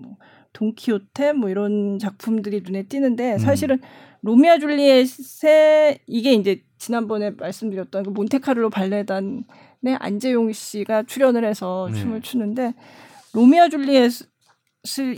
뭐 0.02 0.16
돈키호테 0.52 1.32
뭐 1.32 1.48
이런 1.48 1.98
작품들이 1.98 2.62
눈에 2.64 2.84
띄는데 2.84 3.34
음. 3.34 3.38
사실은 3.38 3.76
음. 3.76 3.88
로미오 4.22 4.58
줄리엣의 4.58 6.00
이게 6.06 6.32
이제 6.34 6.62
지난번에 6.78 7.30
말씀드렸던 7.30 8.04
그 8.04 8.10
몬테카를로 8.10 8.70
발레단의 8.70 9.44
안재용 9.98 10.52
씨가 10.52 11.04
출연을 11.04 11.44
해서 11.44 11.88
네. 11.92 12.00
춤을 12.00 12.20
추는데 12.20 12.74
로미오 13.32 13.68
줄리엣을 13.68 14.26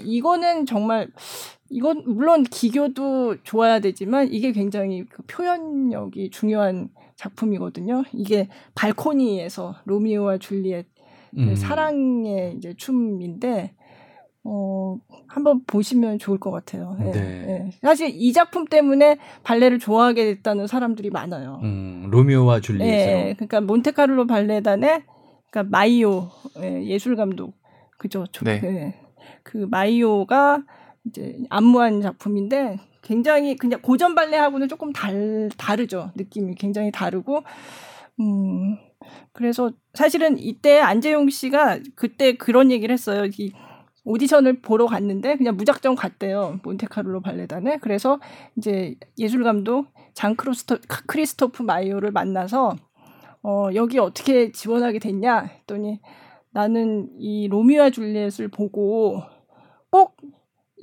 이거는 0.05 0.66
정말 0.66 1.09
이건 1.70 2.05
물론 2.07 2.45
기교도 2.45 3.43
좋아야 3.43 3.80
되지만 3.80 4.28
이게 4.30 4.53
굉장히 4.53 5.05
그 5.07 5.22
표현력이 5.22 6.30
중요한 6.30 6.91
작품이거든요. 7.16 8.05
이게 8.12 8.49
발코니에서 8.74 9.76
로미오와 9.85 10.39
줄리엣 10.39 10.87
음. 11.39 11.57
사랑의 11.57 12.57
이제 12.57 12.74
춤인데 12.76 13.74
어, 14.45 14.99
한번 15.28 15.64
보시면 15.66 16.18
좋을 16.18 16.38
것 16.38 16.51
같아요. 16.51 16.97
예, 17.01 17.11
네. 17.12 17.20
예. 17.49 17.70
사실 17.80 18.11
이 18.12 18.32
작품 18.32 18.64
때문에 18.66 19.18
발레를 19.45 19.78
좋아하게 19.78 20.24
됐다는 20.24 20.66
사람들이 20.66 21.11
많아요. 21.11 21.61
음, 21.62 22.09
로미오와 22.11 22.61
줄리엣. 22.61 22.88
예, 22.88 23.34
그러니까 23.36 23.61
몬테카를로 23.61 24.26
발레단의 24.26 25.05
그러니까 25.51 25.70
마이오 25.70 26.28
예, 26.61 26.99
술 26.99 27.14
감독 27.14 27.55
그죠? 27.99 28.26
네. 28.43 28.61
예. 28.64 28.95
그 29.45 29.59
마이오가 29.70 30.64
이제 31.07 31.36
안무한 31.51 32.01
작품인데 32.01 32.78
굉장히 33.03 33.57
그냥 33.57 33.80
고전 33.80 34.14
발레하고는 34.14 34.68
조금 34.68 34.93
달 34.93 35.51
다르죠. 35.57 36.11
느낌이 36.16 36.55
굉장히 36.57 36.90
다르고 36.90 37.43
음 38.20 38.76
그래서 39.32 39.72
사실은 39.95 40.38
이때 40.38 40.78
안재용 40.80 41.28
씨가 41.28 41.80
그때 41.95 42.36
그런 42.36 42.70
얘기를 42.70 42.93
했어요. 42.93 43.26
이 43.26 43.53
오디션을 44.05 44.61
보러 44.63 44.87
갔는데 44.87 45.37
그냥 45.37 45.57
무작정 45.57 45.95
갔대요. 45.95 46.61
몬테카를로 46.65 47.21
발레단에. 47.21 47.79
그래서 47.79 48.19
이제 48.57 48.97
예술 49.19 49.45
감독 49.45 49.87
장 50.15 50.35
크로스토, 50.35 50.79
크리스토프 51.07 51.63
마이오를 51.63 52.11
만나서 52.11 52.77
어, 53.43 53.69
여기 53.75 53.99
어떻게 53.99 54.53
지원하게 54.53 54.99
됐냐 54.99 55.41
했더니 55.41 56.01
나는 56.51 57.09
이 57.19 57.49
로미오와 57.49 57.91
줄리엣을 57.91 58.49
보고 58.49 59.23
꼭 59.91 60.17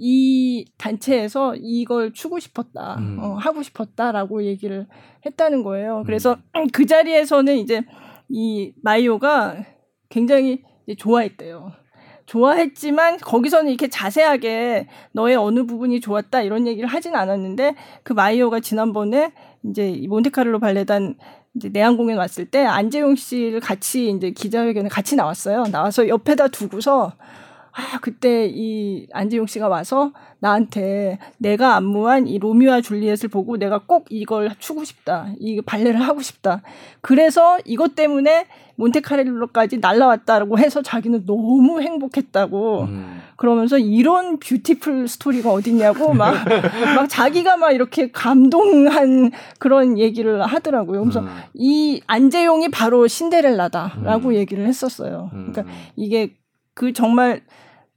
이 0.02 0.66
단체에서 0.78 1.56
이걸 1.58 2.14
추고 2.14 2.40
싶었다, 2.40 2.96
음. 3.00 3.20
어, 3.20 3.34
하고 3.36 3.62
싶었다라고 3.62 4.46
얘기를 4.46 4.88
했다는 5.26 5.62
거예요. 5.62 6.04
그래서 6.06 6.38
음. 6.56 6.68
그 6.72 6.86
자리에서는 6.86 7.58
이제 7.58 7.84
이 8.30 8.72
마이오가 8.82 9.58
굉장히 10.08 10.64
좋아했대요. 10.98 11.74
좋아했지만 12.30 13.18
거기서는 13.18 13.70
이렇게 13.70 13.88
자세하게 13.88 14.88
너의 15.14 15.36
어느 15.36 15.66
부분이 15.66 16.00
좋았다 16.00 16.44
이런 16.44 16.68
얘기를 16.68 16.88
하진 16.88 17.16
않았는데 17.16 17.76
그 18.04 18.14
마이오가 18.14 18.60
지난번에 18.60 19.32
이제 19.64 20.06
몬테카를로 20.08 20.60
발레단 20.60 21.16
이제 21.56 21.70
내한 21.70 21.98
공연 21.98 22.20
왔을 22.20 22.46
때 22.46 22.64
안재용 22.64 23.16
씨를 23.16 23.60
같이 23.60 24.12
이제 24.12 24.30
기자회견에 24.30 24.90
같이 24.90 25.16
나왔어요. 25.16 25.64
나와서 25.72 26.08
옆에다 26.08 26.50
두고서 26.50 27.14
아, 27.80 28.00
그때 28.00 28.48
이 28.54 29.08
안재용 29.14 29.48
씨가 29.48 29.68
와서 29.68 30.12
나한테 30.40 31.18
내가 31.38 31.76
안무한 31.76 32.28
이 32.28 32.38
로미오와 32.40 32.82
줄리엣을 32.82 33.30
보고 33.30 33.58
내가 33.58 33.80
꼭 33.80 34.06
이걸 34.10 34.52
추고 34.60 34.84
싶다. 34.84 35.28
이 35.40 35.62
발레를 35.62 36.02
하고 36.02 36.22
싶다. 36.22 36.62
그래서 37.02 37.58
이것 37.66 37.96
때문에 37.96 38.48
몬테카렐로까지 38.76 39.80
날라왔다라고 39.80 40.58
해서 40.58 40.82
자기는 40.82 41.26
너무 41.26 41.82
행복했다고 41.82 42.84
음. 42.84 43.22
그러면서 43.36 43.78
이런 43.78 44.40
뷰티풀 44.40 45.08
스토리가 45.08 45.52
어딨냐고 45.52 46.14
막, 46.14 46.34
막 46.96 47.08
자기가 47.10 47.58
막 47.58 47.72
이렇게 47.72 48.12
감동한 48.12 49.32
그런 49.60 49.98
얘기를 49.98 50.42
하더라고요. 50.42 51.02
그래서 51.02 51.22
음. 51.22 51.28
이 51.54 52.02
안재용이 52.08 52.70
바로 52.70 53.08
신데렐라다라고 53.08 54.30
음. 54.30 54.36
얘기를 54.36 54.66
했었어요. 54.66 55.30
그러니까 55.32 55.62
음. 55.62 55.68
이게 55.96 56.36
그 56.74 56.94
정말 56.94 57.42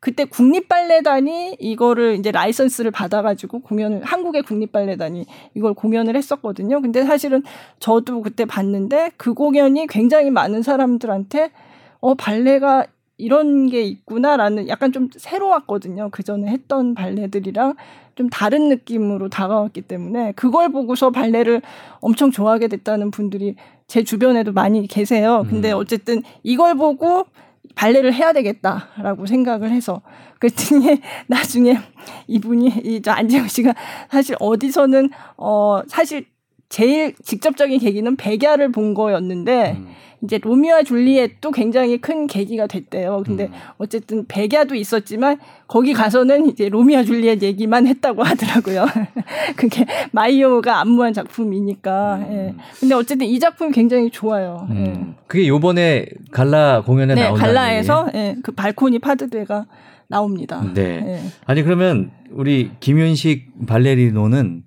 그때 0.02 0.24
국립발레단이 0.24 1.58
이거를 1.60 2.16
이제 2.18 2.32
라이선스를 2.32 2.90
받아가지고 2.90 3.60
공연을 3.60 4.02
한국의 4.02 4.42
국립발레단이 4.42 5.26
이걸 5.54 5.74
공연을 5.74 6.16
했었거든요. 6.16 6.82
근데 6.82 7.04
사실은 7.04 7.44
저도 7.78 8.20
그때 8.20 8.44
봤는데 8.44 9.12
그 9.16 9.32
공연이 9.32 9.86
굉장히 9.86 10.32
많은 10.32 10.62
사람들한테 10.62 11.52
어 12.00 12.14
발레가 12.14 12.84
이런 13.16 13.68
게 13.68 13.82
있구나라는 13.82 14.66
약간 14.66 14.90
좀 14.90 15.08
새로웠거든요. 15.16 16.08
그 16.10 16.24
전에 16.24 16.48
했던 16.50 16.96
발레들이랑 16.96 17.76
좀 18.16 18.28
다른 18.28 18.68
느낌으로 18.70 19.28
다가왔기 19.28 19.82
때문에 19.82 20.32
그걸 20.32 20.72
보고서 20.72 21.10
발레를 21.10 21.62
엄청 22.00 22.32
좋아하게 22.32 22.66
됐다는 22.66 23.12
분들이 23.12 23.54
제 23.86 24.02
주변에도 24.02 24.50
많이 24.50 24.84
계세요. 24.88 25.46
근데 25.48 25.70
음. 25.70 25.78
어쨌든 25.78 26.22
이걸 26.42 26.74
보고 26.74 27.26
발레를 27.74 28.12
해야 28.14 28.32
되겠다라고 28.32 29.26
생각을 29.26 29.70
해서 29.70 30.02
그랬더니 30.38 31.00
나중에 31.28 31.78
이분이 32.26 32.68
이 32.84 33.00
저 33.02 33.12
안재영 33.12 33.48
씨가 33.48 33.74
사실 34.10 34.36
어디서는 34.40 35.10
어 35.36 35.82
사실 35.88 36.26
제일 36.68 37.14
직접적인 37.22 37.78
계기는 37.80 38.16
백야를 38.16 38.72
본 38.72 38.94
거였는데 38.94 39.72
음. 39.72 39.88
이제 40.22 40.38
로미오와 40.38 40.84
줄리엣도 40.84 41.50
굉장히 41.50 41.98
큰 41.98 42.26
계기가 42.28 42.68
됐대요. 42.68 43.22
근데 43.26 43.46
음. 43.46 43.52
어쨌든 43.78 44.24
백야도 44.26 44.76
있었지만 44.76 45.38
거기 45.66 45.92
가서는 45.92 46.48
이제 46.48 46.68
로미오와 46.68 47.02
줄리엣 47.02 47.42
얘기만 47.42 47.88
했다고 47.88 48.22
하더라고요. 48.22 48.86
그게 49.56 49.84
마이오가 50.12 50.80
안무한 50.80 51.12
작품이니까. 51.12 52.16
음. 52.16 52.32
예. 52.32 52.54
근데 52.78 52.94
어쨌든 52.94 53.26
이 53.26 53.38
작품이 53.40 53.72
굉장히 53.72 54.10
좋아요. 54.10 54.68
음. 54.70 54.76
예. 54.76 55.22
그게 55.26 55.48
요번에 55.48 56.06
갈라 56.30 56.82
공연에 56.82 57.14
네, 57.14 57.22
나온다. 57.22 57.44
갈라에서 57.44 58.08
예, 58.14 58.36
그 58.42 58.52
발코니 58.52 59.00
파드대가 59.00 59.66
나옵니다. 60.06 60.62
네. 60.74 60.82
예. 60.82 61.20
아니 61.46 61.62
그러면 61.64 62.12
우리 62.30 62.70
김윤식 62.78 63.66
발레리노는 63.66 64.62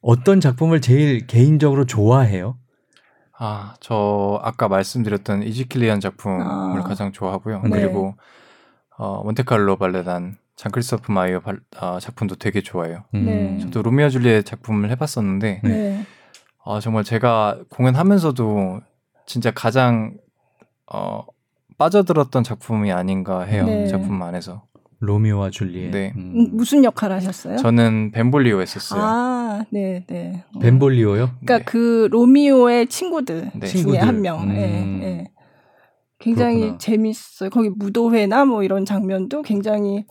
어떤 0.00 0.40
작품을 0.40 0.80
제일 0.80 1.26
개인적으로 1.26 1.84
좋아해요? 1.84 2.56
아, 3.42 3.74
저 3.80 4.38
아까 4.42 4.68
말씀드렸던 4.68 5.44
이지킬리안 5.44 5.98
작품을 5.98 6.44
아. 6.46 6.84
가장 6.86 7.10
좋아하고요. 7.10 7.62
네. 7.62 7.70
그리고 7.70 8.14
어, 8.98 9.22
몬테칼로 9.24 9.76
발레단 9.76 10.36
장크리스토프 10.56 11.10
마이어 11.10 11.40
발, 11.40 11.58
어, 11.80 11.98
작품도 11.98 12.36
되게 12.36 12.60
좋아해요. 12.60 13.04
음. 13.14 13.24
네. 13.24 13.58
저도 13.60 13.80
로미오 13.80 14.10
줄리엣 14.10 14.44
작품을 14.44 14.90
해봤었는데 14.90 15.62
네. 15.64 16.06
어, 16.58 16.80
정말 16.80 17.02
제가 17.02 17.60
공연하면서도 17.70 18.80
진짜 19.24 19.50
가장 19.52 20.18
어, 20.92 21.24
빠져들었던 21.78 22.42
작품이 22.44 22.92
아닌가 22.92 23.40
해요. 23.40 23.64
네. 23.64 23.86
작품 23.86 24.22
안에서. 24.22 24.64
로미오와 25.00 25.50
줄리엣. 25.50 25.90
네. 25.90 26.12
음. 26.16 26.32
음. 26.36 26.48
무슨 26.52 26.84
역할 26.84 27.10
하셨어요? 27.12 27.56
저는 27.56 28.12
벤볼리오 28.12 28.60
했었어요. 28.60 29.00
아, 29.02 29.64
네, 29.70 30.04
네. 30.06 30.44
어. 30.54 30.58
벤볼리오요? 30.58 31.30
그러니까 31.40 31.58
네. 31.58 31.64
그 31.64 32.08
로미오의 32.10 32.86
친구들 32.88 33.50
네. 33.54 33.66
중에 33.66 33.82
친구들. 33.82 34.06
한 34.06 34.20
명. 34.20 34.42
음. 34.42 34.48
네, 34.54 34.84
네. 34.84 35.30
굉장히 36.18 36.56
그렇구나. 36.60 36.78
재밌어요. 36.78 37.50
거기 37.50 37.70
무도회나 37.70 38.44
뭐 38.44 38.62
이런 38.62 38.84
장면도 38.84 39.40
굉장히 39.42 40.04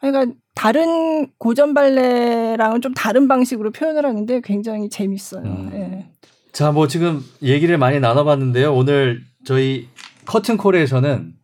그러니까 0.00 0.34
다른 0.54 1.28
고전 1.38 1.74
발레랑은 1.74 2.80
좀 2.80 2.94
다른 2.94 3.28
방식으로 3.28 3.70
표현을 3.70 4.06
하는데 4.06 4.40
굉장히 4.42 4.88
재밌어요. 4.88 5.42
음. 5.42 5.68
네. 5.70 6.10
자, 6.52 6.72
뭐 6.72 6.88
지금 6.88 7.20
얘기를 7.42 7.76
많이 7.76 8.00
나눠봤는데요. 8.00 8.74
오늘 8.74 9.20
저희 9.44 9.88
커튼콜에서는 10.24 11.34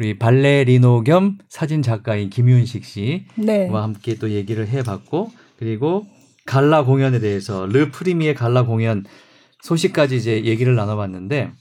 우리 0.00 0.18
발레리노 0.18 1.02
겸 1.02 1.36
사진 1.50 1.82
작가인 1.82 2.30
김윤식 2.30 2.86
씨와 2.86 3.18
네. 3.36 3.68
함께 3.68 4.14
또 4.14 4.30
얘기를 4.30 4.66
해봤고 4.66 5.30
그리고 5.58 6.06
갈라 6.46 6.84
공연에 6.84 7.18
대해서 7.18 7.66
르 7.66 7.90
프리미의 7.90 8.34
갈라 8.34 8.64
공연 8.64 9.04
소식까지 9.62 10.16
이제 10.16 10.42
얘기를 10.46 10.74
나눠봤는데 10.74 11.52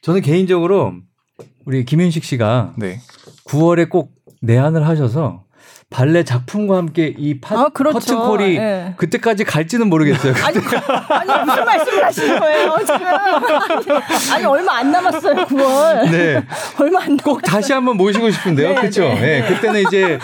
저는 0.00 0.22
개인적으로 0.22 0.94
우리 1.66 1.84
김윤식 1.84 2.24
씨가 2.24 2.76
네. 2.78 2.98
9월에 3.44 3.90
꼭 3.90 4.14
내한을 4.40 4.88
하셔서 4.88 5.44
발레 5.92 6.24
작품과 6.24 6.76
함께 6.76 7.14
이 7.16 7.38
파, 7.40 7.60
아, 7.60 7.68
그렇죠. 7.68 7.98
커튼콜이 7.98 8.58
네. 8.58 8.94
그때까지 8.96 9.44
갈지는 9.44 9.88
모르겠어요. 9.88 10.34
아니, 10.44 10.58
아니 10.58 11.44
무슨 11.44 11.64
말씀을 11.64 12.04
하시는 12.04 12.40
거예요 12.40 12.76
지금? 12.80 13.06
아니, 13.06 14.32
아니 14.32 14.44
얼마 14.46 14.78
안 14.78 14.90
남았어요 14.90 15.34
9월. 15.46 16.10
네. 16.10 16.42
얼마 16.80 17.02
안. 17.02 17.16
꼭 17.18 17.42
다시 17.42 17.72
한번 17.72 17.96
모시고 17.96 18.30
싶은데요, 18.30 18.70
네, 18.70 18.74
그렇죠? 18.74 19.02
네. 19.02 19.40
네. 19.40 19.48
그때는 19.48 19.82
이제 19.82 20.18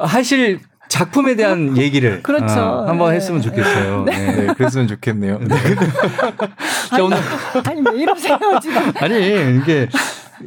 하실 0.00 0.60
작품에 0.88 1.34
대한 1.34 1.76
얘기를 1.76 2.22
그렇죠. 2.22 2.60
어, 2.60 2.86
한번 2.86 3.10
네. 3.10 3.16
했으면 3.16 3.42
좋겠어요. 3.42 4.04
네. 4.04 4.32
네. 4.32 4.46
그랬으면 4.54 4.86
좋겠네요. 4.86 5.38
네. 5.40 5.56
자, 6.90 7.02
오늘 7.02 7.18
아니 7.66 7.82
왜 7.90 8.02
이러세요 8.02 8.38
지금? 8.62 8.92
아니 9.00 9.16
이게 9.58 9.88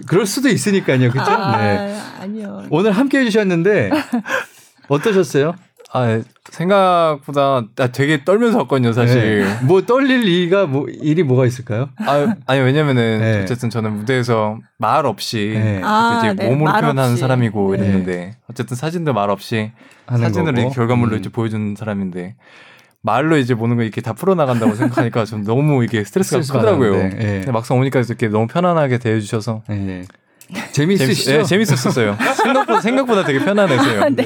그럴 0.05 0.25
수도 0.25 0.49
있으니까요. 0.49 1.11
그렇죠? 1.11 1.31
아, 1.31 1.57
네. 1.57 1.97
아니요. 2.19 2.63
오늘 2.69 2.91
함께 2.91 3.19
해 3.19 3.25
주셨는데 3.25 3.89
어떠셨어요? 4.87 5.55
아, 5.93 6.21
생각보다 6.51 7.63
되게 7.93 8.25
떨면서 8.25 8.57
왔거든요, 8.59 8.91
사실. 8.91 9.45
네. 9.45 9.59
뭐 9.63 9.81
떨릴 9.85 10.23
일이가 10.27 10.65
뭐 10.65 10.85
일이 10.89 11.23
뭐가 11.23 11.45
있을까요? 11.45 11.89
아, 12.05 12.35
아니 12.45 12.59
왜냐면은 12.59 13.19
네. 13.19 13.41
어쨌든 13.43 13.69
저는 13.69 13.93
무대에서 13.93 14.59
말 14.77 15.05
없이 15.05 15.53
네. 15.55 15.81
아, 15.83 16.21
이제 16.23 16.33
네. 16.33 16.49
몸으로 16.49 16.71
표현하는 16.71 17.11
없이. 17.11 17.21
사람이고 17.21 17.75
네. 17.75 17.83
이랬는데 17.83 18.37
어쨌든 18.49 18.75
사진도 18.75 19.13
말 19.13 19.29
없이 19.29 19.71
사진으로 20.09 20.69
결과물로 20.71 21.15
음. 21.15 21.19
이제 21.19 21.29
보여주는 21.29 21.75
사람인데 21.77 22.35
말로 23.01 23.37
이제 23.37 23.55
보는 23.55 23.77
거 23.77 23.83
이렇게 23.83 24.01
다 24.01 24.13
풀어나간다고 24.13 24.75
생각하니까 24.75 25.25
좀 25.25 25.43
너무 25.43 25.83
이게 25.83 26.03
스트레스가 26.03 26.41
스트레스 26.41 26.53
크더라고요. 26.53 26.95
네. 27.09 27.45
막상 27.51 27.77
오니까 27.77 27.99
이렇게 28.01 28.27
너무 28.27 28.47
편안하게 28.47 28.97
대해주셔서 28.97 29.63
네. 29.69 30.03
재밌으시죠? 30.71 31.31
네, 31.31 31.43
재밌었어요. 31.43 32.17
생각보다 32.43 32.81
생각보다 32.81 33.23
되게 33.25 33.39
편안했어요. 33.39 34.01
아, 34.03 34.09
네. 34.09 34.25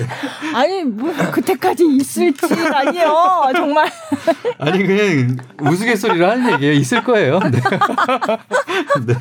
아니 0.53 0.83
뭐 0.83 1.11
그때까지 1.31 1.85
있을지 1.95 2.45
아니요 2.73 3.51
정말. 3.55 3.89
아니 4.59 4.85
그냥 4.85 5.37
우스갯소리로 5.61 6.29
하는 6.29 6.53
얘기예요. 6.53 6.73
있을 6.73 7.03
거예요. 7.03 7.39
네. 7.39 7.59
네. 9.05 9.13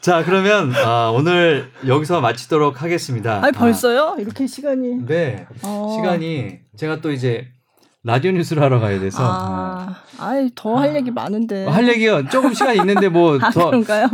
자 0.00 0.22
그러면 0.24 0.74
아, 0.76 1.10
오늘 1.14 1.70
여기서 1.86 2.20
마치도록 2.20 2.82
하겠습니다. 2.82 3.42
아니 3.42 3.52
벌써요? 3.52 4.16
아. 4.16 4.20
이렇게 4.20 4.46
시간이. 4.46 5.06
네. 5.06 5.46
어. 5.62 5.96
시간이 5.96 6.60
제가 6.76 7.00
또 7.00 7.10
이제 7.12 7.48
라디오 8.04 8.30
뉴스를 8.30 8.62
하러 8.62 8.78
가야 8.78 9.00
돼서. 9.00 9.18
아, 9.20 10.02
아이 10.18 10.48
더할 10.54 10.90
아. 10.90 10.94
얘기 10.94 11.10
많은데. 11.10 11.66
할 11.66 11.88
얘기가 11.88 12.28
조금 12.28 12.54
시간 12.54 12.76
있는데 12.76 13.08
뭐더 13.08 13.46
아, 13.46 13.50
그런가요? 13.50 14.06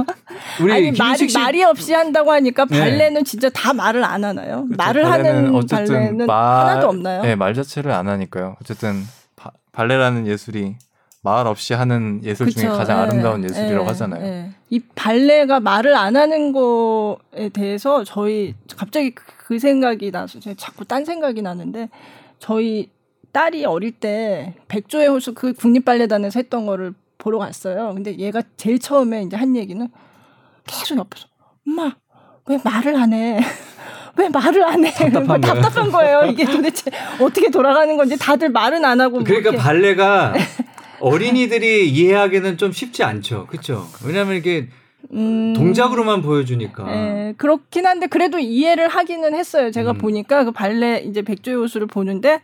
우리 0.63 0.73
아니 0.73 0.93
말이 0.93 1.29
씨... 1.29 1.39
말이 1.39 1.63
없이 1.63 1.93
한다고 1.93 2.33
하니까 2.33 2.65
네. 2.65 2.79
발레는 2.81 3.15
네. 3.15 3.23
진짜 3.25 3.51
다 3.51 3.75
말을 3.75 4.03
안 4.03 4.25
하나요? 4.25 4.65
그렇죠. 4.65 4.77
말을 4.77 5.11
하는 5.11 5.67
발레는 5.67 6.27
말, 6.27 6.67
하나도 6.67 6.89
없나요? 6.89 7.23
네, 7.23 7.35
말 7.37 7.53
자체를 7.53 7.93
안 7.93 8.09
하니까요. 8.09 8.57
어쨌든 8.63 9.03
바, 9.37 9.51
발레라는 9.73 10.27
예술이 10.27 10.77
말 11.23 11.47
없이 11.47 11.75
하는 11.75 12.21
예술 12.25 12.47
그쵸. 12.47 12.61
중에 12.61 12.71
가장 12.71 12.97
네. 12.97 13.03
아름다운 13.03 13.45
예술이라고 13.45 13.85
네. 13.85 13.89
하잖아요. 13.89 14.23
네. 14.23 14.51
이 14.71 14.81
발레가 14.95 15.61
말을 15.61 15.95
안 15.95 16.17
하는 16.17 16.53
거에 16.53 17.51
대해서 17.53 18.03
저희 18.03 18.55
갑자기 18.77 19.15
그 19.15 19.59
생각이 19.59 20.11
나서 20.11 20.41
제가 20.41 20.57
자꾸 20.59 20.87
딴 20.87 21.05
생각이 21.05 21.43
나는데 21.43 21.91
저희 22.39 22.94
딸이 23.35 23.65
어릴 23.65 23.91
때 23.91 24.55
백조의 24.69 25.09
호수 25.09 25.35
그 25.35 25.53
국립발레단에서 25.55 26.39
했던 26.39 26.67
거를 26.67 26.95
보러 27.19 27.39
갔어요. 27.39 27.93
근데 27.93 28.17
얘가 28.17 28.43
제일 28.57 28.79
처음에 28.79 29.25
이제 29.25 29.37
한 29.37 29.57
얘기는 29.57 29.87
계속 30.67 30.97
옆에서 30.97 31.27
엄마 31.67 31.97
왜 32.47 32.59
말을 32.63 32.95
안 32.95 33.13
해? 33.13 33.41
왜 34.17 34.29
말을 34.29 34.65
안 34.65 34.85
해? 34.85 34.91
답답한, 34.93 35.41
답답한 35.41 35.91
거예요. 35.91 36.27
이게 36.27 36.45
도대체 36.45 36.93
어떻게 37.21 37.51
돌아가는 37.51 37.97
건지 37.97 38.17
다들 38.17 38.51
말은 38.51 38.85
안 38.85 39.01
하고. 39.01 39.17
뭐 39.17 39.25
그러니까 39.25 39.51
뭐 39.51 39.61
발레가 39.61 40.33
어린이들이 41.01 41.91
이해하기는 41.91 42.57
좀 42.57 42.71
쉽지 42.71 43.03
않죠. 43.03 43.49
그렇죠? 43.49 43.89
왜냐하면 44.07 44.37
이게 44.37 44.69
음, 45.13 45.55
동작으로만 45.57 46.23
보여주니까. 46.23 46.87
예, 46.89 47.35
그렇긴 47.37 47.85
한데 47.87 48.07
그래도 48.07 48.39
이해를 48.39 48.87
하기는 48.87 49.35
했어요. 49.35 49.73
제가 49.73 49.93
음. 49.93 49.99
보니까 49.99 50.45
그 50.45 50.53
발레 50.53 51.03
이제 51.09 51.23
백조의 51.23 51.57
호수를 51.57 51.89
보는데 51.89 52.41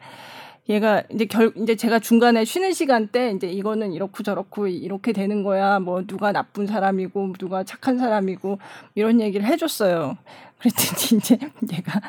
얘가 0.69 1.03
이제 1.11 1.25
결 1.25 1.53
이제 1.57 1.75
제가 1.75 1.99
중간에 1.99 2.45
쉬는 2.45 2.73
시간 2.73 3.09
때 3.09 3.33
이제 3.33 3.49
이거는 3.49 3.93
이렇고 3.93 4.23
저렇고 4.23 4.69
이렇게 4.69 5.13
되는 5.13 5.43
거야. 5.43 5.81
뭐 5.81 6.03
누가 6.07 6.33
나쁜 6.33 6.67
사람이고 6.67 7.35
누가 7.39 7.65
착한 7.65 7.99
사람이고 7.99 8.59
이런 8.95 9.21
얘기를 9.21 9.47
해줬어요. 9.47 10.17
그랬더니 10.59 11.19
이제 11.19 11.39
얘가 11.73 12.01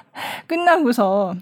끝나고서 0.47 1.35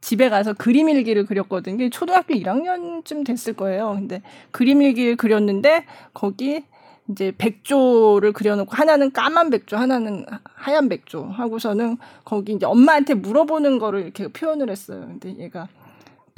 집에 0.00 0.28
가서 0.28 0.52
그림 0.54 0.88
일기를 0.88 1.26
그렸거든요. 1.26 1.90
초등학교 1.90 2.34
1학년쯤 2.34 3.26
됐을 3.26 3.52
거예요. 3.54 3.94
근데 3.94 4.22
그림 4.50 4.82
일기를 4.82 5.16
그렸는데 5.16 5.84
거기 6.14 6.64
이제 7.10 7.32
백조를 7.36 8.32
그려놓고 8.32 8.74
하나는 8.74 9.12
까만 9.12 9.50
백조, 9.50 9.76
하나는 9.76 10.26
하얀 10.54 10.88
백조 10.88 11.24
하고서는 11.24 11.96
거기 12.24 12.52
이제 12.52 12.66
엄마한테 12.66 13.14
물어보는 13.14 13.78
거를 13.78 14.02
이렇게 14.02 14.28
표현을 14.28 14.70
했어요. 14.70 15.00
근데 15.00 15.36
얘가 15.38 15.68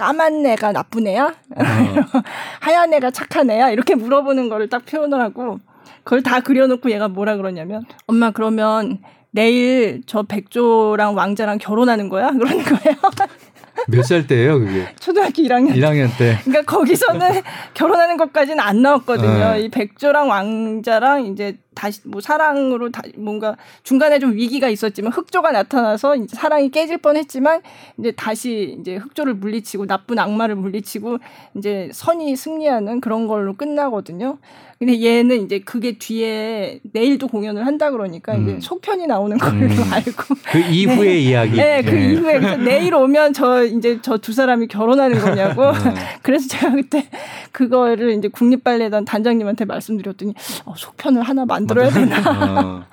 까만 0.00 0.46
애가 0.46 0.72
나쁜 0.72 1.06
애야? 1.06 1.26
어. 1.26 1.62
하얀 2.60 2.94
애가 2.94 3.10
착한 3.10 3.50
애야? 3.50 3.68
이렇게 3.68 3.94
물어보는 3.94 4.48
거를 4.48 4.70
딱 4.70 4.86
표현을 4.86 5.20
하고 5.20 5.58
그걸 6.04 6.22
다 6.22 6.40
그려놓고 6.40 6.90
얘가 6.90 7.08
뭐라 7.08 7.36
그러냐면 7.36 7.84
엄마 8.06 8.30
그러면 8.30 9.00
내일 9.30 10.00
저 10.06 10.22
백조랑 10.22 11.14
왕자랑 11.16 11.58
결혼하는 11.58 12.08
거야? 12.08 12.30
그러는 12.32 12.62
거예요. 12.64 12.96
몇 13.88 14.02
살 14.04 14.26
때예요, 14.26 14.58
그게? 14.58 14.86
초등학교 14.98 15.42
1학년. 15.42 15.74
1학년 15.74 16.08
때. 16.18 16.38
그러니까 16.44 16.62
거기서는 16.74 17.42
결혼하는 17.74 18.16
것까지는 18.16 18.58
안 18.60 18.82
나왔거든요. 18.82 19.52
네. 19.52 19.60
이 19.60 19.68
백조랑 19.68 20.28
왕자랑 20.28 21.26
이제 21.26 21.58
다시 21.80 22.02
뭐 22.04 22.20
사랑으로 22.20 22.90
다 22.90 23.00
뭔가 23.16 23.56
중간에 23.84 24.18
좀 24.18 24.34
위기가 24.34 24.68
있었지만 24.68 25.12
흑조가 25.12 25.50
나타나서 25.50 26.16
이제 26.16 26.36
사랑이 26.36 26.70
깨질 26.70 26.98
뻔했지만 26.98 27.62
이제 27.98 28.12
다시 28.12 28.76
이제 28.78 28.96
흑조를 28.96 29.32
물리치고 29.32 29.86
나쁜 29.86 30.18
악마를 30.18 30.56
물리치고 30.56 31.16
이제 31.56 31.88
선이 31.94 32.36
승리하는 32.36 33.00
그런 33.00 33.26
걸로 33.26 33.54
끝나거든요. 33.54 34.36
근데 34.80 34.98
얘는 35.02 35.44
이제 35.44 35.58
그게 35.58 35.98
뒤에 35.98 36.80
내일도 36.94 37.28
공연을 37.28 37.66
한다 37.66 37.90
그러니까 37.90 38.34
음. 38.34 38.48
이제 38.48 38.60
속편이 38.62 39.06
나오는 39.06 39.36
걸로 39.36 39.66
음. 39.66 39.68
알고 39.92 40.34
그 40.50 40.58
이후의 40.58 40.96
네. 40.96 41.18
이야기. 41.18 41.56
네, 41.56 41.82
그 41.82 41.90
네. 41.90 42.12
이후에 42.12 42.40
그래서 42.40 42.56
내일 42.56 42.94
오면 42.94 43.34
저 43.34 43.62
이제 43.62 44.00
저 44.00 44.16
두 44.16 44.32
사람이 44.32 44.68
결혼하는 44.68 45.18
거냐고. 45.20 45.68
음. 45.68 45.94
그래서 46.22 46.48
제가 46.48 46.70
그때 46.72 47.06
그거를 47.52 48.12
이제 48.12 48.28
국립발레단 48.28 49.04
단장님한테 49.04 49.66
말씀드렸더니 49.66 50.32
어, 50.64 50.72
속편을 50.74 51.20
하나 51.24 51.44
만들어야 51.44 51.90
되나. 51.90 52.16
어, 52.60 52.84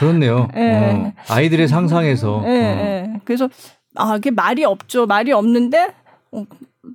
그렇네요. 0.00 0.48
네. 0.54 0.92
어, 0.92 1.12
아이들의 1.30 1.66
상상에서. 1.66 2.42
네, 2.44 2.50
네. 2.58 3.20
그래서 3.24 3.48
아, 3.94 4.12
그게 4.12 4.30
말이 4.30 4.64
없죠. 4.64 5.06
말이 5.06 5.32
없는데 5.32 5.94
어, 6.32 6.44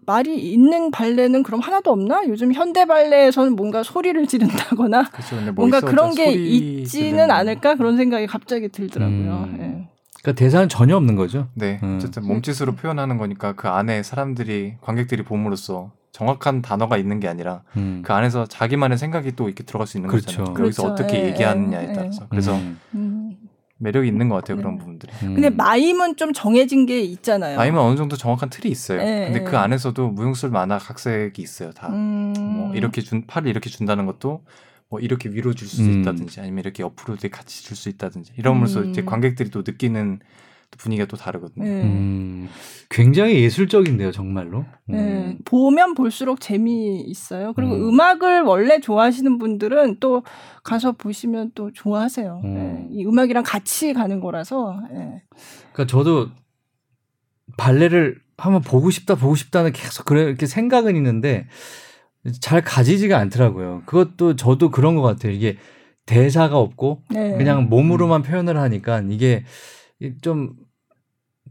말이 0.06 0.38
있는 0.38 0.92
발레는 0.92 1.44
그럼 1.44 1.62
하나도 1.62 1.92
없나? 1.92 2.22
요즘 2.28 2.54
현대 2.54 2.86
발레에서는 2.86 3.56
뭔가 3.56 3.84
소리를 3.84 4.28
지른다거나 4.28 5.04
그렇죠. 5.12 5.36
뭐 5.36 5.54
뭔가 5.54 5.80
그런 5.80 6.14
게 6.14 6.32
있지는 6.32 7.32
않을까 7.32 7.76
그런 7.76 7.96
생각이 7.96 8.28
갑자기 8.28 8.70
들더라고요. 8.70 9.48
음. 9.48 9.58
네. 9.58 9.90
그러니까 10.22 10.40
대사는 10.40 10.68
전혀 10.68 10.98
없는 10.98 11.16
거죠. 11.16 11.48
네, 11.54 11.80
음. 11.84 11.96
어쨌든 11.98 12.28
몸짓으로 12.28 12.76
표현하는 12.76 13.18
거니까 13.18 13.54
그 13.54 13.70
안에 13.70 14.04
사람들이 14.04 14.76
관객들이 14.82 15.24
봄으로써 15.24 15.92
정확한 16.12 16.62
단어가 16.62 16.98
있는 16.98 17.20
게 17.20 17.28
아니라 17.28 17.62
음. 17.78 18.02
그 18.04 18.12
안에서 18.12 18.46
자기만의 18.46 18.98
생각이 18.98 19.36
또 19.36 19.48
이렇게 19.48 19.64
들어갈 19.64 19.88
수 19.88 19.98
있는 19.98 20.10
그렇죠. 20.10 20.26
거잖아요. 20.26 20.54
그렇죠. 20.54 20.84
여기서 20.84 20.94
어떻게 20.94 21.24
예, 21.24 21.28
얘기하느냐에 21.28 21.90
예, 21.90 21.94
따라서. 21.94 22.24
예. 22.24 22.28
그래서 22.30 22.56
음. 22.96 23.17
음. 23.80 23.84
매력이 23.84 24.08
있는 24.08 24.30
것 24.30 24.36
같아요 24.36 24.58
네. 24.58 24.64
그런 24.64 24.78
부분들이. 24.78 25.12
음. 25.24 25.34
근데 25.36 25.50
마임은 25.50 26.16
좀 26.18 26.34
정해진 26.34 26.86
게 26.86 27.02
있잖아요. 27.02 27.58
마임은 27.58 27.80
어느 27.80 27.96
정도 27.96 28.16
정확한 28.18 28.50
틀이 28.50 28.72
있어요. 28.72 29.00
네. 29.00 29.32
근데 29.32 29.44
그 29.44 29.58
안에서도 29.58 30.10
무용술 30.10 30.50
만화 30.50 30.78
각색이 30.78 31.42
있어요 31.42 31.72
다. 31.72 31.88
음. 31.90 32.34
뭐 32.38 32.76
이렇게 32.76 33.02
준 33.02 33.26
팔을 33.28 33.50
이렇게 33.50 33.70
준다는 33.70 34.06
것도 34.06 34.44
뭐 34.90 35.00
이렇게 35.00 35.30
위로 35.30 35.54
줄수 35.54 35.82
음. 35.82 36.02
있다든지 36.02 36.40
아니면 36.40 36.60
이렇게 36.60 36.84
옆으로 36.84 37.18
같이 37.32 37.64
줄 37.64 37.76
수 37.78 37.90
있다든지 37.90 38.34
이러면서 38.38 38.80
음. 38.82 38.90
이제 38.90 39.04
관객들이 39.04 39.50
또 39.52 39.64
느끼는 39.66 40.20
분위기가 40.78 41.08
또 41.08 41.18
다르거든요. 41.18 41.64
네. 41.66 41.84
음, 41.84 42.50
굉장히 42.90 43.42
예술적인데요, 43.42 44.12
정말로. 44.12 44.66
음. 44.90 44.94
네, 44.94 45.38
보면 45.46 45.94
볼수록 45.94 46.40
재미 46.40 47.02
있어요. 47.02 47.54
그리고 47.54 47.74
음. 47.76 48.00
악을 48.00 48.44
원래 48.44 48.80
좋아하시는 48.80 49.38
분들은 49.38 49.98
또 50.00 50.24
가서 50.64 50.92
보시면 50.94 51.52
또 51.56 51.72
좋아하세요. 51.72 52.42
음. 52.44 52.54
네, 52.54 52.88
이 52.92 53.06
음악이랑 53.06 53.44
같이 53.44 53.94
가는 53.94 54.20
거라서. 54.20 54.82
네. 54.92 55.24
그러니까 55.74 55.86
저도 55.88 56.30
발레를 57.58 58.20
한번 58.38 58.62
보고 58.62 58.92
싶다, 58.92 59.16
보고 59.16 59.36
싶다는 59.36 59.72
계속 59.72 60.06
그래 60.06 60.24
이렇게 60.24 60.46
생각은 60.46 60.96
있는데 60.96 61.48
잘 62.42 62.62
가지지가 62.62 63.18
않더라고요. 63.18 63.84
그것도 63.86 64.36
저도 64.36 64.70
그런 64.70 64.96
것 64.96 65.02
같아요. 65.02 65.32
이게 65.32 65.58
대사가 66.06 66.58
없고 66.58 67.02
네. 67.10 67.36
그냥 67.38 67.70
몸으로만 67.70 68.22
표현을 68.22 68.58
하니까 68.58 69.02
이게 69.10 69.44
좀 70.22 70.54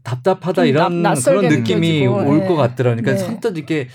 답답하다 0.03 0.61
좀 0.61 0.65
이런 0.65 1.01
나, 1.01 1.13
그런 1.13 1.47
느낌이 1.47 2.05
올것 2.07 2.47
네. 2.47 2.55
같더라고요. 2.55 3.01
그러니까 3.01 3.11
네. 3.11 3.17
선뜻 3.17 3.57
이렇게 3.57 3.87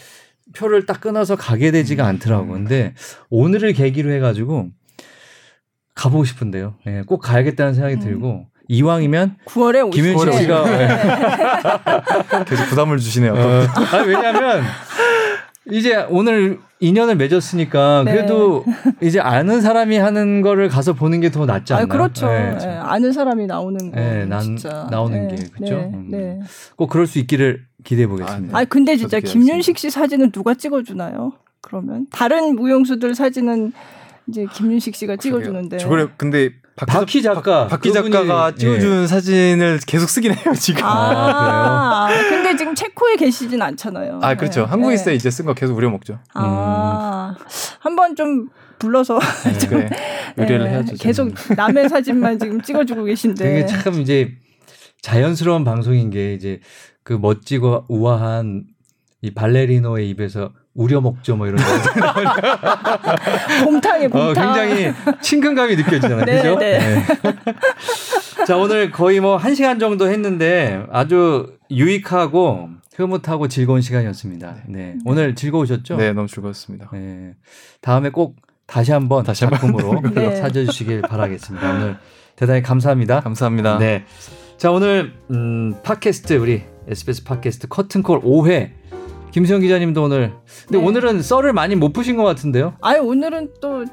표를 0.54 0.86
딱 0.86 1.00
끊어서 1.00 1.36
가게 1.36 1.70
되지가 1.70 2.04
않더라고. 2.06 2.48
요 2.48 2.52
근데 2.52 2.94
오늘을 3.30 3.72
계기로 3.72 4.12
해가지고 4.12 4.68
가보고 5.94 6.24
싶은데요. 6.24 6.74
네, 6.84 7.02
꼭 7.02 7.18
가야겠다는 7.18 7.74
생각이 7.74 7.96
음. 7.96 8.00
들고 8.00 8.46
이왕이면 8.68 9.36
9월에 9.46 9.90
김윤식 9.92 10.32
씨가 10.32 10.64
네. 10.64 10.88
계속 12.46 12.66
부담을 12.66 12.98
주시네요. 12.98 13.34
어, 13.34 13.66
아니, 13.92 14.08
왜냐하면 14.08 14.62
이제 15.70 16.06
오늘 16.10 16.58
인연을 16.80 17.16
맺었으니까 17.16 18.02
네. 18.04 18.12
그래도 18.12 18.64
이제 19.00 19.20
아는 19.20 19.60
사람이 19.60 19.96
하는 19.96 20.42
거를 20.42 20.68
가서 20.68 20.92
보는 20.94 21.20
게 21.20 21.30
더 21.30 21.46
낫지 21.46 21.72
않나요? 21.72 21.84
아, 21.84 21.86
그렇죠. 21.86 22.26
네. 22.26 22.58
네. 22.58 22.66
아는 22.66 23.12
사람이 23.12 23.46
나오는 23.46 23.90
거. 23.92 23.96
네, 24.00 24.24
난, 24.26 24.40
진짜. 24.40 24.88
나오는 24.90 25.28
게 25.28 25.36
그렇죠. 25.54 25.90
음. 25.94 26.08
네. 26.10 26.40
꼭 26.76 26.88
그럴 26.88 27.06
수 27.06 27.18
있기를 27.20 27.64
기대해 27.84 28.06
보겠습니다. 28.08 28.58
아, 28.58 28.64
근데 28.64 28.96
진짜 28.96 29.20
김윤식 29.20 29.78
씨 29.78 29.90
사진은 29.90 30.32
누가 30.32 30.54
찍어주나요? 30.54 31.32
그러면 31.60 32.06
다른 32.10 32.56
무용수들 32.56 33.14
사진은 33.14 33.72
이제 34.28 34.46
김윤식 34.52 34.96
씨가 34.96 35.16
찍어주는데. 35.16 35.78
저걸 35.78 36.10
근데 36.16 36.50
박희 36.76 37.20
작가 37.22 37.66
박희 37.66 37.92
작가가 37.92 38.54
찍어준 38.54 39.02
예. 39.02 39.06
사진을 39.06 39.80
계속 39.86 40.08
쓰긴 40.08 40.32
해요 40.34 40.54
지금. 40.58 40.82
아, 40.84 42.08
근데 42.28 42.56
지금 42.56 42.74
체코에 42.74 43.16
계시진 43.16 43.60
않잖아요. 43.60 44.20
아 44.22 44.34
그렇죠. 44.34 44.62
네. 44.62 44.66
한국에 44.68 44.94
있을 44.94 45.04
때 45.06 45.14
이제 45.14 45.30
쓴 45.30 45.44
거 45.44 45.54
계속 45.54 45.76
우려 45.76 45.90
먹죠. 45.90 46.18
아, 46.34 47.34
음. 47.38 47.44
한번 47.80 48.16
좀 48.16 48.48
불러서 48.78 49.18
네, 49.44 49.52
좀 49.58 49.70
그래. 49.70 49.90
의뢰를 50.36 50.64
네. 50.64 50.70
해야죠. 50.70 50.94
계속 50.98 51.32
남의 51.56 51.88
사진만 51.88 52.38
지금 52.38 52.60
찍어주고 52.62 53.04
계신데. 53.04 53.44
되게 53.44 53.66
참 53.66 53.94
이제 54.00 54.32
자연스러운 55.02 55.64
방송인 55.64 56.10
게 56.10 56.32
이제 56.34 56.60
그 57.02 57.12
멋지고 57.12 57.84
우아한 57.88 58.64
이 59.20 59.32
발레리노의 59.34 60.08
입에서 60.10 60.52
우려 60.74 61.00
먹죠 61.00 61.36
뭐 61.36 61.46
이런 61.46 61.58
곰탕에 63.64 64.08
곰탕. 64.08 64.20
어, 64.20 64.32
굉장히 64.32 64.92
친근감이 65.20 65.76
느껴지잖아요. 65.76 66.24
네, 66.24 66.36
그죠? 66.36 66.58
네. 66.58 66.78
네. 66.78 67.04
자, 68.46 68.56
오늘 68.56 68.90
거의 68.90 69.20
뭐 69.20 69.38
1시간 69.38 69.78
정도 69.78 70.08
했는데 70.08 70.84
아주 70.90 71.54
유익하고 71.70 72.70
흐뭇하고 72.96 73.48
즐거운 73.48 73.80
시간이었습니다. 73.80 74.56
네. 74.68 74.96
오늘 75.04 75.34
즐거우셨죠? 75.34 75.96
네, 75.96 76.12
너무 76.12 76.28
즐거웠습니다. 76.28 76.90
네. 76.92 77.34
다음에 77.80 78.10
꼭 78.10 78.36
다시 78.66 78.92
한번 78.92 79.24
다시 79.24 79.40
작품으로 79.40 80.00
네. 80.14 80.36
찾아주시길 80.36 81.02
바라겠습니다. 81.02 81.70
오늘 81.70 81.96
대단히 82.36 82.62
감사합니다. 82.62 83.20
감사합니다. 83.20 83.78
네. 83.78 84.04
자, 84.56 84.70
오늘 84.70 85.14
음, 85.30 85.74
팟캐스트 85.82 86.34
우리 86.34 86.62
SBS 86.88 87.24
팟캐스트 87.24 87.68
커튼콜 87.68 88.22
5회 88.22 88.81
김수영 89.32 89.60
기자님도 89.60 90.02
오늘. 90.02 90.32
근데 90.66 90.78
네. 90.78 90.86
오늘은 90.86 91.22
썰을 91.22 91.52
많이 91.52 91.74
못 91.74 91.92
푸신 91.92 92.16
것 92.16 92.22
같은데요? 92.24 92.74
아니 92.80 93.00
오늘은 93.00 93.50
또 93.60 93.84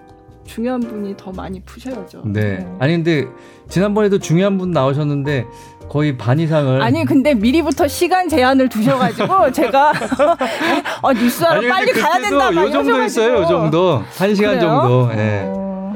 중요한 0.45 0.81
분이 0.81 1.15
더 1.15 1.31
많이 1.31 1.61
푸셔야죠. 1.61 2.23
네. 2.25 2.57
네. 2.57 2.67
아니 2.79 2.93
근데 2.93 3.25
지난번에도 3.69 4.19
중요한 4.19 4.57
분 4.57 4.71
나오셨는데 4.71 5.45
거의 5.89 6.17
반 6.17 6.39
이상을 6.39 6.81
아니 6.81 7.05
근데 7.05 7.33
미리부터 7.33 7.87
시간 7.87 8.27
제한을 8.27 8.67
두셔가지고 8.69 9.51
제가 9.53 9.91
어, 11.01 11.13
뉴스하러 11.13 11.67
빨리 11.67 11.91
가야 11.93 12.21
된다 12.21 12.53
요 12.53 12.69
정도 12.69 13.03
있어요 13.03 13.41
요 13.41 13.47
정도 13.47 14.03
한 14.17 14.35
시간 14.35 14.59
정도 14.59 15.09
예. 15.11 15.15
네. 15.15 15.43
어... 15.47 15.95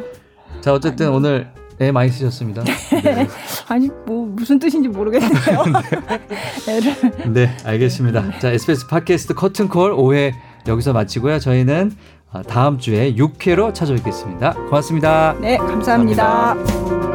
자 0.61 0.73
어쨌든 0.73 1.07
아니... 1.07 1.15
오늘 1.15 1.51
애 1.83 1.91
많이 1.91 2.09
쓰셨습니다. 2.09 2.63
네. 2.63 3.27
아니 3.67 3.89
뭐 4.05 4.25
무슨 4.25 4.59
뜻인지 4.59 4.89
모르겠네요. 4.89 5.31
네. 6.65 7.29
네, 7.31 7.57
알겠습니다. 7.65 8.39
자, 8.39 8.51
SBS 8.51 8.87
팟캐스트 8.87 9.33
커튼콜 9.33 9.95
5회 9.95 10.33
여기서 10.67 10.93
마치고요. 10.93 11.39
저희는 11.39 11.91
아, 12.31 12.41
다음 12.41 12.79
주에 12.79 13.13
6회로 13.15 13.73
찾아뵙겠습니다. 13.73 14.53
고맙습니다. 14.53 15.35
네, 15.39 15.57
감사합니다. 15.57 16.55
감사합니다. 16.55 17.12